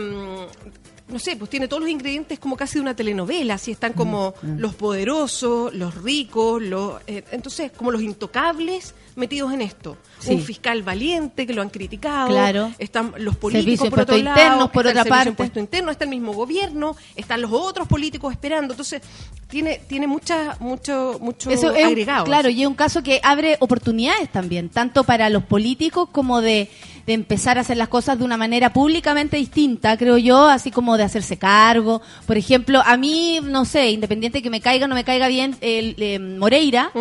[1.09, 4.35] no sé pues tiene todos los ingredientes como casi de una telenovela así están como
[4.43, 10.35] Mm, los poderosos los ricos los eh, entonces como los intocables metidos en esto Sí.
[10.35, 12.73] un fiscal valiente que lo han criticado Claro.
[12.79, 15.61] están los políticos por otro lado internos, por está otra el parte.
[15.61, 19.03] interno está el mismo gobierno están los otros políticos esperando entonces
[19.49, 23.21] tiene tiene mucha mucho mucho Eso es, un- agregado claro, y es un caso que
[23.23, 26.71] abre oportunidades también, tanto para los políticos como de,
[27.07, 30.97] de empezar a hacer las cosas de una manera públicamente distinta, creo yo, así como
[30.97, 32.01] de hacerse cargo.
[32.27, 35.29] Por ejemplo, a mí, no sé, independiente de que me caiga o no me caiga
[35.29, 37.01] bien el, eh, Moreira, ¿Mm?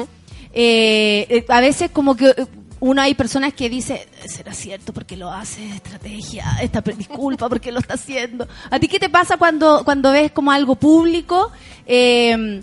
[0.53, 2.29] Eh, eh, a veces como que...
[2.29, 2.45] eh,
[2.83, 7.77] uno hay personas que dice, será cierto porque lo hace, estrategia, esta disculpa porque lo
[7.79, 8.47] está haciendo.
[8.71, 11.51] ¿A ti qué te pasa cuando, cuando ves como algo público?
[11.85, 12.61] eh,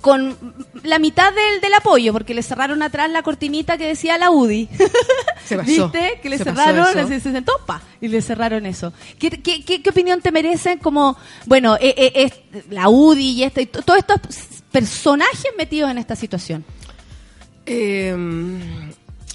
[0.00, 0.36] con
[0.82, 4.68] la mitad del, del apoyo, porque le cerraron atrás la cortinita que decía la UDI.
[5.46, 5.68] Se pasó.
[5.92, 6.18] ¿Viste?
[6.20, 8.92] Que le Se cerraron, se, se sentó, pa, y le cerraron eso.
[9.18, 11.16] ¿Qué, qué, qué- qué opinión te merecen como,
[11.46, 12.32] bueno, eh, eh,
[12.70, 14.18] la UDI y, esta, y to- todos estos
[14.72, 16.64] personajes metidos en esta situación?
[17.66, 18.14] Eh,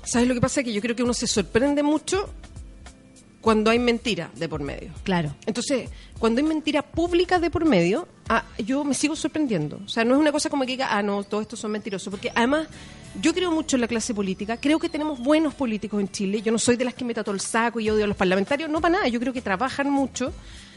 [0.03, 0.64] ¿Sabes lo que pasa?
[0.64, 2.30] Que yo creo que uno se sorprende mucho
[3.41, 4.91] cuando hay mentira de por medio.
[5.03, 5.35] Claro.
[5.45, 5.89] Entonces,
[6.19, 9.80] cuando hay mentira pública de por medio, ah, yo me sigo sorprendiendo.
[9.85, 12.10] O sea, no es una cosa como que diga, ah, no, todos estos son mentirosos.
[12.10, 12.68] Porque además,
[13.22, 14.57] yo creo mucho en la clase política.
[14.57, 16.41] Creo que tenemos buenos políticos en Chile.
[16.41, 18.69] Yo no soy de las que meta todo el saco y odio a los parlamentarios.
[18.69, 19.07] No para nada.
[19.07, 20.34] Yo creo que trabajan mucho.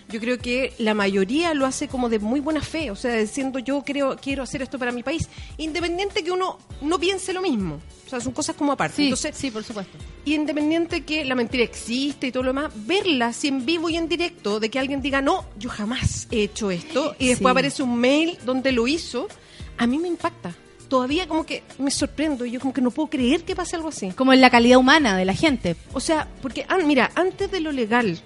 [0.09, 2.91] Yo creo que la mayoría lo hace como de muy buena fe.
[2.91, 5.29] O sea, diciendo yo creo, quiero hacer esto para mi país.
[5.59, 7.81] Independiente que uno no piense lo mismo.
[8.07, 8.97] O sea, son cosas como aparte.
[8.97, 9.99] Sí, Entonces, sí, por supuesto.
[10.25, 13.97] y independiente que la mentira existe y todo lo demás, verla así en vivo y
[13.97, 17.53] en directo, de que alguien diga, no, yo jamás he hecho esto, y después Sí.
[17.53, 19.29] aparece un mail donde lo hizo,
[19.77, 20.55] a mí me impacta.
[20.89, 23.89] Todavía como que me sorprendo, y yo como que no puedo creer que pase algo
[23.91, 24.11] así.
[24.13, 25.77] Como en la calidad humana de la gente.
[25.93, 28.19] O sea, porque, ah, mira, antes de lo legal,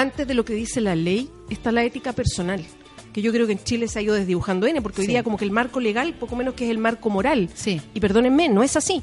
[0.00, 2.64] antes de lo que dice la ley, está la ética personal.
[3.12, 5.12] Que yo creo que en Chile se ha ido desdibujando N, porque hoy Sí.
[5.12, 7.48] día como que el marco legal, poco menos que es el marco moral.
[7.54, 7.80] Sí.
[7.94, 9.02] Y perdónenme, no es así.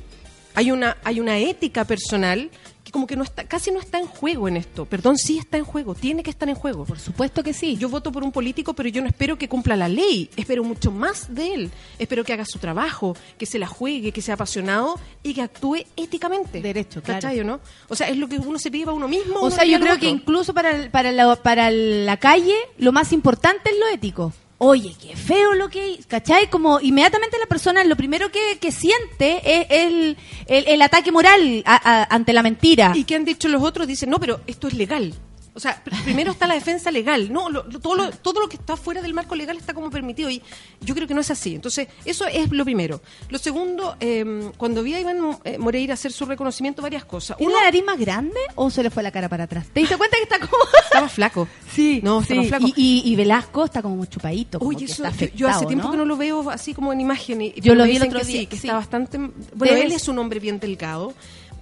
[0.55, 2.51] Hay una, hay una ética personal
[2.83, 4.85] que como que no está, casi no está en juego en esto.
[4.85, 6.83] Perdón, sí está en juego, tiene que estar en juego.
[6.85, 7.77] Por supuesto que sí.
[7.77, 10.29] Yo voto por un político, pero yo no espero que cumpla la ley.
[10.35, 11.71] Espero mucho más de él.
[11.97, 15.77] Espero que haga su trabajo, que se la juegue, que sea apasionado y que actúe
[15.95, 16.61] éticamente.
[16.61, 17.21] Derecho, claro.
[17.21, 17.61] ¿Cachai o no?
[17.87, 19.39] O sea, es lo que uno se pide para uno mismo.
[19.39, 22.91] O uno sea, yo creo que incluso para, el- para, la, para la calle, lo
[22.91, 24.33] más importante es lo ético.
[24.65, 25.99] Oye, qué feo lo que...
[26.07, 26.49] ¿Cachai?
[26.49, 30.17] Como inmediatamente la persona lo primero que, que siente es el,
[30.47, 32.93] el, el ataque moral a- a- ante la mentira.
[32.95, 33.87] ¿Y qué han dicho los otros?
[33.87, 35.13] Dicen, no, pero esto es legal.
[35.55, 37.31] O sea, pr- primero está la defensa legal.
[37.31, 39.89] No, lo- lo- todo, lo, todo lo que está fuera del marco legal está como
[39.91, 40.29] permitido.
[40.29, 40.41] Y
[40.81, 41.53] yo creo que no es así.
[41.55, 43.01] Entonces, eso es lo primero.
[43.29, 47.37] Lo segundo, eh, cuando vi a Iván eh, Moreira hacer su reconocimiento, varias cosas.
[47.37, 49.67] ¿Tiene Uno, la nariz más grande o se le fue la cara para atrás?
[49.71, 50.63] ¿Te diste cuenta que está como...?
[50.85, 51.47] estaba flaco.
[51.71, 52.47] Sí, No, estaba sí.
[52.49, 52.67] flaco.
[52.67, 52.73] Y,
[53.05, 54.57] y- y Velasco está como chupadito.
[54.59, 55.91] como Oye, que eso, está yo- yo, hace tiempo ¿no?
[55.91, 57.41] que no lo veo así como en imagen.
[57.41, 58.67] Y, Yo lo vi el otro que día, Sí, que sí.
[58.67, 59.17] está bastante.
[59.55, 61.13] Bueno, él es un hombre bien delgado,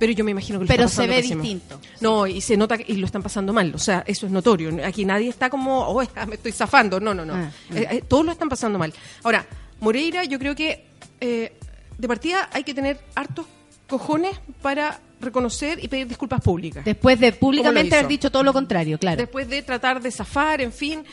[0.02, 1.80] pero yo me imagino que lo Pero está se ve distinto.
[2.00, 3.72] No, y se nota que y lo están pasando mal.
[3.76, 4.76] O sea, eso es notorio.
[4.84, 7.00] Aquí nadie está como, oh, me estoy zafando.
[7.00, 7.36] No, no, no.
[7.36, 8.92] Ah, Eh, eh, todos lo están pasando mal.
[9.22, 9.46] Ahora,
[9.80, 10.86] Moreira, yo creo que
[11.20, 11.54] eh,
[12.00, 13.46] de partida hay que tener hartos
[13.86, 16.84] cojones para reconocer y pedir disculpas públicas.
[16.84, 19.18] Después de ¿Cómo públicamente haber dicho todo lo contrario, claro.
[19.18, 21.04] Después de tratar de zafar, en fin.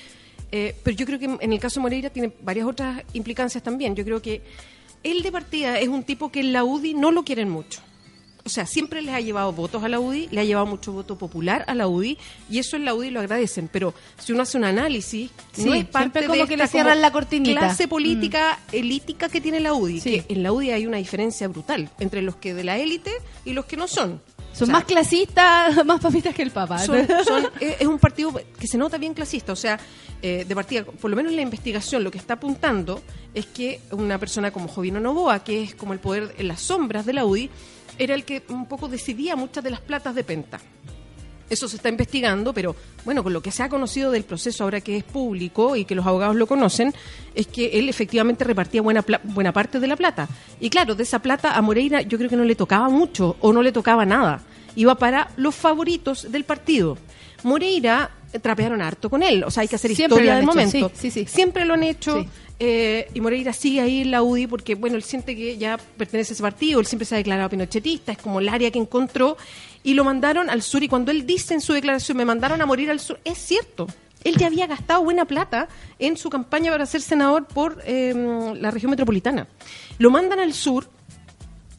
[0.51, 3.95] Eh, pero yo creo que en el caso de Moreira tiene varias otras implicancias también.
[3.95, 4.41] Yo creo que
[5.03, 7.83] él de partida es un tipo que en la UDI no lo quieren mucho.
[8.49, 11.17] O sea, siempre les ha llevado votos a la UDI, le ha llevado mucho voto
[11.19, 12.17] popular a la UDI,
[12.51, 13.69] y eso en la UDI lo agradecen.
[13.71, 16.69] Pero si uno hace un análisis, Sí, no es parte como de que esta le
[16.71, 17.61] cierran como la cortinita.
[17.61, 20.01] clase política elítica que tiene la UDI.
[20.01, 20.11] Sí.
[20.23, 23.13] Que en la UDI hay una diferencia brutal entre los que de la élite
[23.45, 24.21] y los que no son.
[24.55, 26.79] Son O sea, más clasistas, más papistas que el Papa.
[26.79, 29.53] son- son- es es un partido que se nota bien clasista.
[29.53, 29.79] O sea,
[30.23, 33.01] eh, de partida, por lo menos en la investigación, lo que está apuntando
[33.35, 37.07] es que una persona como Jovino Novoa, que es como el poder en las sombras
[37.07, 37.51] de la UDI,
[37.99, 40.61] era el que un poco decidía muchas de las platas de Penta.
[41.51, 44.83] Eso se está investigando, pero bueno, con lo que se ha conocido del proceso ahora
[44.83, 46.93] que es público y que los abogados lo conocen,
[47.35, 50.29] es que él efectivamente repartía buena, buena parte de la plata.
[50.61, 53.53] Y claro, de esa plata a Moreira yo creo que no le tocaba mucho o
[53.53, 54.43] no le tocaba nada.
[54.77, 56.99] Iba para los favoritos del partido.
[57.45, 58.11] Moreira
[58.43, 60.93] trapearon harto con él, o sea, hay que hacer Siempre historia del hecho, momento.
[60.95, 61.33] sí, sí, sí.
[61.33, 62.25] Siempre lo han hecho.
[62.61, 66.33] Eh, y Moreira sigue ahí en la UDI porque, bueno, él siente que ya pertenece
[66.33, 69.37] a ese partido, él siempre se ha declarado pinochetista, es como el área que encontró,
[69.85, 70.83] y lo mandaron al sur.
[70.83, 73.87] Y cuando él dice en su declaración, me mandaron a morir al sur, es cierto.
[74.25, 75.69] Él ya había gastado buena plata
[76.01, 78.13] en su campaña para ser senador por eh,
[78.59, 79.47] la región metropolitana.
[79.99, 80.91] Lo mandan al sur,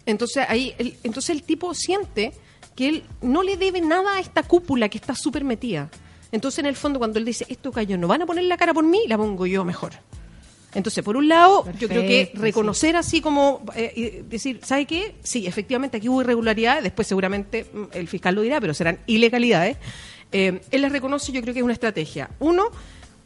[0.05, 2.31] entonces ahí, el, entonces el tipo siente
[2.75, 5.89] que él no le debe nada a esta cúpula que está súper metida.
[6.31, 8.73] Entonces en el fondo cuando él dice, estos gallos no van a poner la cara
[8.73, 9.93] por mí, la pongo yo mejor.
[10.75, 15.15] Entonces, por un lado, yo creo que reconocer así como eh, decir, ¿sabe qué?
[15.23, 19.77] Sí, efectivamente aquí hubo irregularidades, después seguramente mm, el fiscal lo dirá, pero serán ilegalidades.
[20.31, 22.29] Eh, él les reconoce, yo creo que es una estrategia.
[22.39, 22.65] Uno,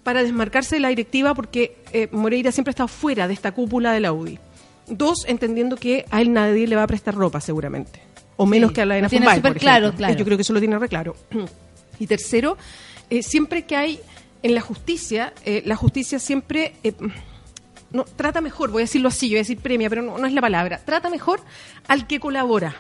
[0.04, 3.92] para desmarcarse de la directiva, porque eh, Moreira siempre ha estado fuera de esta cúpula
[3.92, 4.40] de la UDI.
[4.88, 8.02] Dos, entendiendo que a él nadie le va a prestar ropa, seguramente.
[8.38, 10.16] O menos Sí, que a la de tiene súper por claro, claro.
[10.16, 11.16] Yo creo que eso lo tiene re claro.
[12.00, 12.58] Y tercero,
[13.10, 14.00] eh, siempre que hay
[14.42, 16.94] en la justicia, eh, la justicia siempre eh,
[17.92, 20.26] no, trata mejor, voy a decirlo así, yo voy a decir premia, pero no, no
[20.28, 21.42] es la palabra, trata mejor
[21.88, 22.76] al que colabora.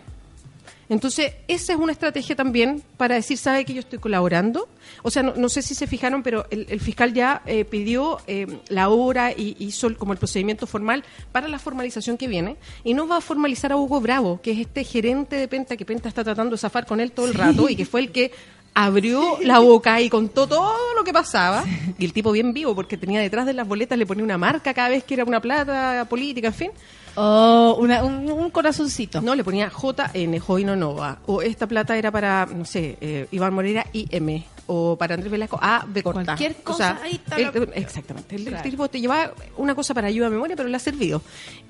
[0.90, 4.68] Entonces, esa es una estrategia también para decir, ¿sabe que yo estoy colaborando?
[5.02, 8.20] O sea, no, no sé si se fijaron, pero el, el fiscal ya eh, pidió
[8.28, 12.58] eh, la hora y hizo el- como el procedimiento formal para la formalización que viene.
[12.84, 15.86] Y no va a formalizar a Hugo Bravo, que es este gerente de Penta, que
[15.86, 18.32] Penta está tratando de zafar con él todo el rato y que fue el que
[18.76, 21.64] abrió la boca y contó todo lo que pasaba.
[21.98, 24.74] Y el tipo bien vivo, porque tenía detrás de las boletas, le ponía una marca
[24.74, 26.72] cada vez que era una plata política, en fin.
[27.16, 29.22] Oh, una- un, un corazoncito.
[29.22, 31.20] No, le ponía JN, Joino Nova.
[31.28, 34.44] O esta plata era para, no sé, eh, Iván Morera, IM.
[34.66, 36.24] O para Andrés Velasco, A, B corta.
[36.24, 38.36] Cualquier O cosa, sea, ahí está la- Exactamente.
[38.36, 38.70] El, el Claro.
[38.70, 41.22] tipo te llevaba una cosa para ayuda a memoria, pero le ha servido.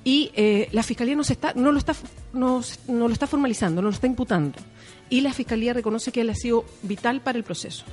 [0.03, 1.93] Y eh, la fiscalía no, se está, no, lo está,
[2.33, 4.59] no, no lo está formalizando, no lo está imputando.
[5.09, 7.85] Y la fiscalía reconoce que él ha sido vital para el proceso.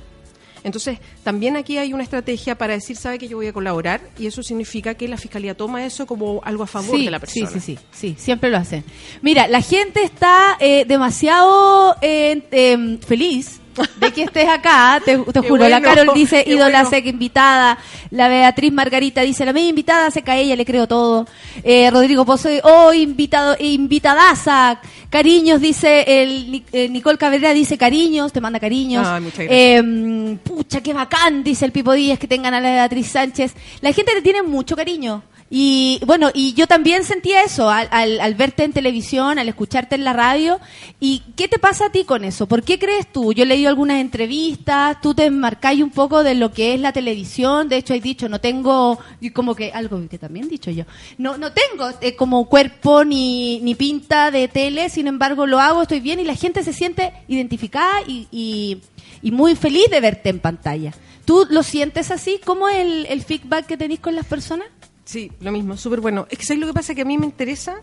[0.63, 4.27] Entonces, también aquí hay una estrategia para decir, sabe que yo voy a colaborar, y
[4.27, 7.47] eso significa que la fiscalía toma eso como algo a favor sí, de la persona.
[7.47, 8.83] Sí, sí, sí, sí, siempre lo hacen.
[9.21, 13.60] Mira, la gente está eh, demasiado eh, em, feliz
[13.97, 15.67] de que estés acá, te, te juro.
[15.69, 16.89] la Carol dice, ídola bueno.
[16.89, 17.77] seca invitada.
[18.11, 21.27] La Beatriz Margarita dice, la media invitada se cae ella, le creo todo.
[21.63, 24.79] Eh, Rodrigo Pozo, oh, invitado, invitadaza.
[25.09, 29.05] Cariños, dice, el, Ni- eh, Nicole Cabrera dice cariños, te manda cariños.
[29.07, 29.59] Ay, muchas gracias.
[29.59, 33.53] Eh, pucha, qué bacán, dice el Pipo Díaz, que tengan a la Beatriz Sánchez.
[33.81, 35.23] La gente le tiene mucho cariño.
[35.53, 39.95] Y bueno, y yo también sentía eso al, al- al verte en televisión, al escucharte
[39.95, 40.61] en la radio.
[41.01, 42.47] ¿Y qué te pasa a ti con eso?
[42.47, 43.33] ¿Por qué crees tú?
[43.33, 46.93] Yo he leído algunas entrevistas, tú te enmarcáis un poco de lo que es la
[46.93, 47.67] televisión.
[47.67, 48.97] De hecho, has dicho, no tengo,
[49.33, 50.85] como que algo que también he dicho yo,
[51.17, 55.81] no, no tengo eh, como cuerpo ni, ni pinta de tele, sin embargo lo hago,
[55.81, 58.77] estoy bien y la gente se siente identificada y, y,
[59.21, 60.93] y muy feliz de verte en pantalla.
[61.25, 62.39] ¿Tú lo sientes así?
[62.45, 64.67] ¿Cómo es el, el feedback que tenéis con las personas?
[65.11, 66.25] Sí, lo mismo, súper bueno.
[66.29, 66.95] Es que ¿sabes lo que pasa?
[66.95, 67.75] Que a mí me interesa,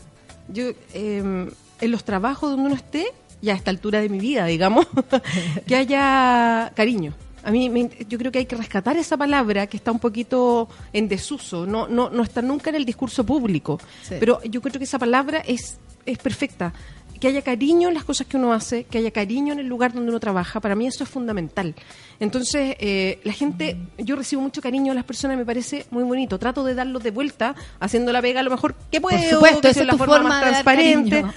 [0.49, 1.49] yo eh,
[1.81, 3.07] en los trabajos donde uno esté,
[3.43, 4.87] y a esta altura de mi vida, digamos,
[5.67, 7.13] que haya cariño.
[7.45, 10.69] A mí me- yo creo que hay que rescatar esa palabra que está un poquito
[10.93, 13.79] en desuso, no, no, no está nunca en el discurso público.
[14.03, 14.15] Sí.
[14.19, 16.73] Pero yo creo que esa palabra es, es perfecta.
[17.21, 19.93] Que haya cariño en las cosas que uno hace, que haya cariño en el lugar
[19.93, 21.75] donde uno trabaja, para mí eso es fundamental.
[22.21, 26.39] Entonces, eh, la gente, yo recibo mucho cariño de las personas, me parece muy bonito.
[26.39, 29.69] Trato de darlo de vuelta, haciendo la pega a lo mejor que puedo, supuesto, que
[29.71, 31.23] esa es la tu forma, forma más transparente.
[31.23, 31.35] cariño.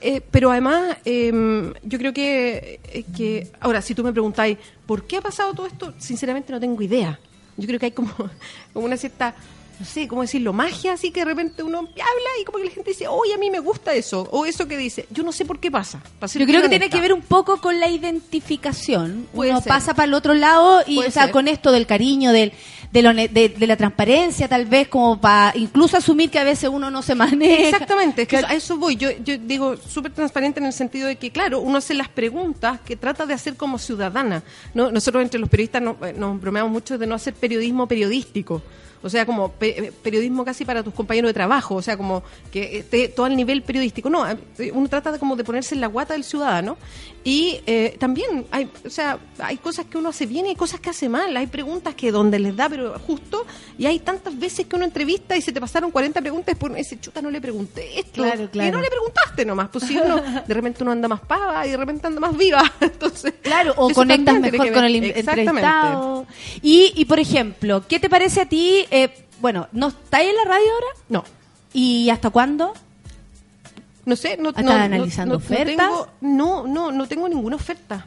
[0.00, 3.50] Eh, pero además, eh, yo creo que, eh, que.
[3.60, 5.94] Ahora, si tú me preguntáis, ¿por qué ha pasado todo esto?
[5.98, 7.18] Sinceramente no tengo idea.
[7.56, 8.12] Yo creo que hay como,
[8.72, 9.34] como una cierta,
[9.82, 10.52] no sé, ¿cómo decirlo?
[10.52, 13.36] Magia, así que de repente uno habla y como que la gente dice, oye, a
[13.38, 14.28] mí me gusta eso.
[14.30, 15.06] O eso que dice.
[15.10, 16.00] Yo no sé por qué pasa.
[16.34, 19.26] Yo creo que tiene que ver un poco con la identificación.
[19.34, 19.68] Puede Uno ser.
[19.70, 21.32] pasa para el otro lado y, Puede o sea, ser.
[21.32, 22.52] con esto del cariño, del,
[22.92, 26.44] de, lo ne- de, de la transparencia, tal vez, como para incluso asumir que a
[26.44, 27.70] veces uno no se maneja.
[27.70, 28.94] Exactamente, es que a eso voy.
[28.96, 32.80] Yo, yo digo súper transparente en el sentido de que, claro, uno hace las preguntas
[32.82, 34.42] que trata de hacer como ciudadana.
[34.74, 34.90] ¿no?
[34.92, 38.62] Nosotros entre los periodistas eh, nos bromeamos mucho de no hacer periodismo periodístico.
[39.02, 42.22] O sea, como pe- eh, periodismo casi para tus compañeros de trabajo, o sea, como
[42.52, 44.08] que esté todo al nivel periodístico.
[44.10, 44.36] No, eh,
[44.72, 46.76] uno trata de como de ponerse en la guata del ciudadano.
[47.24, 50.80] Y eh, también hay, o sea, hay cosas que uno hace bien y hay cosas
[50.80, 51.36] que hace mal.
[51.36, 53.46] Hay preguntas que donde les da, pero justo,
[53.78, 56.76] y hay tantas veces que uno entrevista y se te pasaron 40 preguntas y por
[56.76, 58.22] ese chuta no le pregunté esto.
[58.22, 58.68] Claro, claro.
[58.68, 61.70] Y no le preguntaste nomás, pues si uno, de repente uno anda más pava y
[61.70, 62.62] de repente anda más viva.
[62.80, 66.26] Entonces, Claro, o conectas mejor con el entrevistado.
[66.62, 68.84] Y, y, por ejemplo, ¿qué te parece a ti?
[68.92, 70.86] Eh, bueno, ¿no estáis en la radio ahora?
[71.08, 71.24] No.
[71.72, 72.72] ¿Y hasta cuándo?
[74.04, 75.76] No sé, no, ¿Estás no, analizando no- ofertas?
[75.76, 78.06] tengo- No, no, no tengo ninguna oferta.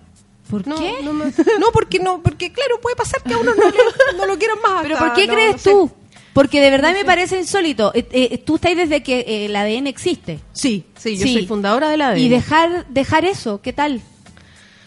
[0.49, 0.94] ¿Por no, qué?
[1.03, 1.26] No, me-
[1.60, 4.57] no, porque no, porque claro, puede pasar que a uno no, le, no lo quieran
[4.62, 4.84] más.
[4.84, 5.72] ¿Pero por qué crees sé.
[5.72, 5.90] tú?
[6.34, 7.91] Porque de verdad me parece insólito.
[7.95, 10.41] Eh, eh, tú estás desde que eh, el ADN existe.
[10.52, 12.20] Sí, sí, yo soy fundadora de la ADN.
[12.20, 14.02] Y dejar, dejar eso, ¿qué tal?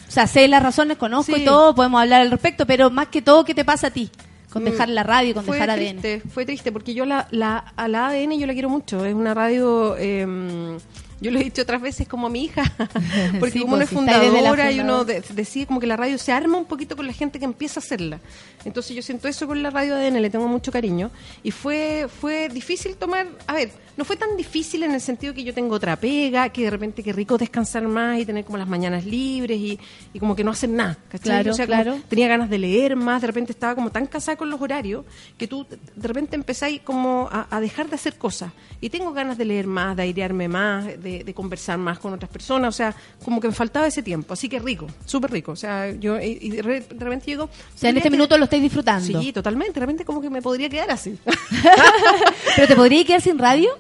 [0.06, 1.42] O sea, sé las razones, conozco Sí.
[1.42, 4.10] y todo, podemos hablar al respecto, pero más que todo, ¿qué te pasa a ti?
[4.50, 6.00] Con Mm, dejar la radio, con fue dejar ADN.
[6.00, 9.04] triste, Fue triste, porque yo la, la, a la ADN yo la quiero mucho.
[9.04, 10.78] Es una radio, eh,
[11.20, 12.62] yo lo he dicho otras veces como a mi hija,
[13.40, 15.80] porque Sí, como uno pues, es si desde la fundadora y uno de- decide como
[15.80, 18.20] que la radio se arma un poquito con la gente que empieza a hacerla.
[18.64, 21.10] Entonces yo siento eso con la radio ADN, le tengo mucho cariño.
[21.42, 25.42] Y fue, fue difícil tomar, a ver, no fue tan difícil en el sentido que
[25.44, 28.68] yo tengo otra pega, que de repente qué rico descansar más y tener como las
[28.68, 29.78] mañanas libres y,
[30.14, 30.96] y como que no hacer nada.
[31.10, 31.42] ¿cachai?
[31.42, 32.00] Claro, O sea, como claro.
[32.08, 35.04] tenía ganas de leer más, de repente estaba como tan casada con los horarios
[35.36, 35.66] que tú
[35.96, 38.52] de repente empezáis como a, a dejar de hacer cosas.
[38.80, 42.30] Y tengo ganas de leer más, de airearme más, de, de conversar más con otras
[42.30, 42.94] personas, o sea,
[43.24, 44.32] como que me faltaba ese tiempo.
[44.34, 45.50] Así que rico, súper rico.
[45.50, 47.44] O sea, yo y, y de, re- de repente llego...
[47.46, 49.20] O sea, en este minuto lo estáis disfrutando.
[49.20, 49.74] Sí, totalmente.
[49.74, 51.18] De repente como que me podría quedar así.
[52.56, 53.70] ¿Pero te podría quedar sin radio?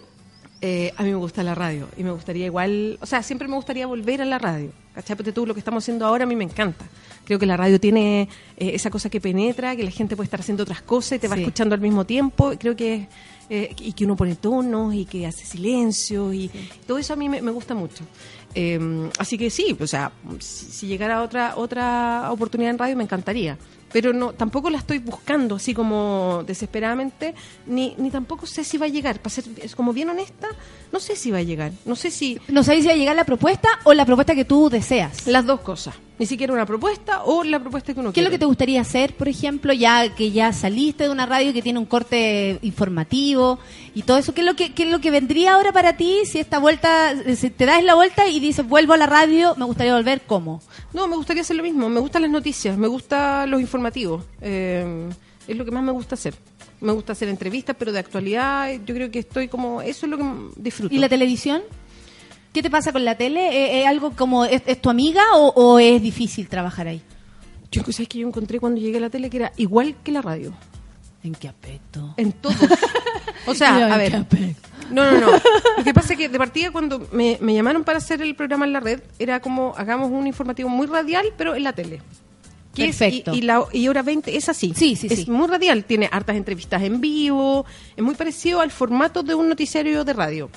[0.60, 3.54] Eh, a mí me gusta la radio y me gustaría igual, o sea, siempre me
[3.54, 4.72] gustaría volver a la radio.
[4.92, 5.14] ¿Cachai?
[5.16, 6.84] Porque tú lo que estamos haciendo ahora a mí me encanta.
[7.24, 8.22] Creo que la radio tiene
[8.56, 11.28] eh, esa cosa que penetra, que la gente puede estar haciendo otras cosas y te
[11.28, 11.42] va Sí.
[11.42, 12.52] escuchando al mismo tiempo.
[12.58, 13.06] Creo que
[13.50, 16.50] eh, y que uno pone tonos y que hace silencio y
[16.86, 18.04] todo eso a mí me, me gusta mucho.
[18.54, 20.10] Eh, así que sí, o sea,
[20.40, 23.56] si, si llegara otra otra oportunidad en radio me encantaría.
[23.92, 27.34] Pero no, tampoco la estoy buscando así como desesperadamente,
[27.66, 29.20] ni, ni tampoco sé si va a llegar.
[29.20, 30.48] Para ser es como bien honesta,
[30.92, 31.72] no sé si va a llegar.
[31.84, 34.44] No sé si No sabéis si va a llegar la propuesta o la propuesta que
[34.44, 35.26] tú deseas.
[35.26, 35.94] las dos cosas.
[36.18, 38.34] Ni siquiera una propuesta o la propuesta que uno ¿Qué es lo quiere.
[38.36, 41.78] que te gustaría hacer, por ejemplo, ya que ya saliste de una radio que tiene
[41.78, 43.58] un corte informativo
[43.94, 44.34] y todo eso?
[44.34, 47.14] ¿Qué es lo que, qué es lo que vendría ahora para ti si esta vuelta,
[47.36, 50.60] si te das la vuelta y dices, vuelvo a la radio, me gustaría volver, ¿cómo?
[50.92, 51.88] No, me gustaría hacer lo mismo.
[51.88, 54.24] Me gustan las noticias, me gustan los informativos.
[54.40, 55.08] Eh,
[55.46, 56.34] es lo que más me gusta hacer.
[56.80, 59.82] Me gusta hacer entrevistas, pero de actualidad yo creo que estoy como...
[59.82, 60.24] Eso es lo que
[60.56, 60.94] disfruto.
[60.94, 61.62] ¿Y la televisión?
[62.52, 63.48] ¿Qué te pasa con la tele?
[63.76, 67.02] ¿Es, es algo como, es, es tu amiga o, o es difícil trabajar ahí?
[67.70, 70.22] Yo ¿sabes que yo encontré cuando llegué a la tele que era igual que la
[70.22, 70.52] radio.
[71.22, 72.14] ¿En qué aspecto?
[72.16, 72.54] En todo.
[73.46, 74.16] o sea, ¿En a ver.
[74.16, 74.68] aspecto?
[74.90, 75.32] No, no, no.
[75.76, 78.64] Lo que pasa es que de partida cuando me, me llamaron para hacer el programa
[78.64, 82.00] en la red, era como hagamos un informativo muy radial, pero en la tele.
[82.74, 83.34] Que es- Perfecto.
[83.34, 84.72] y, y la, y hora 20 es así.
[84.74, 85.30] Sí, sí, es sí.
[85.30, 87.66] muy radial, tiene hartas entrevistas en vivo,
[87.96, 90.48] es muy parecido al formato de un noticiario de radio.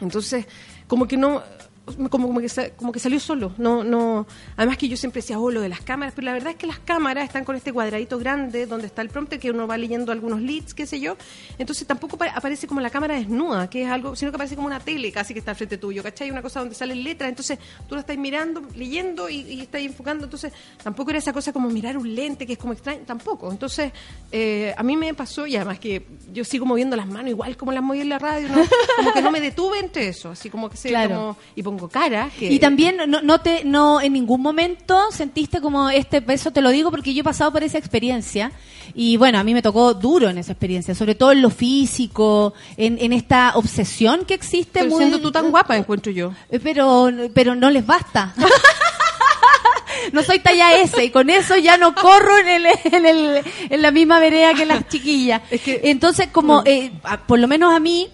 [0.00, 0.46] Entonces,
[0.86, 1.42] como que no
[1.84, 5.50] como, como que como que salió solo no no además que yo siempre decía oh
[5.50, 8.18] lo de las cámaras pero la verdad es que las cámaras están con este cuadradito
[8.18, 11.16] grande donde está el prompter que uno va leyendo algunos leads qué sé yo
[11.58, 14.66] entonces tampoco pa- aparece como la cámara desnuda que es algo sino que aparece como
[14.66, 16.30] una tele casi que está al frente tuyo ¿cachai?
[16.30, 20.24] una cosa donde salen letras entonces tú la estás mirando leyendo y, y estás enfocando
[20.24, 20.52] entonces
[20.82, 23.92] tampoco era esa cosa como mirar un lente que es como extraño tampoco entonces
[24.32, 27.72] eh, a mí me pasó y además que yo sigo moviendo las manos igual como
[27.72, 28.62] las moví en la radio ¿no?
[28.96, 31.14] como que no me detuve entre eso así como que sé Claro.
[31.16, 35.60] como y pongo cara que Y también no, no te no en ningún momento sentiste
[35.60, 38.52] como este peso, te lo digo porque yo he pasado por esa experiencia
[38.94, 42.54] y bueno, a mí me tocó duro en esa experiencia, sobre todo en lo físico,
[42.76, 44.80] en, en esta obsesión que existe.
[44.80, 48.34] Pero muy- siendo tú tan guapa encuentro yo Eh, Pero, pero no les basta.
[50.12, 53.82] No soy talla S y con eso ya no corro en, el, en, el, en
[53.82, 55.40] la misma vereda que las chiquillas.
[55.66, 58.08] Entonces, como, eh, a- por lo menos a mí,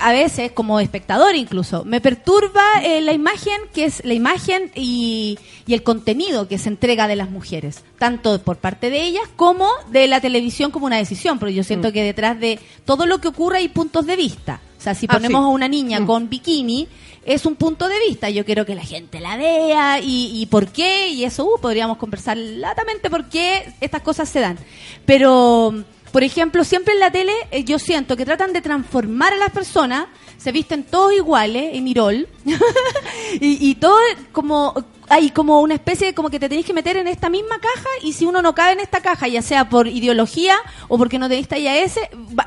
[0.00, 5.38] a veces, como espectador incluso, me perturba eh, la imagen, que es la imagen y,
[5.66, 9.68] y el contenido que se entrega de las mujeres, tanto por parte de ellas como
[9.90, 11.92] de la televisión como una decisión, porque yo siento Mm.
[11.92, 14.60] que detrás de todo lo que ocurre hay puntos de vista.
[14.78, 15.44] O sea, si Ah, ponemos sí.
[15.44, 16.06] a una niña Mm.
[16.06, 16.88] con bikini,
[17.24, 18.30] es un punto de vista.
[18.30, 21.98] Yo quiero que la gente la vea y, y por qué, y eso uh, podríamos
[21.98, 24.58] conversar latamente por qué estas cosas se dan.
[25.04, 25.74] Pero,
[26.12, 29.50] por ejemplo, siempre en la tele eh, yo siento que tratan de transformar a las
[29.50, 30.06] personas,
[30.38, 32.28] se visten todos iguales, en mirol,
[33.40, 33.98] y, y todo
[34.32, 34.74] como
[35.10, 37.88] hay como una especie de como que te tenés que meter en esta misma caja
[38.02, 40.56] y si uno no cabe en esta caja, ya sea por ideología
[40.88, 42.00] o porque no tenés talla S,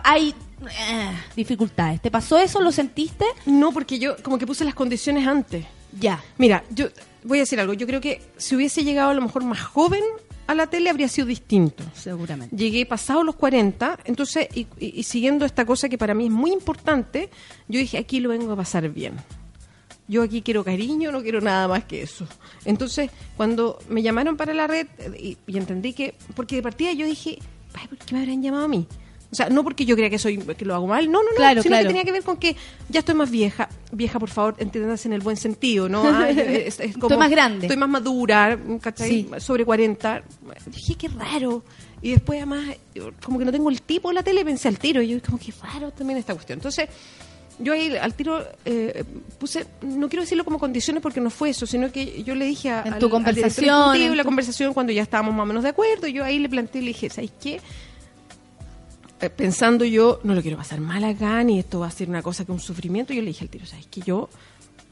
[0.04, 0.34] hay
[0.70, 2.02] eh, dificultades.
[2.02, 2.62] ¿Te pasó eso?
[2.62, 3.26] ¿Lo sentiste?
[3.46, 5.66] No, porque yo como que puse las condiciones antes.
[6.00, 6.24] Ya.
[6.38, 6.88] Mira, yo
[7.24, 7.74] voy a decir algo.
[7.74, 10.04] Yo creo que si hubiese llegado a lo mejor más joven
[10.48, 11.84] a la tele habría sido distinto.
[11.94, 12.56] Seguramente.
[12.56, 16.32] Llegué pasado los 40, entonces, y, y- y siguiendo esta cosa que para mí es
[16.32, 17.30] muy importante,
[17.68, 19.14] yo dije, aquí lo vengo a pasar bien.
[20.08, 22.28] Yo aquí quiero cariño, no quiero nada más que eso.
[22.66, 26.92] Entonces, cuando me llamaron para la red eh, y, y entendí que, porque de partida
[26.92, 27.40] yo dije,
[27.74, 28.86] Ay, ¿por qué me habrán llamado a mí?
[29.34, 31.36] O sea, no porque yo crea que soy que lo hago mal, no, no, no,
[31.36, 31.84] Claro, sino claro.
[31.84, 32.56] que tenía que ver con que
[32.88, 36.04] ya estoy más vieja, vieja por favor, entiéndase en el buen sentido, ¿no?
[36.16, 36.38] Ay,
[36.68, 37.66] es- es como- Estoy más grande.
[37.66, 39.10] Estoy más madura, ¿cachai?
[39.10, 39.30] Sí.
[39.40, 40.24] Sobre 40.
[40.68, 41.64] Dije, qué raro.
[42.02, 42.76] Y después además,
[43.24, 45.40] como que no tengo el tipo de la tele, pensé al tiro, y yo como
[45.40, 46.60] que raro también esta cuestión.
[46.60, 46.88] Entonces,
[47.60, 49.04] yo ahí al tiro eh,
[49.40, 52.70] puse, no quiero decirlo como condiciones porque no fue eso, sino que yo le dije
[52.72, 55.70] a, En tu al conversación, en la conversación cuando ya estábamos más o menos de
[55.70, 57.62] acuerdo, yo ahí le planteé, le dije, ¿sabes qué?
[59.24, 62.22] Eh, pensando yo, no lo quiero pasar mal acá, ni esto va a ser una
[62.22, 64.02] cosa que un sufrimiento, yo le dije al tiro, ¿sabes qué?
[64.02, 64.30] Yo,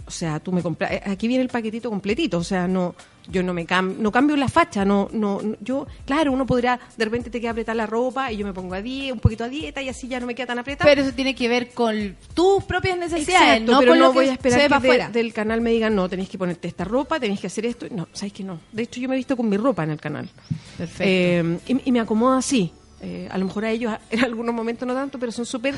[0.06, 2.96] o sea, tú me compras, eh, aquí viene el paquetito completito, o sea, no,
[3.30, 6.80] yo no me cam no cambio la facha, no, no, no- yo, claro, uno podrá,
[6.98, 9.44] de repente te queda apretar la ropa y yo me pongo a dieta, un poquito
[9.44, 10.90] a dieta y así ya no me queda tan apretada.
[10.90, 14.12] Pero eso tiene que ver con tus propias necesidades, Exacto, no pero con no lo
[14.12, 16.84] que voy a esperar que de- del canal me digan, no, tenéis que ponerte esta
[16.84, 17.86] ropa, tenéis que hacer esto.
[17.92, 18.60] No, ¿sabes que no?
[18.72, 20.30] De hecho, yo me he visto con mi ropa en el canal.
[20.78, 21.04] Perfecto.
[21.06, 22.72] Eh, y, y me acomodo así.
[23.04, 25.76] Eh, a lo mejor a ellos en algunos momentos no tanto, pero son súper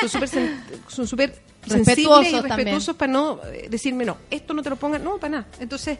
[0.00, 1.34] son súper sen- son súper
[1.66, 2.78] sensibles y Respetuosos también.
[2.98, 5.46] para no eh, decirme, no, esto no te lo pongan, no, para nada.
[5.60, 5.98] Entonces,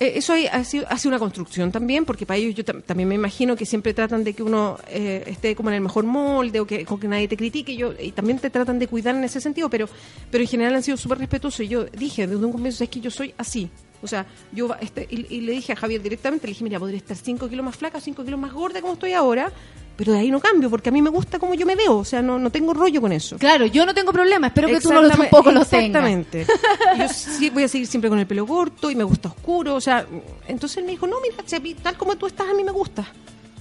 [0.00, 2.84] Eh, eso hay- ha sido, ha sido una construcción también, porque para ellos yo tam-
[2.84, 6.04] también me imagino que siempre tratan de que uno eh, esté como en el mejor
[6.04, 7.74] molde o que, o que nadie te critique.
[7.74, 9.88] Yo, y también te tratan de cuidar en ese sentido, pero,
[10.30, 11.62] pero en general han sido súper respetuosos.
[11.62, 13.68] Y yo dije desde un comienzo, es que yo soy así.
[14.00, 16.98] O sea, yo este, y, y le dije a Javier directamente, le dije, mira, podría
[16.98, 19.50] estar 5 kilos más flaca, 5 kilos más gorda como estoy ahora,
[19.98, 21.96] pero de ahí no cambio, porque a mí me gusta como yo me veo.
[21.98, 23.36] O sea, no, no tengo rollo con eso.
[23.36, 26.08] Claro, yo no tengo problema, espero que tú no lo, tampoco lo tengas.
[26.08, 26.46] Exactamente.
[26.98, 29.74] Yo sí voy a seguir siempre con el pelo corto y me gusta oscuro.
[29.74, 30.06] O sea,
[30.46, 32.62] entonces él me dijo, no, mira, si a mí- tal como tú estás, a mí
[32.62, 33.04] me gusta.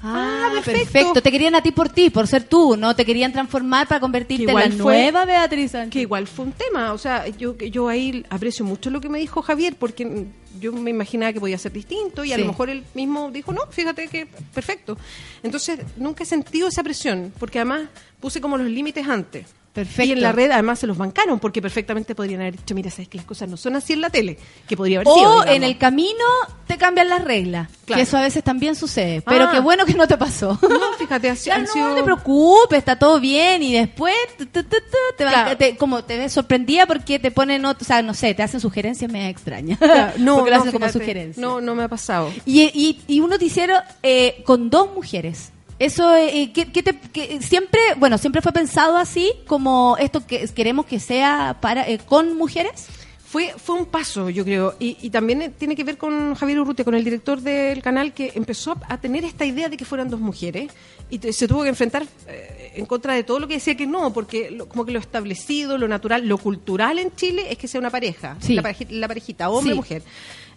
[0.04, 1.22] Ah, perfecto.
[1.22, 4.50] Te querían a ti por ti, por ser tú, no te querían transformar para convertirte
[4.52, 5.92] en la fue- nueva Beatriz Sánchez.
[5.94, 6.94] Que igual fue un tema.
[6.94, 10.26] O sea, yo, yo ahí aprecio mucho lo que me dijo Javier porque
[10.60, 12.42] yo me imaginaba que podía ser distinto y a Sí.
[12.42, 14.98] lo mejor él mismo dijo, no, fíjate que perfecto.
[15.44, 17.84] Entonces, nunca he sentido esa presión porque además
[18.20, 19.46] puse como los límites antes.
[19.78, 20.04] Perfecto.
[20.06, 23.08] Y en la red además se los bancaron porque perfectamente podrían haber dicho, mira, sabes
[23.08, 25.30] que las cosas no son así en la tele, que podría haber O sido.
[25.34, 25.56] digamos.
[25.56, 26.26] en el camino
[26.66, 27.70] te cambian las reglas.
[27.86, 28.00] Claro.
[28.00, 29.22] Que eso a veces también sucede.
[29.22, 29.52] Pero Ah.
[29.54, 30.58] qué bueno que no te pasó.
[30.68, 33.62] No, fíjate, así Claro, no, sido- no te preocupes, está todo bien.
[33.62, 35.58] Y después tu, tu, tu, tu, te, van- Claro.
[35.58, 39.12] te- como te ves sorprendida porque te ponen, o sea, no sé, te hacen sugerencias
[39.12, 39.78] medio extrañas.
[40.18, 41.40] No, porque lo no, hacen como sugerencia.
[41.42, 42.34] No, no me ha pasado.
[42.46, 45.52] Y, y, y un noticiero eh, con dos mujeres.
[45.80, 50.48] Eso, eh, ¿qué, qué te- qué- siempre, bueno, siempre fue pensado así, como esto que
[50.48, 52.88] queremos que sea para eh, con mujeres.
[53.30, 56.62] Fue, fue un paso, yo creo, y, y también eh, tiene que ver con Javier
[56.62, 60.10] Urrutia, con el director del canal, que empezó a, tener esta idea de que fueran
[60.10, 60.72] dos mujeres
[61.10, 64.14] y se tuvo que enfrentar eh, en contra de todo lo que decía que no,
[64.14, 67.82] porque lo- como que lo establecido, lo natural, lo cultural en Chile es que sea
[67.82, 68.56] una pareja, Sí.
[68.56, 70.04] la, pareji- la parejita, hombre-mujer.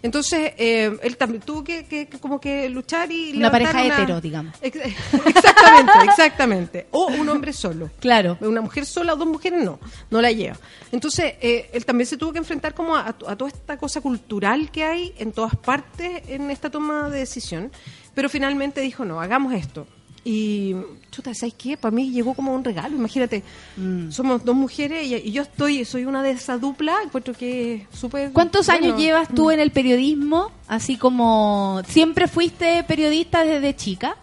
[0.03, 3.37] Entonces, eh, él también tuvo que, que- que como que luchar y...
[3.37, 4.55] Una pareja una- hetero, digamos.
[4.61, 4.75] Ex-
[5.25, 6.87] Exactamente, exactamente.
[6.91, 7.89] O un hombre solo.
[7.99, 8.37] Claro.
[8.41, 9.79] Una mujer sola o dos mujeres no,
[10.09, 10.57] no la lleva.
[10.91, 14.71] Entonces, eh, él también se tuvo que enfrentar como a, a toda esta cosa cultural
[14.71, 17.71] que hay en todas partes en esta toma de decisión.
[18.13, 19.87] Pero finalmente dijo, no, hagamos esto.
[20.23, 20.75] Y,
[21.09, 21.77] chuta, ¿sabes qué?
[21.77, 23.43] Para mí llegó como un regalo, imagínate.
[23.75, 24.11] Mm.
[24.11, 27.99] Somos dos mujeres y, y yo estoy, soy una de esa dupla, encuentro que es
[27.99, 28.31] súper...
[28.31, 28.85] ¿Cuántos bueno.
[28.85, 30.51] años llevas tú en el periodismo?
[30.67, 34.15] Así como, ¿siempre fuiste periodista desde chica?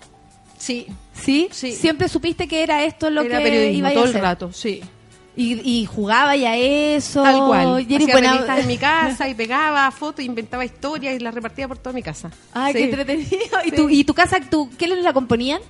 [0.56, 0.86] Sí.
[1.14, 1.48] ¿Sí?
[1.50, 1.72] Sí.
[1.72, 4.22] ¿Siempre supiste que era esto lo Era que iba a todo el hacer?
[4.22, 4.80] rato, sí.
[5.40, 7.22] Y, y jugaba ya eso.
[7.22, 7.86] Tal cual.
[7.88, 11.78] Y Hacía buena- en mi casa y pegaba fotos, inventaba historias y las repartía por
[11.78, 12.30] toda mi casa.
[12.52, 12.78] Ay, Sí.
[12.80, 13.30] qué entretenido.
[13.64, 13.76] ¿Y, Sí.
[13.76, 15.60] tu, ¿Y tu casa, tú, qué les la componían?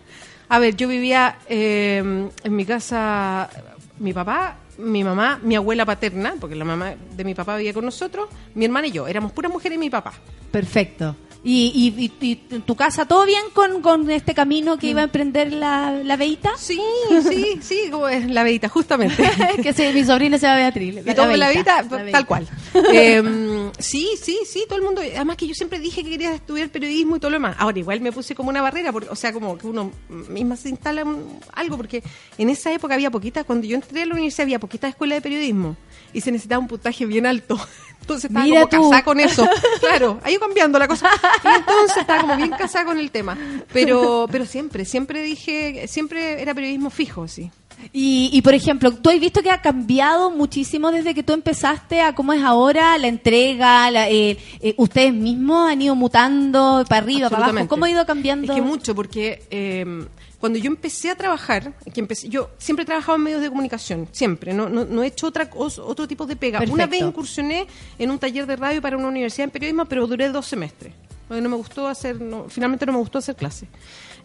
[0.49, 1.99] A ver, yo vivía eh,
[2.45, 3.51] en mi casa,
[3.99, 7.85] mi papá, mi mamá, mi abuela paterna, porque la mamá de mi papá vivía con
[7.85, 9.07] nosotros, mi hermana y yo.
[9.07, 10.15] Éramos puras mujeres y mi papá.
[10.51, 11.15] Perfecto.
[11.44, 15.01] ¿Y, y, y- y en tu casa todo bien con, con este camino que iba
[15.02, 16.51] a emprender la, la Beita?
[16.59, 16.81] Sí,
[17.28, 19.23] sí, sí, como es la Beita, justamente.
[19.62, 20.97] que se, mi sobrina se llama Beatriz.
[21.06, 21.85] Y todo la Beita.
[22.12, 22.47] tal cual.
[22.93, 25.01] Eh, sí, sí, sí, todo el mundo.
[25.01, 27.56] Además que yo siempre dije que quería estudiar periodismo y todo lo demás.
[27.59, 29.93] Ahora igual me puse como una barrera, porque, o sea, como que uno
[30.28, 32.02] misma se instala un- algo, porque
[32.36, 35.20] en esa época había poquita, cuando yo entré a la universidad había poquita escuela de
[35.20, 35.77] periodismo
[36.12, 37.59] y se necesitaba un puntaje bien alto.
[38.09, 39.47] Entonces estaba Mira como casada con eso.
[39.80, 41.10] Claro, ha ido cambiando la cosa.
[41.44, 43.36] Y entonces estaba como bien casada con el tema.
[43.70, 47.51] Pero, pero siempre, siempre dije, siempre era periodismo fijo, sí.
[47.93, 52.01] Y, y, por ejemplo, tú has visto que ha cambiado muchísimo desde que tú empezaste
[52.01, 57.02] a cómo es ahora la entrega, la, eh, eh, ustedes mismos han ido mutando para
[57.02, 57.68] arriba, para abajo.
[57.68, 58.52] ¿Cómo ha ido cambiando?
[58.52, 60.06] Es que mucho, porque eh,
[60.40, 64.09] cuando yo empecé a trabajar, que empecé, yo siempre he trabajado en medios de comunicación,
[64.12, 66.59] siempre, no, no, no he hecho otra otro tipo de pega.
[66.60, 66.74] Perfecto.
[66.74, 67.66] Una vez incursioné
[67.98, 70.93] en un taller de radio para una universidad en periodismo, pero duré dos semestres.
[71.27, 73.69] Porque no me gustó hacer, no, finalmente no me gustó hacer clases.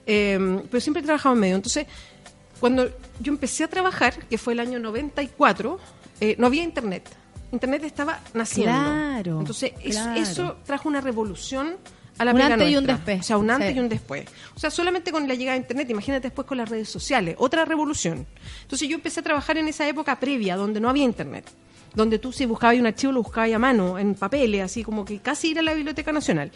[0.06, 1.56] Eh, pero siempre he trabajado en medio.
[1.56, 1.88] Entonces,
[2.60, 2.88] cuando
[3.19, 5.80] yo empecé a trabajar, que fue el año 94,
[6.22, 7.10] eh, no había internet.
[7.52, 8.72] Internet estaba naciendo.
[8.73, 10.19] Claro, Entonces, es- claro.
[10.22, 11.76] eso trajo una revolución
[12.18, 13.19] a la Un antes y un después.
[13.19, 13.77] O sea, un antes Sí.
[13.77, 14.26] y un después.
[14.56, 17.65] O sea, solamente con la llegada de Internet, imagínate después con las redes sociales, otra
[17.65, 18.26] revolución.
[18.61, 21.49] Entonces yo empecé a trabajar en esa época previa, donde no había Internet.
[21.95, 25.19] Donde tú si buscabas un archivo, lo buscabas a mano, en papeles, así como que
[25.19, 26.52] casi ir a la Biblioteca Nacional.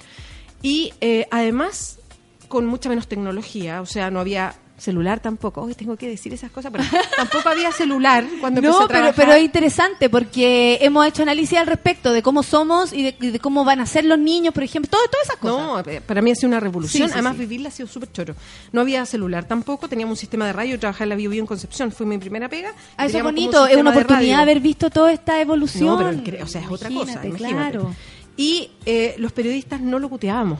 [0.61, 1.99] Y eh, además,
[2.47, 5.61] con mucha menos tecnología, o sea, no había celular tampoco.
[5.63, 6.83] Hoy tengo que decir esas cosas, pero
[7.17, 9.15] tampoco había celular cuando empecé No, a pero, trabajar.
[9.15, 13.31] pero es interesante porque hemos hecho análisis al respecto de cómo somos y de, y
[13.31, 15.57] de cómo van a ser los niños, por ejemplo, todo, todas esas cosas.
[15.87, 17.07] No, eh, para mí ha sido una revolución.
[17.07, 17.39] Sí, sí, Además, sí.
[17.39, 18.35] vivirla ha sido súper choro.
[18.71, 20.79] No había celular tampoco, teníamos un sistema de radio.
[20.79, 22.71] Trabajaba en la Bio Bio en Concepción, fue mi primera pega.
[22.97, 25.87] Ah, eso es un bonito, es una oportunidad de haber visto toda esta evolución.
[25.87, 27.25] No, pero o sea, es otra cosa.
[27.25, 27.53] Imagínate.
[27.79, 27.95] Claro.
[28.35, 30.59] Y eh, los periodistas no locuteábamos.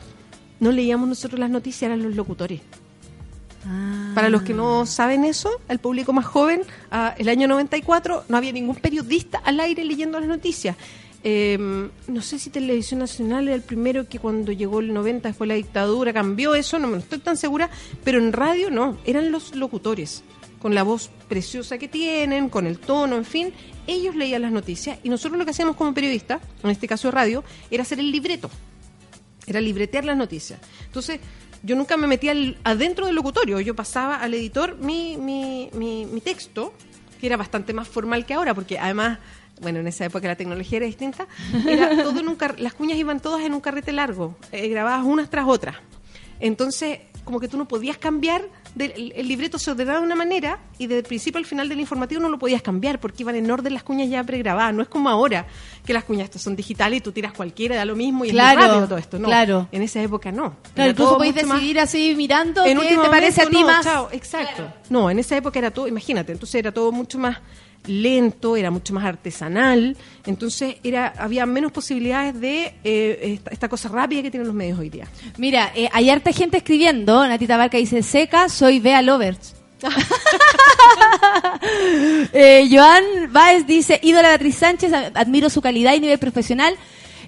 [0.58, 2.60] No leíamos nosotros las noticias, eran los locutores.
[3.66, 4.12] Ah.
[4.14, 8.36] Para los que no saben eso, el público más joven, ah, el año 94 no
[8.36, 10.76] había ningún periodista al aire leyendo las noticias.
[11.24, 11.58] Eh,
[12.06, 15.54] no sé si Televisión Nacional era el primero que cuando llegó el 90, después la
[15.54, 17.70] dictadura, cambió eso, no me estoy tan segura,
[18.04, 20.22] pero en radio no, eran los locutores,
[20.60, 23.52] con la voz preciosa que tienen, con el tono, en fin,
[23.86, 27.42] ellos leían las noticias y nosotros lo que hacíamos como periodistas, en este caso radio,
[27.70, 28.48] era hacer el libreto,
[29.46, 30.60] era libretear las noticias.
[30.86, 31.20] Entonces,
[31.62, 36.20] yo nunca me metía adentro del locutorio, yo pasaba al editor mi, mi, mi, mi
[36.20, 36.72] texto,
[37.20, 39.18] que era bastante más formal que ahora, porque además,
[39.60, 41.26] bueno, en esa época la tecnología era distinta,
[41.66, 45.04] era todo en un car- las cuñas iban todas en un carrete largo, eh, grabadas
[45.04, 45.76] unas tras otras.
[46.40, 48.42] Entonces, como que tú no podías cambiar,
[48.78, 51.68] del- el, el libreto se ordenaba de una manera y desde el principio al final
[51.68, 54.72] del informativo no lo podías cambiar porque iban en orden las cuñas ya pregrabadas.
[54.72, 55.46] No es como ahora,
[55.84, 58.56] que las cuñas son digitales y tú tiras cualquiera, da lo mismo y Claro, es
[58.56, 59.18] muy rápido todo esto.
[59.18, 59.68] No, claro.
[59.72, 60.56] en esa época no.
[60.74, 63.84] Claro, mucho más- decidir así mirando en qué te parece a ti no, más.
[63.84, 64.72] chao, exacto.
[64.88, 67.38] No, en esa época era todo, imagínate, entonces era todo mucho más
[67.86, 69.96] lento, era mucho más artesanal,
[70.26, 74.90] entonces era había menos posibilidades de eh, esta, cosa rápida que tienen los medios hoy
[74.90, 75.06] día.
[75.36, 77.26] Mira, eh, hay harta gente escribiendo.
[77.26, 79.54] Natita Barca dice, seca, soy Bea Lovers.
[82.32, 86.76] eh, Joan Baez dice, ídola Beatriz Sánchez, admiro su calidad y nivel profesional.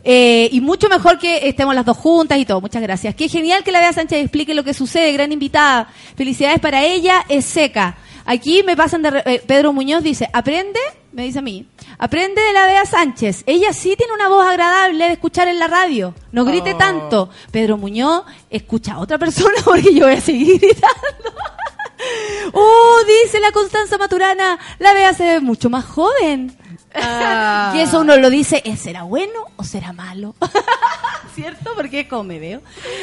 [0.02, 2.60] eh, y mucho mejor que estemos las dos juntas y todo.
[2.60, 3.14] Muchas gracias.
[3.14, 5.12] Qué genial que la Bea Sánchez explique lo que sucede.
[5.12, 5.89] Gran invitada.
[6.16, 7.24] Felicidades para ella.
[7.28, 7.97] Es seca.
[8.24, 9.10] Aquí me pasan de...
[9.10, 10.78] re- eh, Pedro Muñoz dice, aprende,
[11.12, 11.66] me dice a mí,
[11.98, 13.42] aprende de la Bea Sánchez.
[13.47, 16.14] Ella sí tiene una voz agradable de escuchar en la radio.
[16.32, 16.76] No grite Oh.
[16.78, 17.30] tanto.
[17.51, 21.34] Pedro Muñoz, escucha a otra persona porque yo voy a seguir gritando.
[22.52, 22.98] ¡Oh!
[23.24, 26.56] Dice la Constanza Maturana, la Bea se ve mucho más joven.
[26.94, 27.72] Ah.
[27.76, 30.34] Y eso uno lo dice, ¿eh, ¿será bueno o será malo?
[31.34, 31.70] ¿Cierto?
[31.76, 32.60] Porque es como me veo.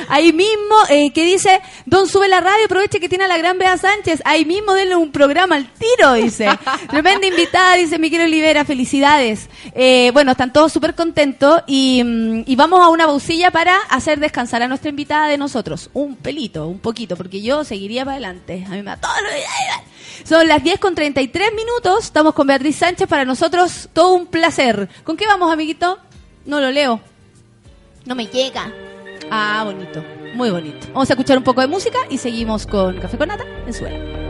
[0.09, 3.57] Ahí mismo, eh, que dice, Don sube la radio, aproveche que tiene a la gran
[3.57, 4.22] Bea Sánchez.
[4.26, 6.47] Ahí mismo denle un programa al tiro, dice.
[6.89, 9.49] Tremenda invitada, dice Miguel Olivera, felicidades.
[9.73, 14.19] Eh, bueno, están todos súper contentos y, mm, y vamos a una pausilla para hacer
[14.19, 15.89] descansar a nuestra invitada de nosotros.
[15.93, 18.64] Un pelito, un poquito, porque yo seguiría para adelante.
[18.68, 19.27] A mí me da todo lo-
[20.23, 22.06] son las 10 con 33 minutos.
[22.06, 23.07] Estamos con Beatriz Sánchez.
[23.07, 24.89] Para nosotros, todo un placer.
[25.03, 25.99] ¿Con qué vamos, amiguito?
[26.45, 26.99] No lo leo.
[28.06, 28.72] No me llega.
[29.30, 30.03] Ah, bonito.
[30.34, 30.88] Muy bonito.
[30.94, 34.27] Vamos a escuchar un poco de música y seguimos con Café con Nata en Suela.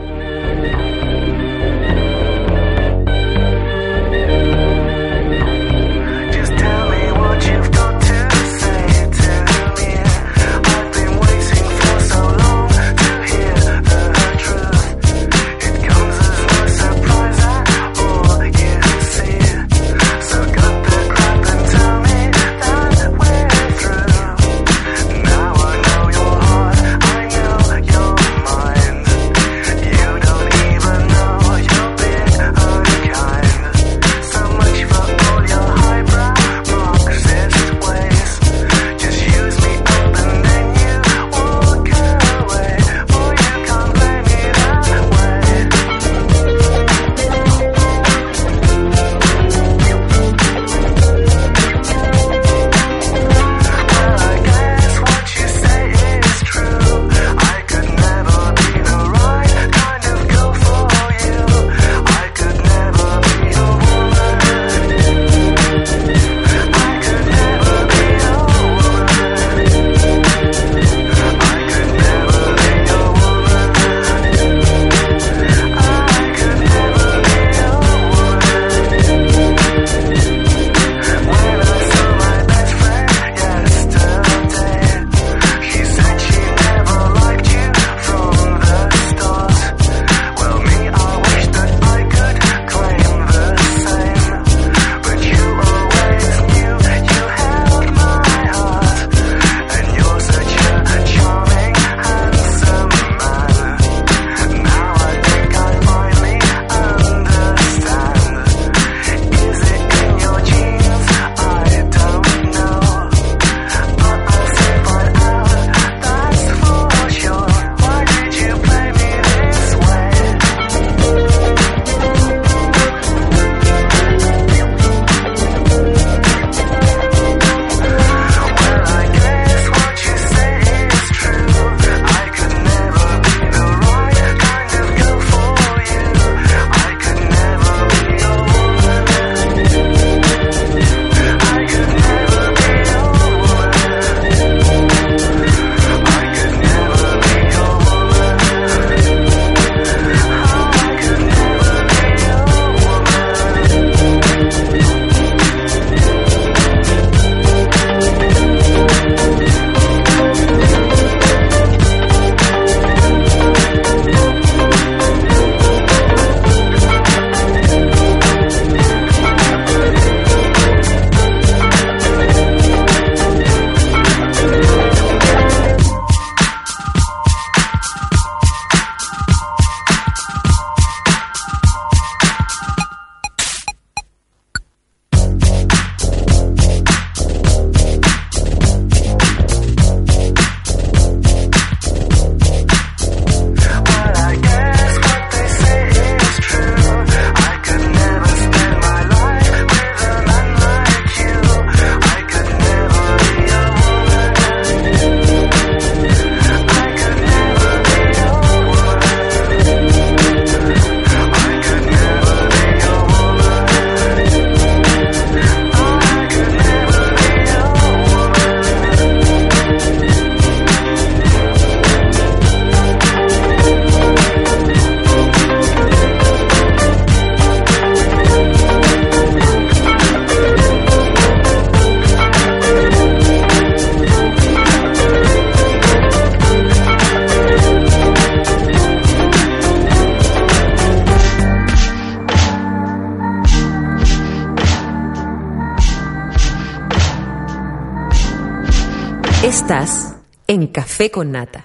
[251.08, 251.64] Café con Nata.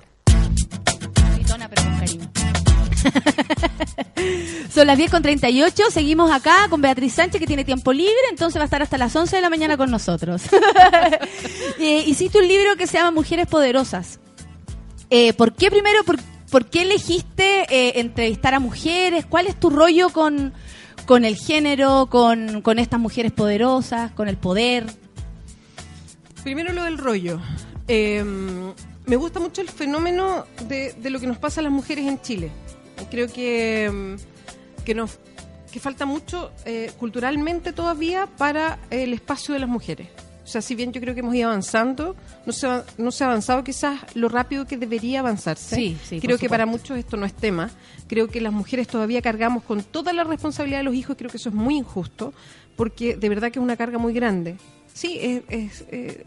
[4.73, 5.83] Son las 10 con 38.
[5.91, 9.15] Seguimos acá con Beatriz Sánchez, que tiene tiempo libre, entonces va a estar hasta las
[9.15, 10.43] 11 de la mañana con nosotros.
[11.79, 14.19] Eh, hiciste un libro que se llama Mujeres Poderosas.
[15.09, 16.17] Eh, ¿Por qué primero, por,
[16.49, 19.25] por qué elegiste eh, entrevistar a mujeres?
[19.25, 20.53] ¿Cuál es tu rollo con,
[21.05, 24.85] con el género, con, con estas mujeres poderosas, con el poder?
[26.43, 27.41] Primero lo del rollo.
[27.87, 28.23] Eh,
[29.05, 32.21] me gusta mucho el fenómeno de, de lo que nos pasa a las mujeres en
[32.21, 32.51] Chile.
[33.09, 35.19] Creo que, mm, que, nos,
[35.71, 40.07] que falta mucho eh, culturalmente todavía para el espacio de las mujeres.
[40.43, 43.23] O sea, si bien yo creo que hemos ido avanzando, no se ha, no se
[43.23, 45.75] ha avanzado quizás lo rápido que debería avanzarse.
[45.75, 47.71] Sí, sí, creo que para muchos esto no es tema.
[48.07, 51.31] Creo que las mujeres todavía cargamos con toda la responsabilidad de los hijos y creo
[51.31, 52.33] que eso es muy injusto
[52.75, 54.57] porque de verdad que es una carga muy grande.
[54.93, 56.23] Sí, es, es, eh,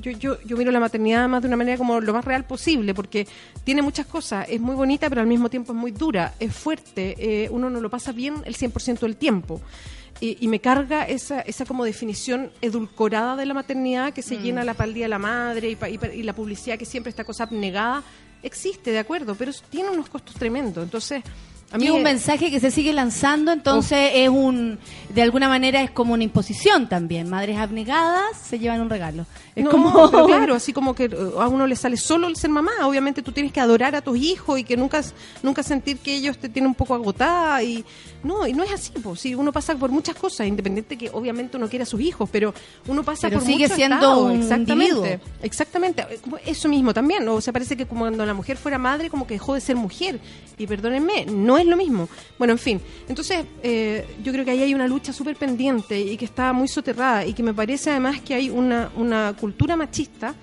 [0.00, 2.92] yo, yo, yo miro la maternidad más de una manera como lo más real posible,
[2.94, 3.26] porque
[3.64, 7.14] tiene muchas cosas, es muy bonita, pero al mismo tiempo es muy dura, es fuerte,
[7.18, 9.60] eh, uno no lo pasa bien el 100% del tiempo.
[10.20, 14.42] Y, y me carga esa, esa como definición edulcorada de la maternidad que se Mm.
[14.42, 17.08] llena la pal día de la madre y, pa- y y la publicidad que siempre
[17.08, 18.02] esta cosa abnegada
[18.42, 20.84] existe, de acuerdo, pero tiene unos costos tremendos.
[20.84, 21.22] Entonces,
[21.78, 24.78] mí es un mensaje que se sigue lanzando, entonces es un,
[25.08, 27.28] de alguna manera es como una imposición también.
[27.28, 29.26] Madres abnegadas se llevan un regalo.
[29.54, 32.36] Es no, como pero claro, así como que eh, a uno le sale solo el
[32.36, 32.72] ser mamá.
[32.82, 35.00] Obviamente tú tienes que adorar a tus hijos y que nunca,
[35.42, 37.62] nunca sentir que ellos te tienen un poco agotada.
[37.62, 37.84] y
[38.24, 38.92] No, y no es así.
[39.02, 42.28] Pues, sí, uno pasa por muchas cosas, independiente que obviamente uno quiera a sus hijos,
[42.32, 42.52] pero
[42.88, 44.72] uno pasa Pero por sigue siendo un Exactamente.
[44.72, 45.06] individuo.
[45.42, 46.06] Exactamente.
[46.44, 47.28] Eso mismo también.
[47.28, 49.76] O sea, parece que como cuando la mujer fuera madre, como que dejó de ser
[49.76, 50.18] mujer.
[50.58, 52.08] Y perdónenme, no es lo mismo.
[52.38, 52.80] Bueno, en fin.
[53.08, 56.68] Entonces, eh, yo creo que ahí hay una lucha súper pendiente y que está muy
[56.68, 60.34] soterrada y que me parece además que hay una, una cultura machista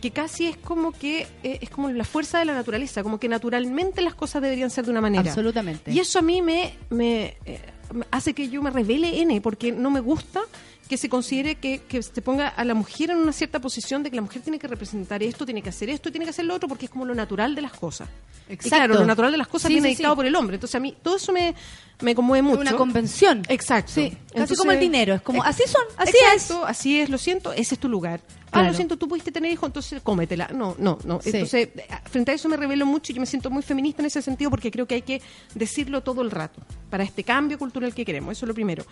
[0.00, 3.28] que casi es como que eh, es como la fuerza de la naturaleza, como que
[3.28, 5.28] naturalmente las cosas deberían ser de una manera.
[5.30, 5.90] Absolutamente.
[5.90, 7.60] Y eso a mí me, me, eh,
[7.92, 10.42] me hace que yo me revele N, porque no me gusta
[10.88, 14.10] que se considere que, que se ponga a la mujer en una cierta posición de
[14.10, 16.54] que la mujer tiene que representar esto, tiene que hacer esto, tiene que hacer lo
[16.54, 18.08] otro, porque es como lo natural de las cosas.
[18.48, 18.76] Y Exacto.
[18.76, 20.16] claro, lo natural de las cosas Sí, viene sí, dictado sí.
[20.16, 20.54] por el hombre.
[20.56, 21.54] Entonces a mí todo eso me,
[22.00, 22.60] me conmueve mucho.
[22.60, 23.42] una convención.
[23.48, 23.92] Exacto.
[23.94, 25.14] Sí, casi Entonces- como el dinero.
[25.14, 28.20] Es como, así son, así Exacto, así es, lo siento, ese es tu lugar.
[28.52, 30.48] Ah, lo siento, tú pudiste tener hijos, entonces cómetela.
[30.54, 31.20] No, no, no.
[31.20, 31.30] Sí.
[31.34, 34.06] Entonces, eh, frente a eso me revelo mucho y yo me siento muy feminista en
[34.06, 35.20] ese sentido porque creo que hay que
[35.54, 38.32] decirlo todo el rato para este cambio cultural que queremos.
[38.32, 38.86] Eso es lo primero.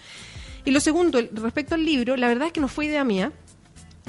[0.64, 3.32] Y lo segundo, respecto al libro, la verdad es que no fue idea mía.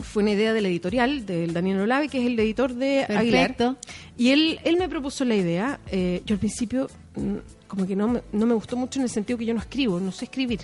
[0.02, 3.56] Fue una idea del editorial, del Daniel Olave, que es el editor de Aguilar.
[3.56, 3.78] Perfecto.
[4.18, 5.80] Y él, él me propuso la idea.
[5.90, 7.36] eh, yo al principio, mm,
[7.68, 10.00] como que no me, no me gustó mucho en el sentido que yo no escribo,
[10.00, 10.62] no sé escribir.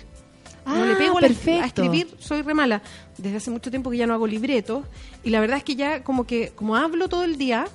[0.66, 1.62] no Ah, le pego a la- perfecto.
[1.62, 2.82] a escribir, soy re mala.
[3.18, 4.84] Desde hace mucho tiempo que ya no hago libretos.
[5.24, 7.66] Y la verdad es que ya como que, como hablo todo el día,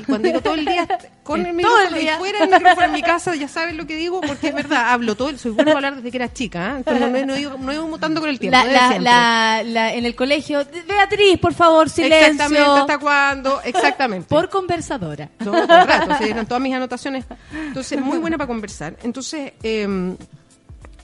[0.00, 0.86] y cuando digo todo el día,
[1.22, 2.14] con el Todo micrófono el día.
[2.14, 4.90] y fuera del micrófono en mi casa, ya saben lo que digo, porque es verdad,
[4.92, 6.76] hablo todo el, soy bueno para hablar desde que era chica, ¿eh?
[6.78, 8.58] Entonces no, no, no he ido mutando con el tiempo.
[9.00, 12.26] La, la, en el colegio, Beatriz, por favor, silencio.
[12.28, 13.60] Exactamente, ¿hasta cuándo?
[13.62, 14.28] Exactamente.
[14.28, 15.30] Por conversadora.
[15.42, 17.24] Todo el rato, sí, eran todas mis anotaciones.
[17.52, 18.96] Entonces, muy buena para conversar.
[19.02, 20.14] Entonces, eh,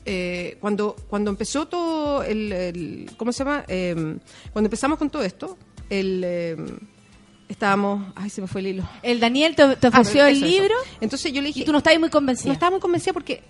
[0.05, 3.64] eh, cuando, cuando empezó todo el, el- ¿cómo se llama?
[3.69, 3.94] Eh,
[4.52, 5.56] cuando empezamos con todo esto,
[5.89, 6.56] el, eh,
[7.52, 8.88] estábamos, ay, se me fue el hilo.
[9.02, 10.46] El Daniel te, te Ah, ofreció el eso.
[10.46, 12.48] libro Entonces yo le dije, y tú no estabas muy convencida.
[12.48, 13.42] no estaba muy convencida porque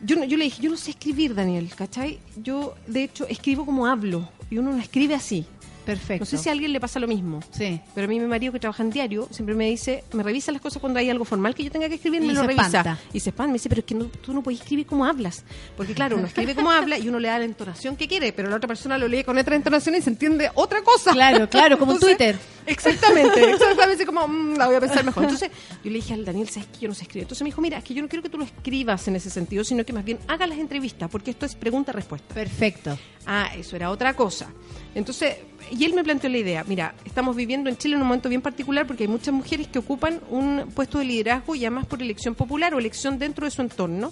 [0.00, 2.18] yo, yo le dije, yo no sé escribir, Daniel, ¿cachai?
[2.36, 5.44] Yo, de hecho, escribo como hablo y uno no escribe así.
[5.86, 6.22] Perfecto.
[6.22, 7.40] No sé si a alguien le pasa lo mismo.
[7.52, 7.80] Sí.
[7.94, 10.60] Pero a mí mi marido que trabaja en diario siempre me dice, me revisa las
[10.60, 12.66] cosas cuando hay algo formal que yo tenga que escribir, Y me lo se revisa.
[12.66, 12.98] espanta.
[13.12, 15.44] Y se espanta, me dice, pero es que no- tú no puedes escribir como hablas.
[15.76, 18.50] Porque claro, uno escribe como habla y uno le da la entonación que quiere, pero
[18.50, 21.12] la otra persona lo lee con otra entonación y se entiende otra cosa.
[21.12, 22.38] Claro, claro, como en Entonces, Twitter.
[22.66, 25.22] Exactamente, exactamente como, "Mm, la voy a pensar mejor.
[25.22, 25.50] Entonces
[25.84, 27.22] yo le dije al Daniel, ¿sabes que yo no sé escribir?
[27.22, 29.30] Entonces me dijo, mira, es que yo no quiero que tú lo escribas en ese
[29.30, 32.34] sentido, sino que más bien hagas las entrevistas, porque esto es pregunta-respuesta.
[32.34, 32.98] Perfecto.
[33.24, 34.48] Ah, eso era otra cosa.
[34.96, 35.36] Entonces,
[35.70, 38.40] y él me planteó la idea, mira, estamos viviendo en Chile en un momento bien
[38.40, 42.34] particular porque hay muchas mujeres que ocupan un puesto de liderazgo y además por elección
[42.34, 44.10] popular o elección dentro de su entorno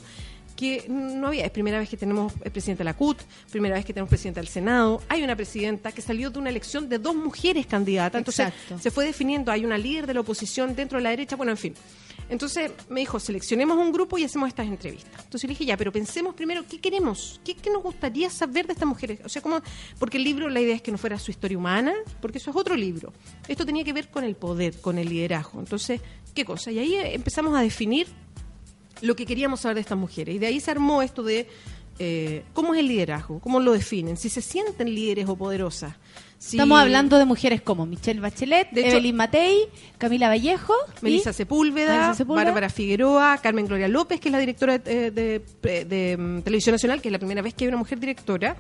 [0.57, 3.19] que no había, es primera vez que tenemos el presidente de la CUT,
[3.51, 6.87] primera vez que tenemos presidente del Senado, hay una presidenta que salió de una elección
[6.87, 8.79] de dos mujeres candidatas, entonces Exacto.
[8.79, 11.59] se fue definiendo, hay una líder de la oposición dentro de la derecha, bueno, en
[11.59, 11.75] fin.
[12.29, 15.25] Entonces me dijo, seleccionemos un grupo y hacemos estas entrevistas.
[15.25, 17.41] Entonces le dije, ya, pero pensemos primero, ¿qué queremos?
[17.45, 19.21] ¿Qué, nos gustaría saber de estas mujeres?
[19.25, 19.61] O sea, como,
[19.99, 22.57] porque el libro, la idea es que no fuera su historia humana, porque eso es
[22.57, 23.13] otro libro.
[23.49, 25.61] Esto tenía que ver con el poder, con el liderazgo.
[25.61, 26.01] Entonces,
[26.35, 26.71] ¿qué cosa?
[26.71, 28.09] Y ahí eh, empezamos a definir
[29.01, 30.35] lo que queríamos saber de estas mujeres.
[30.35, 31.49] Y de ahí se armó esto de
[31.99, 35.95] eh, cómo es el liderazgo, cómo lo definen, si se sienten líderes o poderosas,
[36.47, 36.57] Sí.
[36.59, 39.61] Estamos hablando de mujeres como Michelle Bachelet, De hecho- Evelyn Matei,
[39.97, 42.45] Camila Vallejo, y- Melissa Sepúlveda, Melissa Sepúlveda.
[42.45, 46.75] Bárbara Figueroa, Carmen Gloria López, que es la directora de, de- de- de, mm, Televisión
[46.75, 48.57] Nacional, que es la primera vez que hay una mujer directora,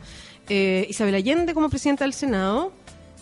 [0.48, 2.72] eh, Isabel Allende como presidenta del Senado,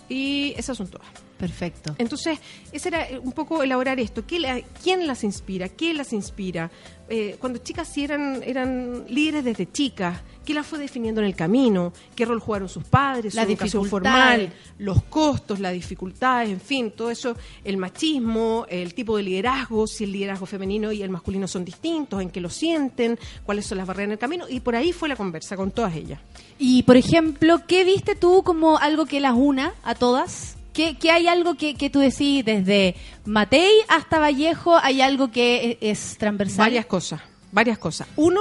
[0.09, 1.09] y esas son todas.
[1.43, 1.97] Perfecto.
[1.99, 2.39] Entonces,
[2.71, 4.25] ese era eh, un poco elaborar esto.
[4.25, 5.69] ¿Qué la- ¿Quién las inspira?
[5.69, 6.71] ¿Qué las inspira?
[7.09, 11.35] Eh, cuando chicas sí eran, eran líderes desde chicas, ¿qué las fue definiendo en el
[11.35, 11.93] camino?
[12.15, 13.35] ¿Qué rol jugaron sus padres?
[13.35, 18.95] La su educación formal, los costos, las dificultades, en fin, todo eso, el machismo, el
[18.95, 22.49] tipo de liderazgo, si el liderazgo femenino y el masculino son distintos, en qué lo
[22.51, 25.73] sienten, cuáles son las barreras en el camino, y por ahí fue la conversa con
[25.73, 26.21] todas ellas.
[26.57, 30.57] Y, por ejemplo, ¿qué viste tú como algo que las una a todas?
[30.73, 32.95] ¿Qué, qué hay algo que, que tú decís desde
[33.25, 34.77] Matei hasta Vallejo?
[34.77, 36.59] ¿Hay algo que e- es transversal?
[36.67, 37.21] Varias cosas,
[37.51, 38.09] varias cosas.
[38.17, 38.41] Uno,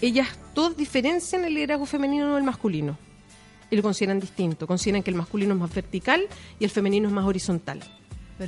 [0.00, 2.98] ellas todas diferencian el liderazgo femenino del masculino.
[3.70, 4.66] Y lo consideran distinto.
[4.66, 6.22] Consideran que el masculino es más vertical
[6.58, 7.80] y el femenino es más horizontal.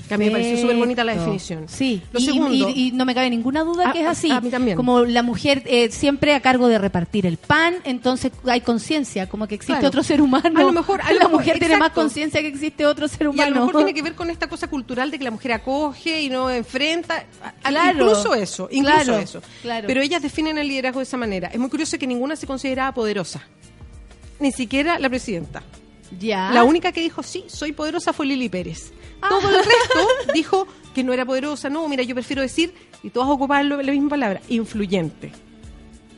[0.07, 1.33] Que a mí me pareció súper bonita la Perfecto.
[1.33, 1.69] definición.
[1.69, 4.11] Sí, Lo y, segundo, y- y no me cabe ninguna duda Ah, que es ah,
[4.11, 4.31] así.
[4.31, 4.77] a mí también.
[4.77, 9.49] Como la mujer eh, siempre a cargo de repartir el pan, entonces hay conciencia, como
[9.49, 9.89] que existe Claro.
[9.89, 10.61] otro ser humano.
[10.61, 13.23] A lo mejor- a lo la mejor, mujer tiene más conciencia que existe otro ser
[13.23, 13.51] y a humano.
[13.51, 16.29] lo mejor tiene que ver con esta cosa cultural de que la mujer acoge y
[16.31, 17.25] no enfrenta.
[17.63, 17.91] Claro.
[18.05, 19.43] Incluso eso, incluso Claro, eso.
[19.63, 19.87] claro.
[19.89, 21.49] Pero ellas definen el liderazgo de esa manera.
[21.49, 23.43] Es muy curioso que ninguna se consideraba poderosa.
[24.39, 25.63] Ni siquiera la presidenta.
[26.19, 26.51] Ya.
[26.53, 28.93] La única que dijo, sí, soy poderosa fue Lili Pérez.
[29.23, 29.29] Ah.
[29.29, 31.69] Todo el resto dijo que no era poderosa.
[31.71, 32.73] No, mira, yo prefiero decir,
[33.03, 35.33] y todas ocupaban la misma palabra, influyente.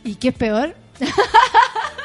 [0.04, 0.74] ¿Y qué es peor?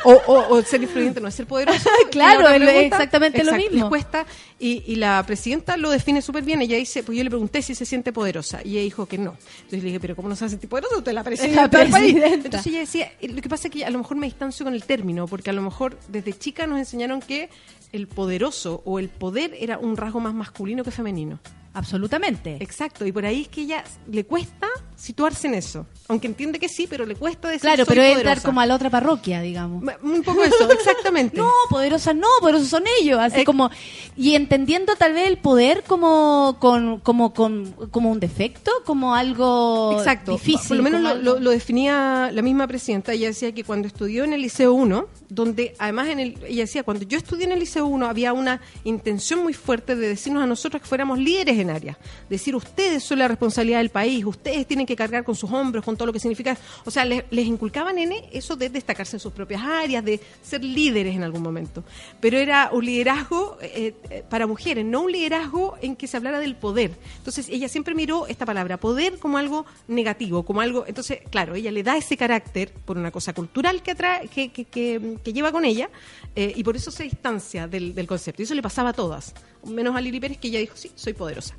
[0.03, 1.89] O, o- o ser influyente no es ser poderoso.
[2.11, 3.73] Claro, es exactamente lo mismo.
[3.81, 4.25] Les cuesta,
[4.59, 6.61] y, y la presidenta lo define súper bien.
[6.61, 9.35] Ella dice, pues yo le pregunté si se siente poderosa, y ella dijo que no.
[9.57, 10.97] Entonces le dije, pero ¿cómo no se va a sentir poderosa?
[10.97, 12.13] Usted es la presidenta, La del país.
[12.13, 12.45] presidenta.
[12.47, 14.83] Entonces ella decía, lo que pasa es que a lo mejor me distancio con el
[14.83, 17.49] término, porque a lo mejor desde chica nos enseñaron que
[17.91, 21.39] el poderoso o el poder era un rasgo más masculino que femenino.
[21.73, 22.57] Absolutamente.
[22.59, 25.85] Exacto, y por ahí es que ella le cuesta situarse en eso.
[26.09, 28.45] Aunque entiende que sí, pero le cuesta decir Claro, soy pero es entrar poderosa.
[28.47, 29.83] como a la otra parroquia, digamos.
[30.01, 31.37] Un poco eso, exactamente.
[31.37, 33.69] No, poderosas no, poderosos son ellos, así Eh, como
[34.15, 39.97] y entendiendo tal vez el poder como con como con como un defecto, como algo
[39.97, 40.31] Exacto.
[40.31, 43.13] difícil, Por lo menos lo, lo- lo definía la misma presidenta.
[43.13, 46.83] Ella decía que cuando estudió en el Liceo 1, donde además en el, ella decía,
[46.83, 50.47] cuando yo estudié en el Liceo 1 había una intención muy fuerte de decirnos a
[50.47, 51.97] nosotros que fuéramos líderes en áreas.
[52.29, 55.95] Decir, ustedes son la responsabilidad del país, ustedes tienen que cargar con sus hombros, con
[55.95, 56.57] todo lo que significa.
[56.85, 60.63] O sea, les, les inculcaban en eso de destacarse en sus propias áreas, de ser
[60.63, 61.83] líderes en algún momento.
[62.19, 66.39] Pero era un liderazgo eh, eh, para mujeres, no un liderazgo en que se hablara
[66.39, 66.91] del poder.
[67.19, 70.85] Entonces, ella siempre miró esta palabra, poder, como algo negativo, como algo.
[70.87, 74.65] Entonces, claro, ella le da ese carácter por una cosa cultural que, atrae, que, que,
[74.65, 75.89] que- que lleva con ella,
[76.35, 78.41] eh, y por eso se distancia del, del concepto.
[78.41, 79.33] Y eso le pasaba a todas,
[79.65, 81.55] menos a Lili Pérez, que ella dijo, sí, soy poderosa.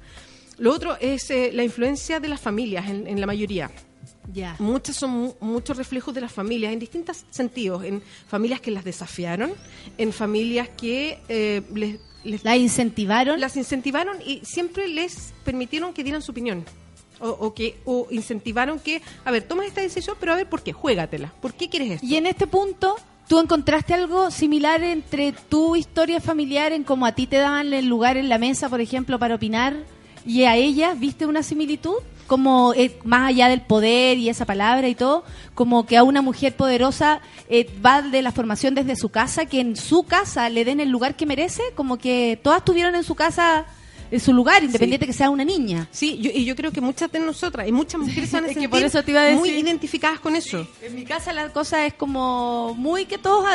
[0.59, 3.71] Lo otro es eh, la influencia de las familias en, en la mayoría.
[4.33, 4.57] Ya.
[4.59, 8.85] Muchas son mu- muchos reflejos de las familias en distintos sentidos, en familias que las
[8.85, 9.53] desafiaron,
[9.97, 16.05] en familias que eh, les, les- la incentivaron, las incentivaron y siempre les permitieron que
[16.05, 16.65] dieran su opinión.
[17.21, 20.63] O, o que o incentivaron que, a ver, tomas esta decisión, pero a ver, ¿por
[20.63, 20.73] qué?
[20.73, 21.33] Juégatela.
[21.41, 22.07] ¿Por qué quieres esto?
[22.07, 22.95] Y en este punto,
[23.29, 27.87] ¿tú encontraste algo similar entre tu historia familiar, en cómo a ti te daban el
[27.87, 29.75] lugar en la mesa, por ejemplo, para opinar,
[30.29, 31.97] y a ellas viste una similitud?
[32.27, 35.25] Como eh, más allá del poder y esa palabra y todo,
[35.55, 39.61] como que a una mujer poderosa eh, va de la formación desde su casa, que
[39.61, 43.15] en su casa le den el lugar que merece, como que todas tuvieron en su
[43.15, 43.65] casa
[44.11, 45.89] en su lugar, independiente que sea una niña.
[45.91, 48.55] Sí, yo, y yo creo que muchas de nosotras y muchas mujeres van a que
[48.55, 49.39] sentir por eso te iba a decir.
[49.39, 50.67] muy identificadas con eso.
[50.83, 53.47] En mi casa la cosa es como muy que todos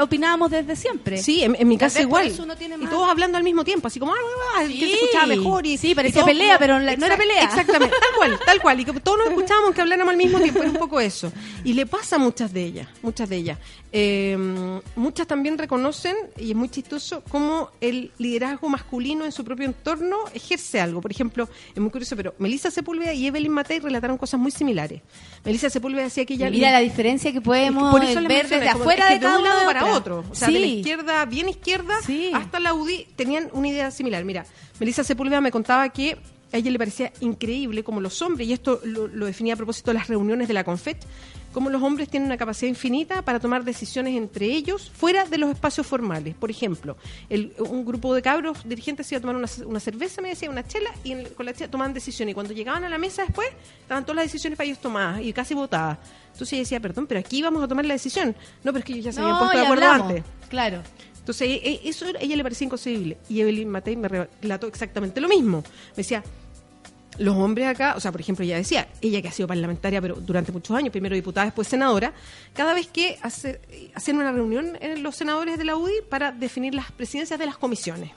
[0.00, 1.18] opinábamos desde siempre.
[1.18, 2.28] Sí, en, en mi casa igual.
[2.28, 4.16] Y todos hablando al mismo tiempo, así como, ah,
[4.58, 4.78] ah, que Sí.
[4.80, 5.66] se escuchaba mejor.
[5.66, 7.42] Y, Sí, parecía y pelea, pero la- no era pelea.
[7.44, 8.80] Exactamente, tal cual, tal cual.
[8.80, 11.32] Y que todos nos escuchábamos que habláramos al mismo tiempo, era un poco eso.
[11.64, 13.58] Y le pasa a muchas de ellas, muchas de ellas.
[13.92, 14.36] Eh,
[14.96, 20.16] muchas también reconocen, y es muy chistoso, cómo el liderazgo masculino en su propio entorno
[20.34, 21.00] ejerce algo.
[21.00, 25.02] Por ejemplo, es muy curioso, pero Melissa Sepúlveda y Evelyn Matei relataron cosas muy similares.
[25.44, 26.50] Melissa Sepúlveda decía que ella...
[26.50, 29.38] Mira la diferencia que podemos Por eso les ver desde afuera es que de cada
[29.38, 30.24] un lado para otro.
[30.30, 30.72] O sea, de la Sí.
[30.78, 31.94] izquierda, bien izquierda,
[32.34, 34.24] hasta la UDI tenían una idea similar.
[34.24, 34.44] Mira,
[34.80, 36.18] Melissa Sepúlveda me contaba que
[36.52, 39.90] a ella le parecía increíble como los hombres, y esto lo, lo definía a propósito
[39.90, 40.98] de las reuniones de la CONFET,
[41.56, 45.48] como los hombres tienen una capacidad infinita para tomar decisiones entre ellos fuera de los
[45.48, 46.34] espacios formales.
[46.34, 46.98] Por ejemplo,
[47.30, 50.66] el- un grupo de cabros dirigentes iba a tomar una, una cerveza, me decía, una
[50.68, 52.32] chela, y en- con la chela tomaban decisiones.
[52.32, 53.48] Y cuando llegaban a la mesa después,
[53.80, 55.96] estaban todas las decisiones para ellos tomadas y casi votadas.
[56.32, 58.36] Entonces ella decía, perdón, pero aquí vamos a tomar la decisión.
[58.62, 60.08] No, pero es que ellos ya se habían No, puesto de acuerdo hablamos.
[60.10, 60.24] antes.
[60.50, 60.82] Claro.
[61.20, 63.16] Entonces, e- e- eso a ella le parecía inconcebible.
[63.30, 65.62] Y Evelyn Matei me relató exactamente lo mismo.
[65.92, 66.22] Me decía,
[67.18, 70.16] los hombres acá, o sea, por ejemplo, ella decía, ella que ha sido parlamentaria pero
[70.16, 72.12] durante muchos años, primero diputada, después senadora,
[72.54, 73.60] cada vez que hace,
[73.94, 77.56] hacían una reunión en los senadores de la UDI para definir las presidencias de las
[77.58, 78.10] comisiones.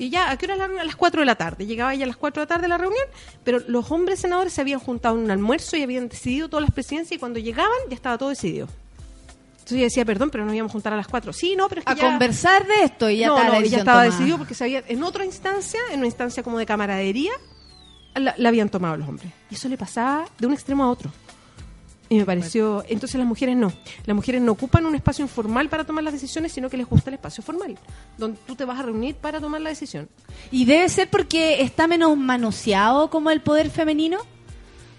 [0.00, 0.82] Y ya, ¿a qué hora la reunión?
[0.82, 1.66] A las 4 de la tarde.
[1.66, 3.02] Llegaba ella a las 4 de la tarde a la reunión,
[3.42, 6.70] pero los hombres senadores se habían juntado en un almuerzo y habían decidido todas las
[6.72, 8.68] presidencias y cuando llegaban ya estaba todo decidido.
[9.50, 11.32] Entonces ella decía, perdón, pero nos íbamos a juntar a las 4.
[11.32, 13.78] Sí, no, pero es que A ya- conversar de esto y ya no, no, estaba
[13.84, 14.02] tomada.
[14.04, 17.32] decidido porque se había, en otra instancia, en una instancia como de camaradería,
[18.18, 19.32] la, la habían tomado los hombres.
[19.50, 21.10] Y eso le pasaba de un extremo a otro.
[22.10, 23.70] Y me pareció, entonces las mujeres no.
[24.06, 27.10] Las mujeres no ocupan un espacio informal para tomar las decisiones, sino que les gusta
[27.10, 27.78] el espacio formal,
[28.16, 30.08] donde tú te vas a reunir para tomar la decisión.
[30.50, 34.18] Y debe ser porque está menos manoseado como el poder femenino.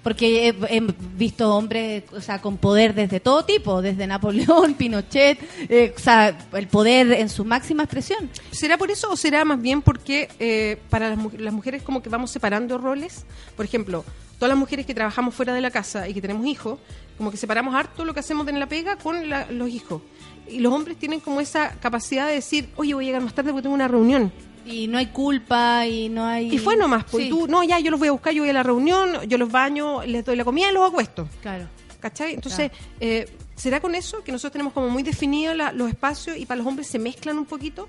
[0.03, 0.81] Porque he,
[1.17, 5.37] visto hombres o sea, con poder desde todo tipo, desde Napoleón, Pinochet,
[5.69, 8.29] eh, o sea, el poder en su máxima expresión.
[8.51, 12.09] ¿Será por eso o será más bien porque eh, para las, las mujeres como que
[12.09, 13.25] vamos separando roles?
[13.57, 14.05] Por ejemplo,
[14.37, 16.79] todas las mujeres que trabajamos fuera de la casa y que tenemos hijos,
[17.17, 20.01] como que separamos harto lo que hacemos en la pega con la- los hijos.
[20.47, 23.51] Y los hombres tienen como esa capacidad de decir, oye, voy a llegar más tarde
[23.51, 24.31] porque tengo una reunión.
[24.65, 26.53] Y no hay culpa y no hay...
[26.53, 27.29] Y fue nomás, pues Sí.
[27.29, 29.51] tú, no, ya, yo los voy a buscar, yo voy a la reunión, yo los
[29.51, 31.27] baño, les doy la comida y los acuesto.
[31.41, 31.65] Claro.
[31.99, 32.33] ¿Cachai?
[32.33, 36.59] Entonces, eh, ¿será con eso que nosotros tenemos como muy definidos los espacios y para
[36.59, 37.87] los hombres se mezclan un poquito?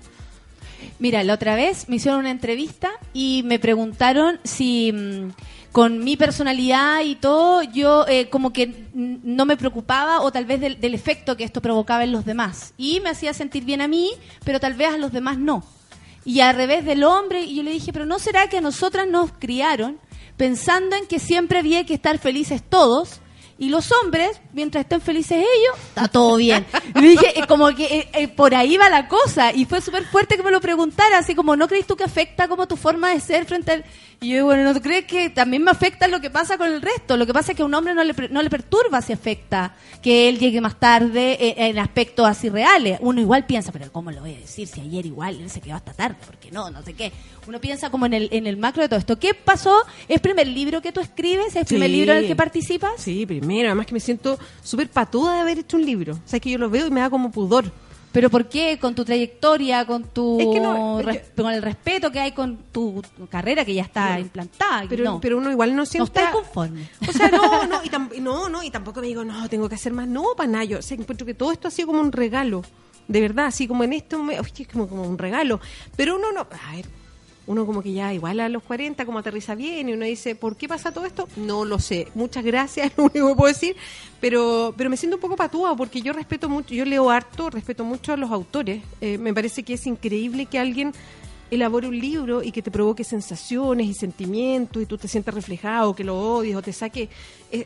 [0.99, 5.31] Mira, la otra vez me hicieron una entrevista y me preguntaron si mm,
[5.71, 10.59] con mi personalidad y todo, yo eh, como que no me preocupaba o tal vez
[10.59, 12.73] del, del efecto que esto provocaba en los demás.
[12.77, 14.11] Y me hacía sentir bien a mí,
[14.43, 15.63] pero tal vez a los demás no.
[16.23, 19.07] Y al revés del hombre, y yo le dije, pero ¿no será que a nosotras
[19.07, 19.99] nos criaron
[20.37, 23.21] pensando en que siempre había que estar felices todos?
[23.57, 26.65] Y los hombres, mientras estén felices ellos, está todo bien.
[26.95, 29.53] Le dije, como que eh, eh, por ahí va la cosa.
[29.53, 32.47] Y fue súper fuerte que me lo preguntara, así como, ¿no crees tú que afecta
[32.47, 33.85] como tu forma de ser frente al...?
[34.23, 37.17] Y yo, bueno, ¿no crees que también me afecta lo que pasa con el resto?
[37.17, 39.73] Lo que pasa es que a un hombre no le, no le perturba si afecta
[39.99, 42.99] que él llegue más tarde eh, en aspectos así reales.
[43.01, 45.73] Uno igual piensa, pero ¿cómo lo voy a decir si ayer igual él se quedó
[45.73, 46.17] hasta tarde?
[46.23, 47.11] Porque no, no sé qué.
[47.47, 49.17] Uno piensa como en el, en el macro de todo esto.
[49.17, 49.75] ¿Qué pasó?
[50.07, 51.47] ¿Es el primer libro que tú escribes?
[51.47, 51.95] ¿Es el primer Sí.
[51.95, 52.91] libro en el que participas?
[52.97, 56.13] Sí, primero, además que me siento súper patuda de haber hecho un libro.
[56.13, 57.71] O sea, que yo lo veo y me da como pudor.
[58.11, 58.77] ¿Pero por qué?
[58.79, 59.85] ¿Con tu trayectoria?
[59.85, 63.73] ¿Con tu Es que no, res- con el respeto que hay con tu, carrera que
[63.73, 64.83] ya está implantada?
[64.89, 65.21] Pero, no.
[65.21, 66.19] pero uno igual no no siente...
[66.19, 66.89] estás conforme.
[67.07, 69.75] O sea, no, no, y, tam- no, no, y tampoco me digo, no, tengo que
[69.75, 70.07] hacer más.
[70.07, 70.63] No, para nada.
[70.65, 72.63] Yo o sea, encuentro que todo esto ha sido como un regalo.
[73.07, 75.59] De verdad, así como en esto, me, oye, es como, como un regalo.
[75.95, 76.85] Pero uno no, a ver,
[77.47, 80.55] uno como que ya igual a los 40, como aterriza bien, y uno dice, ¿por
[80.55, 81.27] qué pasa todo esto?
[81.35, 82.07] No lo sé.
[82.15, 83.75] Muchas gracias, es lo único que puedo decir.
[84.19, 87.83] Pero, pero me siento un poco patúa porque yo respeto mucho, yo leo harto, respeto
[87.83, 88.83] mucho a los autores.
[89.01, 90.93] Eh, me parece que es increíble que alguien
[91.51, 95.93] elabore un libro y que te provoque sensaciones y sentimientos y tú te sientas reflejado,
[95.93, 97.09] que lo odies o te saque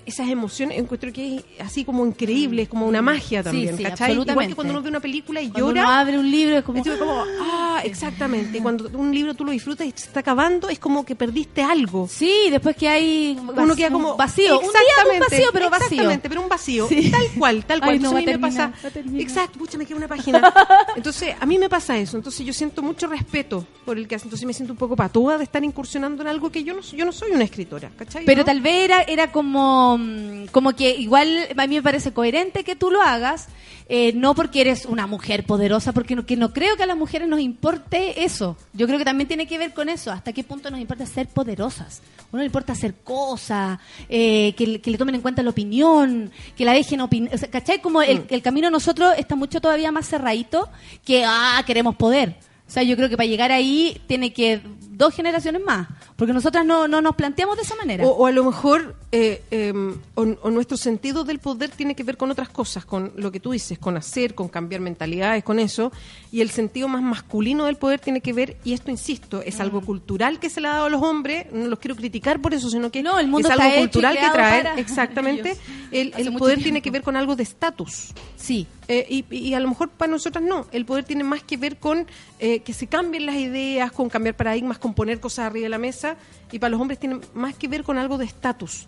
[0.06, 4.12] esas emociones, encuentro que es así como increíble, es como una magia también, sí, ¿cachai?
[4.14, 4.50] Igual absolutamente.
[4.52, 6.80] que cuando uno ve una película y Cuando llora, uno abre un libro es como...
[6.84, 10.80] es como, ah, exactamente, cuando un libro tú lo disfrutas y se está acabando, es
[10.80, 12.08] como que perdiste algo.
[12.10, 15.86] Sí, después que hay uno queda como vacío, un día un Exactamente, vacío, pero vacío.
[15.88, 17.12] Exactamente, pero un vacío, Sí.
[17.12, 17.92] tal cual, tal cual.
[17.94, 18.74] Ay, no, Entonces a mí me pasa,
[19.20, 20.54] exacto, pucha, me queda una página.
[20.96, 24.26] Entonces, a mí me pasa eso, entonces yo siento mucho respeto por el que hace,
[24.26, 26.98] entonces me siento un poco patúa de estar incursionando en algo que yo no soy-
[27.00, 28.26] yo no soy una escritora, ¿cachai?
[28.26, 28.46] Pero ¿No?
[28.46, 32.76] tal vez era, era como, mm, como que igual a mí me parece coherente que
[32.76, 33.48] tú lo hagas,
[33.88, 36.98] eh, no porque eres una mujer poderosa, porque no, que no creo que a las
[36.98, 38.58] mujeres nos importe eso.
[38.74, 41.28] Yo creo que también tiene que ver con eso, hasta qué punto nos importa ser
[41.28, 42.02] poderosas.
[42.20, 43.78] A uno le importa hacer cosas,
[44.10, 47.36] eh, que, le- que le tomen en cuenta la opinión, que la dejen opinar.
[47.36, 47.80] O sea, ¿Cachai?
[47.82, 50.68] Como el, el camino a nosotros está mucho todavía más cerradito
[51.06, 52.36] que, ah, queremos poder.
[52.68, 54.60] O sea, yo creo que para llegar ahí tiene que
[54.98, 58.06] dos generaciones más, porque nosotras no, no nos planteamos de esa manera.
[58.06, 59.74] O, o a lo mejor eh, eh,
[60.16, 63.40] o, o nuestro sentido del poder tiene que ver con otras cosas, con lo que
[63.40, 65.92] tú dices, con hacer, con cambiar mentalidades, con eso.
[66.32, 69.82] Y el sentido más masculino del poder tiene que ver, y esto insisto, es algo
[69.82, 69.86] Mm.
[69.86, 72.70] cultural que se le ha dado a los hombres, no los quiero criticar por eso,
[72.70, 75.56] sino que No, el mundo es algo cultural que trae, para exactamente.
[75.92, 76.64] El, el poder tiempo.
[76.64, 78.10] tiene que ver con algo de estatus.
[78.36, 78.68] Sí.
[78.88, 80.68] Eh, y, y a lo mejor para nosotras no.
[80.72, 82.06] El poder tiene más que ver con
[82.40, 85.80] eh, que se cambien las ideas, con cambiar paradigmas, con poner cosas arriba de la
[85.80, 86.16] mesa.
[86.52, 88.86] Y para los hombres tiene más que ver con algo de estatus.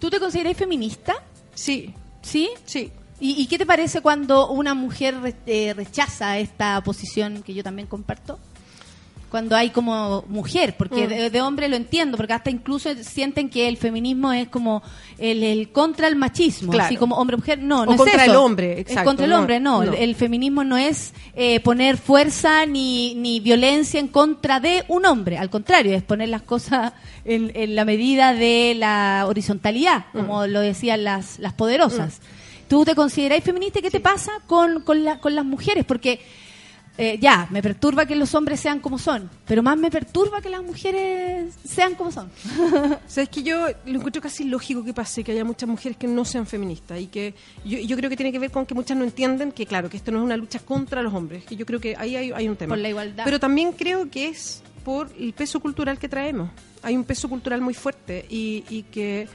[0.00, 1.14] ¿Tú te consideras feminista?
[1.54, 1.94] Sí.
[2.22, 2.50] ¿Sí?
[2.64, 2.90] Sí.
[3.20, 7.86] ¿Y, y qué te parece cuando una mujer eh, rechaza esta posición que yo también
[7.86, 8.40] comparto?
[9.30, 11.08] Cuando hay como mujer, porque Mm.
[11.10, 14.82] de, de hombre lo entiendo, porque hasta incluso sienten que el feminismo es como
[15.18, 16.86] el, el contra el machismo, Claro.
[16.86, 18.30] así como hombre-mujer, no, O no es contra eso.
[18.32, 19.92] el hombre, Es exacto, contra el hombre, no, no.
[19.92, 25.04] El, el feminismo no es eh, poner fuerza ni, ni violencia en contra de un
[25.06, 26.92] hombre, al contrario, es poner las cosas
[27.24, 30.50] en, en la medida de la horizontalidad, como Mm.
[30.50, 32.20] lo decían las, las poderosas.
[32.68, 33.80] ¿Tú te consideráis feminista?
[33.80, 35.84] ¿Qué te pasa con, con, la- con las mujeres?
[35.86, 36.20] Porque
[37.00, 40.50] eh, ya, me perturba que los hombres sean como son, pero más me perturba que
[40.50, 42.28] las mujeres sean como son.
[43.06, 46.24] Sabes que yo lo encuentro casi lógico que pase que haya muchas mujeres que no
[46.24, 47.34] sean feministas y que
[47.64, 49.96] yo, yo creo que tiene que ver con que muchas no entienden que claro que
[49.96, 52.48] esto no es una lucha contra los hombres, que yo creo que ahí hay, hay
[52.48, 52.72] un tema.
[52.72, 53.24] Por la igualdad.
[53.24, 56.50] Pero también creo que es por el peso cultural que traemos.
[56.82, 59.28] Hay un peso cultural muy fuerte y, y que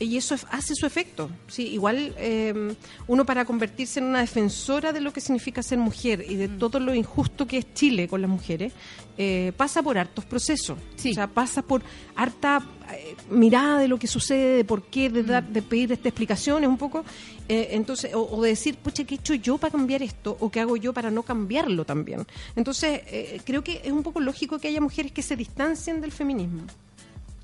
[0.00, 1.30] y eso es- hace su efecto.
[1.46, 2.74] Sí, igual eh,
[3.06, 6.58] uno para convertirse en una defensora de lo que significa ser mujer y de Mm.
[6.58, 8.72] todo lo injusto que es Chile con las mujeres,
[9.18, 10.78] eh, pasa por hartos procesos.
[10.78, 11.82] O sea, pasa por
[12.16, 16.06] harta eh, mirada de lo que sucede, de por qué, de, dar- de pedir estas
[16.06, 17.04] explicaciones un poco.
[17.48, 20.36] Eh, entonces, o, o de decir, pucha, ¿qué he hecho yo para cambiar esto?
[20.40, 22.26] ¿O qué hago yo para no cambiarlo también?
[22.56, 26.10] Entonces, eh, creo que es un poco lógico que haya mujeres que se distancien del
[26.10, 26.62] feminismo.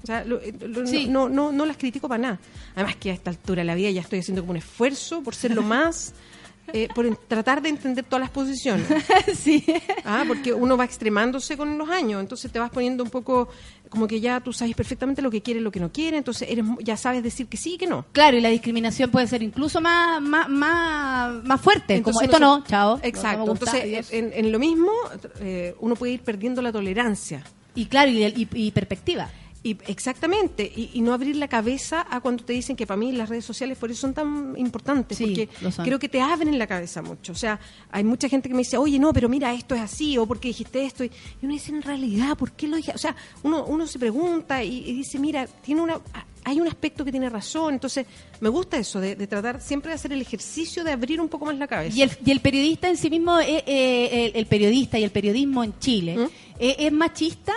[0.07, 1.09] O sea, lo- eh, lo- Sí.
[1.09, 2.39] no, no, no las critico para nada.
[2.77, 5.35] Además que a esta altura de la vida ya estoy haciendo como un esfuerzo por
[5.35, 6.15] ser lo más,
[6.73, 8.87] eh, por tratar de entender todas las posiciones.
[9.37, 9.65] sí.
[10.05, 13.49] Ah, porque uno va extremándose con los años, entonces te vas poniendo un poco
[13.89, 16.49] como que ya tú sabes perfectamente lo que quiere y lo que no quiere, entonces
[16.51, 18.05] eres ya sabes decir que sí y que no.
[18.13, 22.63] Claro, y la discriminación puede ser incluso más, más, más, más fuerte, como esto no,
[22.65, 23.01] chao.
[23.03, 23.39] Exacto.
[23.39, 24.91] no me gusta, Entonces, en, en lo mismo,
[25.41, 27.43] eh, uno puede ir perdiendo la tolerancia.
[27.77, 29.29] Y claro, y, y- y perspectiva.
[29.67, 33.11] Y, exactamente, y, y no abrir la cabeza a cuando te dicen que para mí
[33.11, 35.49] las redes sociales por eso son tan importantes, porque
[35.83, 37.33] creo que te abren la cabeza mucho.
[37.33, 37.59] O sea,
[37.91, 40.49] hay mucha gente que me dice, oye, no, pero mira, esto es así, o porque
[40.49, 41.11] dijiste esto, y
[41.43, 42.93] y uno dice, en realidad, ¿por qué lo dije?
[42.95, 46.01] O sea, uno, uno se pregunta y, y dice, mira, tiene una
[46.49, 48.07] hay un aspecto que tiene razón, entonces
[48.41, 51.45] me gusta eso, de, de tratar siempre de hacer el ejercicio de abrir un poco
[51.45, 51.97] más la cabeza.
[51.99, 55.11] Y el, y el periodista en sí mismo, eh, eh, el, el periodista y el
[55.11, 56.29] periodismo en Chile,
[56.59, 57.53] eh, ¿es machista?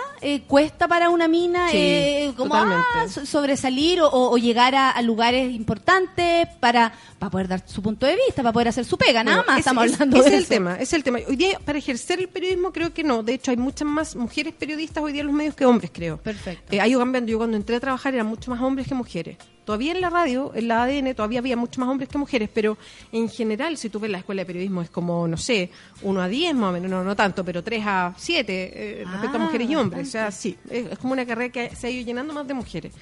[0.46, 1.70] ¿Cuesta para una mina ¿Mm?
[1.70, 7.62] Sí, como, ah, so- sobresalir o, llegar a, a lugares importantes para, para poder dar
[7.66, 9.24] su punto de vista, para poder hacer su pega?
[9.24, 10.48] Nada Bueno, más estamos hablando de es el eso.
[10.48, 11.18] tema, ese es el tema.
[11.26, 13.22] Hoy día, para ejercer el periodismo, creo que no.
[13.22, 16.18] De hecho, hay muchas más mujeres periodistas hoy día en los medios que hombres, creo.
[16.18, 16.76] Perfecto.
[16.80, 17.30] Ha ido cambiando.
[17.30, 19.36] Yo cuando entré a trabajar eran mucho más hombres que mujeres.
[19.64, 22.76] Todavía en la radio, en la ADN, todavía había mucho más hombres que mujeres, pero
[23.12, 25.70] en general, si tú ves la escuela de periodismo, es como, no sé,
[26.02, 29.36] 1 a 10 más o menos, no, no tanto, pero 3 a 7 eh, respecto
[29.36, 30.08] a Ah, mujeres y hombres.
[30.08, 32.54] O sea, sí, es, es como una carrera que se ha ido llenando más de
[32.54, 32.92] mujeres.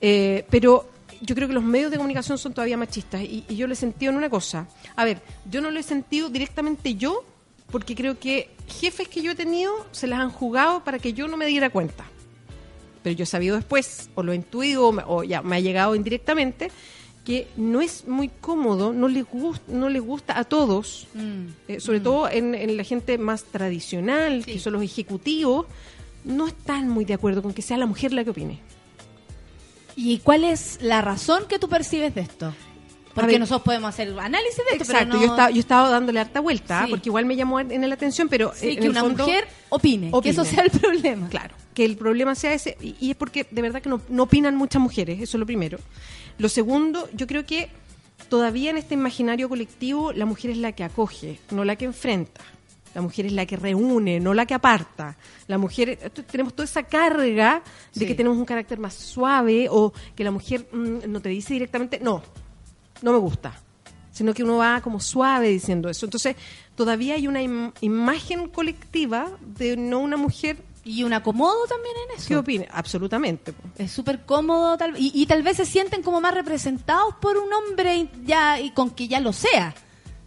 [0.00, 0.88] Eh, pero
[1.20, 3.76] yo creo que los medios de comunicación son todavía machistas y, y yo lo he
[3.76, 4.66] sentido en una cosa.
[4.96, 5.20] A ver,
[5.50, 7.24] yo no lo he sentido directamente yo
[7.70, 11.28] porque creo que jefes que yo he tenido se las han jugado para que yo
[11.28, 12.04] no me diera cuenta.
[13.08, 16.70] Pero yo he sabido después, o lo intuido, o ya me ha llegado indirectamente,
[17.24, 21.46] que no es muy cómodo, no les, gust- no les gusta a todos, Mm.
[21.68, 25.64] eh, sobre todo en, en la gente más tradicional, que son los ejecutivos,
[26.24, 28.58] no están muy de acuerdo con que sea la mujer la que opine.
[29.96, 32.52] ¿Y cuál es la razón que tú percibes de esto?
[33.14, 33.40] Porque ver.
[33.40, 35.20] nosotros podemos hacer análisis de esto, Exacto, pero no...
[35.20, 36.90] yo, estaba, yo estaba dándole harta vuelta, Sí.
[36.90, 39.24] porque igual me llamó en la atención, pero Sí, eh, en que el una fondo-
[39.26, 41.28] mujer opine, que eso sea el problema.
[41.28, 44.24] Claro, que el problema sea ese, y, y es porque de verdad que no, no
[44.24, 45.78] opinan muchas mujeres, eso es lo primero.
[46.38, 47.70] Lo segundo, yo creo que
[48.28, 52.40] todavía en este imaginario colectivo la mujer es la que acoge, no la que enfrenta.
[52.94, 55.16] La mujer es la que reúne, no la que aparta.
[55.46, 57.62] La mujer, esto- tenemos toda esa carga
[57.94, 58.06] de Sí.
[58.06, 62.00] que tenemos un carácter más suave o que la mujer mm, no te dice directamente,
[62.02, 62.22] no,
[63.02, 63.52] no me gusta,
[64.12, 66.06] sino que uno va como suave diciendo eso.
[66.06, 66.36] Entonces,
[66.74, 70.56] todavía hay una im- imagen colectiva de no una mujer.
[70.84, 72.28] Y un acomodo también en eso.
[72.28, 72.64] ¿Qué opina?
[72.72, 73.52] Absolutamente.
[73.76, 77.52] Es súper cómodo tal, y, y tal vez se sienten como más representados por un
[77.52, 79.74] hombre ya y con que ya lo sea.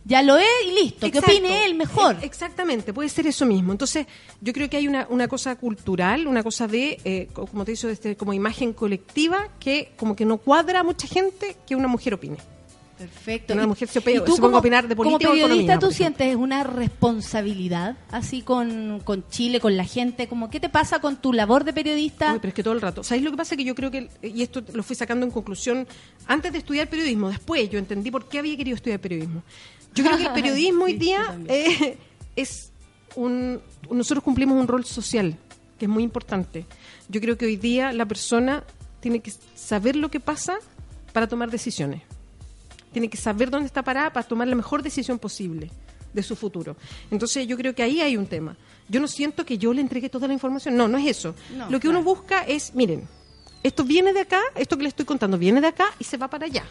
[0.05, 1.07] Ya lo es y listo.
[1.07, 1.27] Exacto.
[1.29, 2.17] Que opine él mejor.
[2.21, 3.71] E- Exactamente, puede ser eso mismo.
[3.71, 4.05] Entonces,
[4.39, 7.71] yo creo que hay una, una cosa cultural, una cosa de, eh, co- como te
[7.73, 11.87] digo, este, como imagen colectiva que como que no cuadra a mucha gente que una
[11.87, 12.37] mujer opine.
[13.01, 13.53] Perfecto.
[13.53, 15.91] Una mujer se, y tú se como- opinar de política Como o periodista, economía, ¿tú
[15.91, 20.27] sientes una responsabilidad así con, con Chile, con la gente?
[20.27, 22.33] Como, ¿Qué te pasa con tu labor de periodista?
[22.33, 23.03] Uy, pero es que todo el rato.
[23.03, 23.57] ¿Sabéis lo que pasa?
[23.57, 25.87] Que yo creo que, y esto lo fui sacando en conclusión,
[26.27, 29.41] antes de estudiar periodismo, después yo entendí por qué había querido estudiar periodismo.
[29.95, 31.97] Yo creo que el periodismo hoy día eh,
[32.35, 32.71] es
[33.15, 33.59] un...
[33.89, 35.35] Nosotros cumplimos un rol social,
[35.79, 36.65] que es muy importante.
[37.09, 38.63] Yo creo que hoy día la persona
[38.99, 40.59] tiene que saber lo que pasa
[41.11, 42.03] para tomar decisiones.
[42.91, 45.69] Tiene que saber dónde está parada para tomar la mejor decisión posible.
[46.13, 46.75] de su futuro.
[47.09, 48.57] Entonces yo creo que ahí hay un tema.
[48.89, 51.33] Yo no siento que yo le entregue toda la información, no, no es eso.
[51.55, 53.07] No, Lo que uno busca es, miren,
[53.63, 56.27] esto viene de acá, esto que le estoy contando viene de acá y se va
[56.27, 56.65] para allá.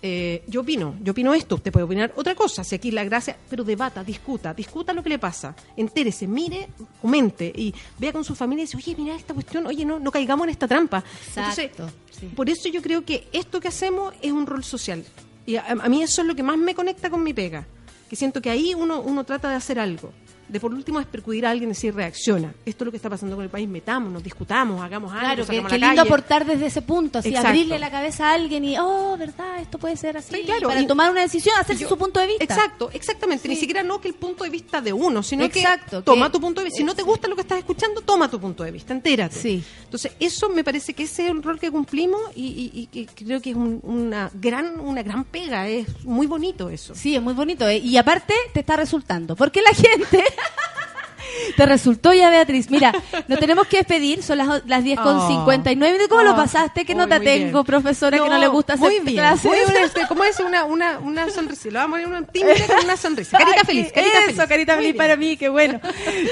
[0.00, 3.36] Eh, yo opino, yo opino esto, usted puede opinar otra cosa, si aquí la gracia,
[3.50, 6.68] pero debata, discuta, discuta lo que le pasa, entérese, mire,
[7.02, 10.10] comente y vea con su familia y dice, oye, mira esta cuestión, oye, no, no
[10.10, 11.04] caigamos en esta trampa.
[11.26, 12.26] Exacto, Entonces, sí.
[12.34, 15.04] por eso yo creo que esto que hacemos es un rol social.
[15.48, 17.66] Y a, a mí eso es lo que más me conecta con mi pega,
[18.10, 20.12] que siento que ahí uno, uno trata de hacer algo.
[20.48, 22.54] De por último es percudir a alguien y decir reacciona.
[22.64, 25.62] Esto es lo que está pasando con el país, metámonos, discutamos, hagamos algo, Claro, que,
[25.68, 27.48] qué lindo aportar desde ese punto, así Exacto.
[27.48, 30.80] abrirle la cabeza a alguien y, oh, verdad, esto puede ser así, Sí, claro, para
[30.80, 32.44] y- tomar una decisión, hacerse yo- su punto de vista.
[32.44, 33.46] Exacto, exactamente.
[33.48, 36.32] Ni siquiera no que el punto de vista de uno, sino Exacto, que toma que-
[36.32, 36.78] tu punto de vista.
[36.78, 39.36] Si no te gusta lo que estás escuchando, toma tu punto de vista, entérate.
[39.36, 39.62] Sí.
[39.84, 42.44] Entonces, eso me parece que ese es un rol que cumplimos y,
[42.74, 45.68] y- y que creo que es un- una gran una gran pega.
[45.68, 46.94] Es muy bonito eso.
[46.94, 47.68] Sí, es muy bonito.
[47.68, 47.78] ¿eh?
[47.78, 49.36] Y aparte te está resultando.
[49.36, 50.24] Porque la gente...
[51.56, 52.70] Te resultó ya, Beatriz.
[52.70, 52.92] Mira,
[53.26, 54.22] nos tenemos que despedir.
[54.22, 55.28] Son las, las 10 con Oh.
[55.28, 56.06] 59.
[56.08, 56.36] ¿Cómo lo Oh.
[56.36, 56.84] pasaste?
[56.84, 59.16] ¿Qué nota tengo, profesora, que no le gusta hacer Muy bien.
[59.16, 59.50] clases?
[59.84, 60.38] Este, ¿Cómo es?
[60.40, 61.68] Una, una, una sonrisa.
[61.68, 63.38] Le vamos a poner un timbre con una sonrisa.
[63.38, 64.48] Carita Ay, feliz, carita eso, feliz.
[64.48, 64.96] carita Muy feliz bien.
[64.96, 65.80] para mí, qué bueno.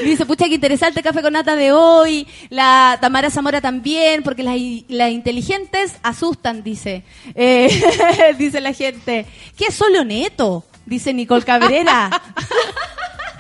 [0.05, 2.27] Dice, pucha, qué interesante café con nata de hoy.
[2.51, 4.57] La Tamara Zamora también, porque las,
[4.89, 7.05] las inteligentes asustan, dice.
[7.35, 9.27] Eh, dice la gente.
[9.57, 10.65] ¿Qué es solo neto?
[10.85, 12.11] Dice Nicole Cabrera.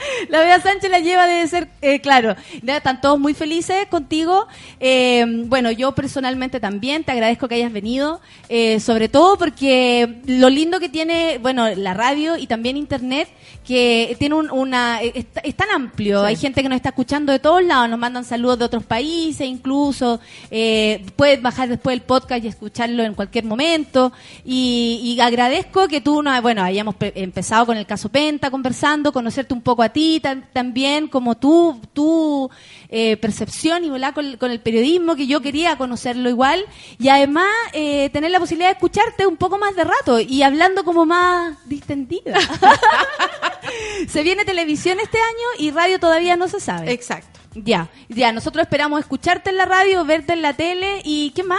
[0.29, 4.47] La Bea Sánchez la lleva debe ser, eh, claro, ya están todos muy felices contigo.
[4.81, 10.49] Eh, bueno, yo personalmente también te agradezco que hayas venido, eh, sobre todo porque lo
[10.51, 13.29] lindo que tiene, bueno, la radio y también internet,
[13.67, 16.27] que tiene un- una, es, es tan amplio, Sí.
[16.27, 19.47] hay gente que nos está escuchando de todos lados, nos mandan saludos de otros países
[19.47, 20.21] incluso,
[20.51, 24.13] eh, puedes bajar después el podcast y escucharlo en cualquier momento,
[24.45, 29.13] y, y agradezco que tú, no, bueno, hayamos pe- empezado con el caso Penta, conversando,
[29.13, 32.51] conocerte un poco a ti tam- también, como tú, tu
[32.89, 36.65] eh, percepción y con, con el periodismo, que yo quería conocerlo igual,
[36.99, 40.85] y además eh, tener la posibilidad de escucharte un poco más de rato y hablando
[40.85, 42.39] como más distendida.
[44.09, 46.93] se viene televisión este año y radio todavía no se sabe.
[46.93, 47.41] Exacto.
[47.59, 51.59] Ya, ya, nosotros esperamos escucharte en la radio, verte en la tele y ¿qué más?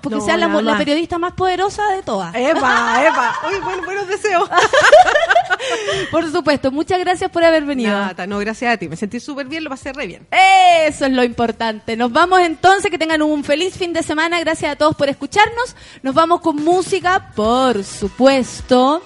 [0.00, 2.34] Porque No, seas la, periodista más poderosa de todas.
[2.34, 3.34] Epa, epa.
[3.48, 4.48] Uy, bueno, buenos deseos.
[6.10, 7.90] Por supuesto, muchas gracias por haber venido.
[7.90, 8.88] Nada, no, gracias a ti.
[8.88, 10.26] Me sentí súper bien, lo pasé re bien.
[10.30, 11.96] Eso es lo importante.
[11.96, 14.38] Nos vamos entonces, que tengan un feliz fin de semana.
[14.40, 15.76] Gracias a todos por escucharnos.
[16.02, 19.02] Nos vamos con música, por supuesto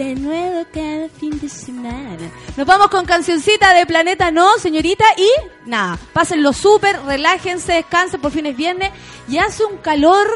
[0.00, 2.30] de nuevo cada fin de semana.
[2.56, 5.28] Nos vamos con cancioncita de Planeta No, señorita, y
[5.68, 8.92] nada, pásenlo súper, relájense, descansen, por fin es viernes,
[9.28, 10.26] y hace un calor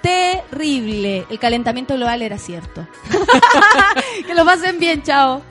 [0.00, 1.26] terrible.
[1.28, 2.88] El calentamiento global era cierto.
[4.26, 5.42] que lo pasen bien, chao.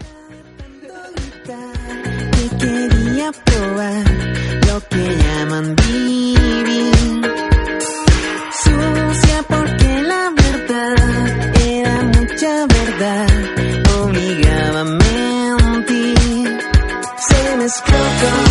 [8.64, 9.79] Sucia por
[18.22, 18.49] gone.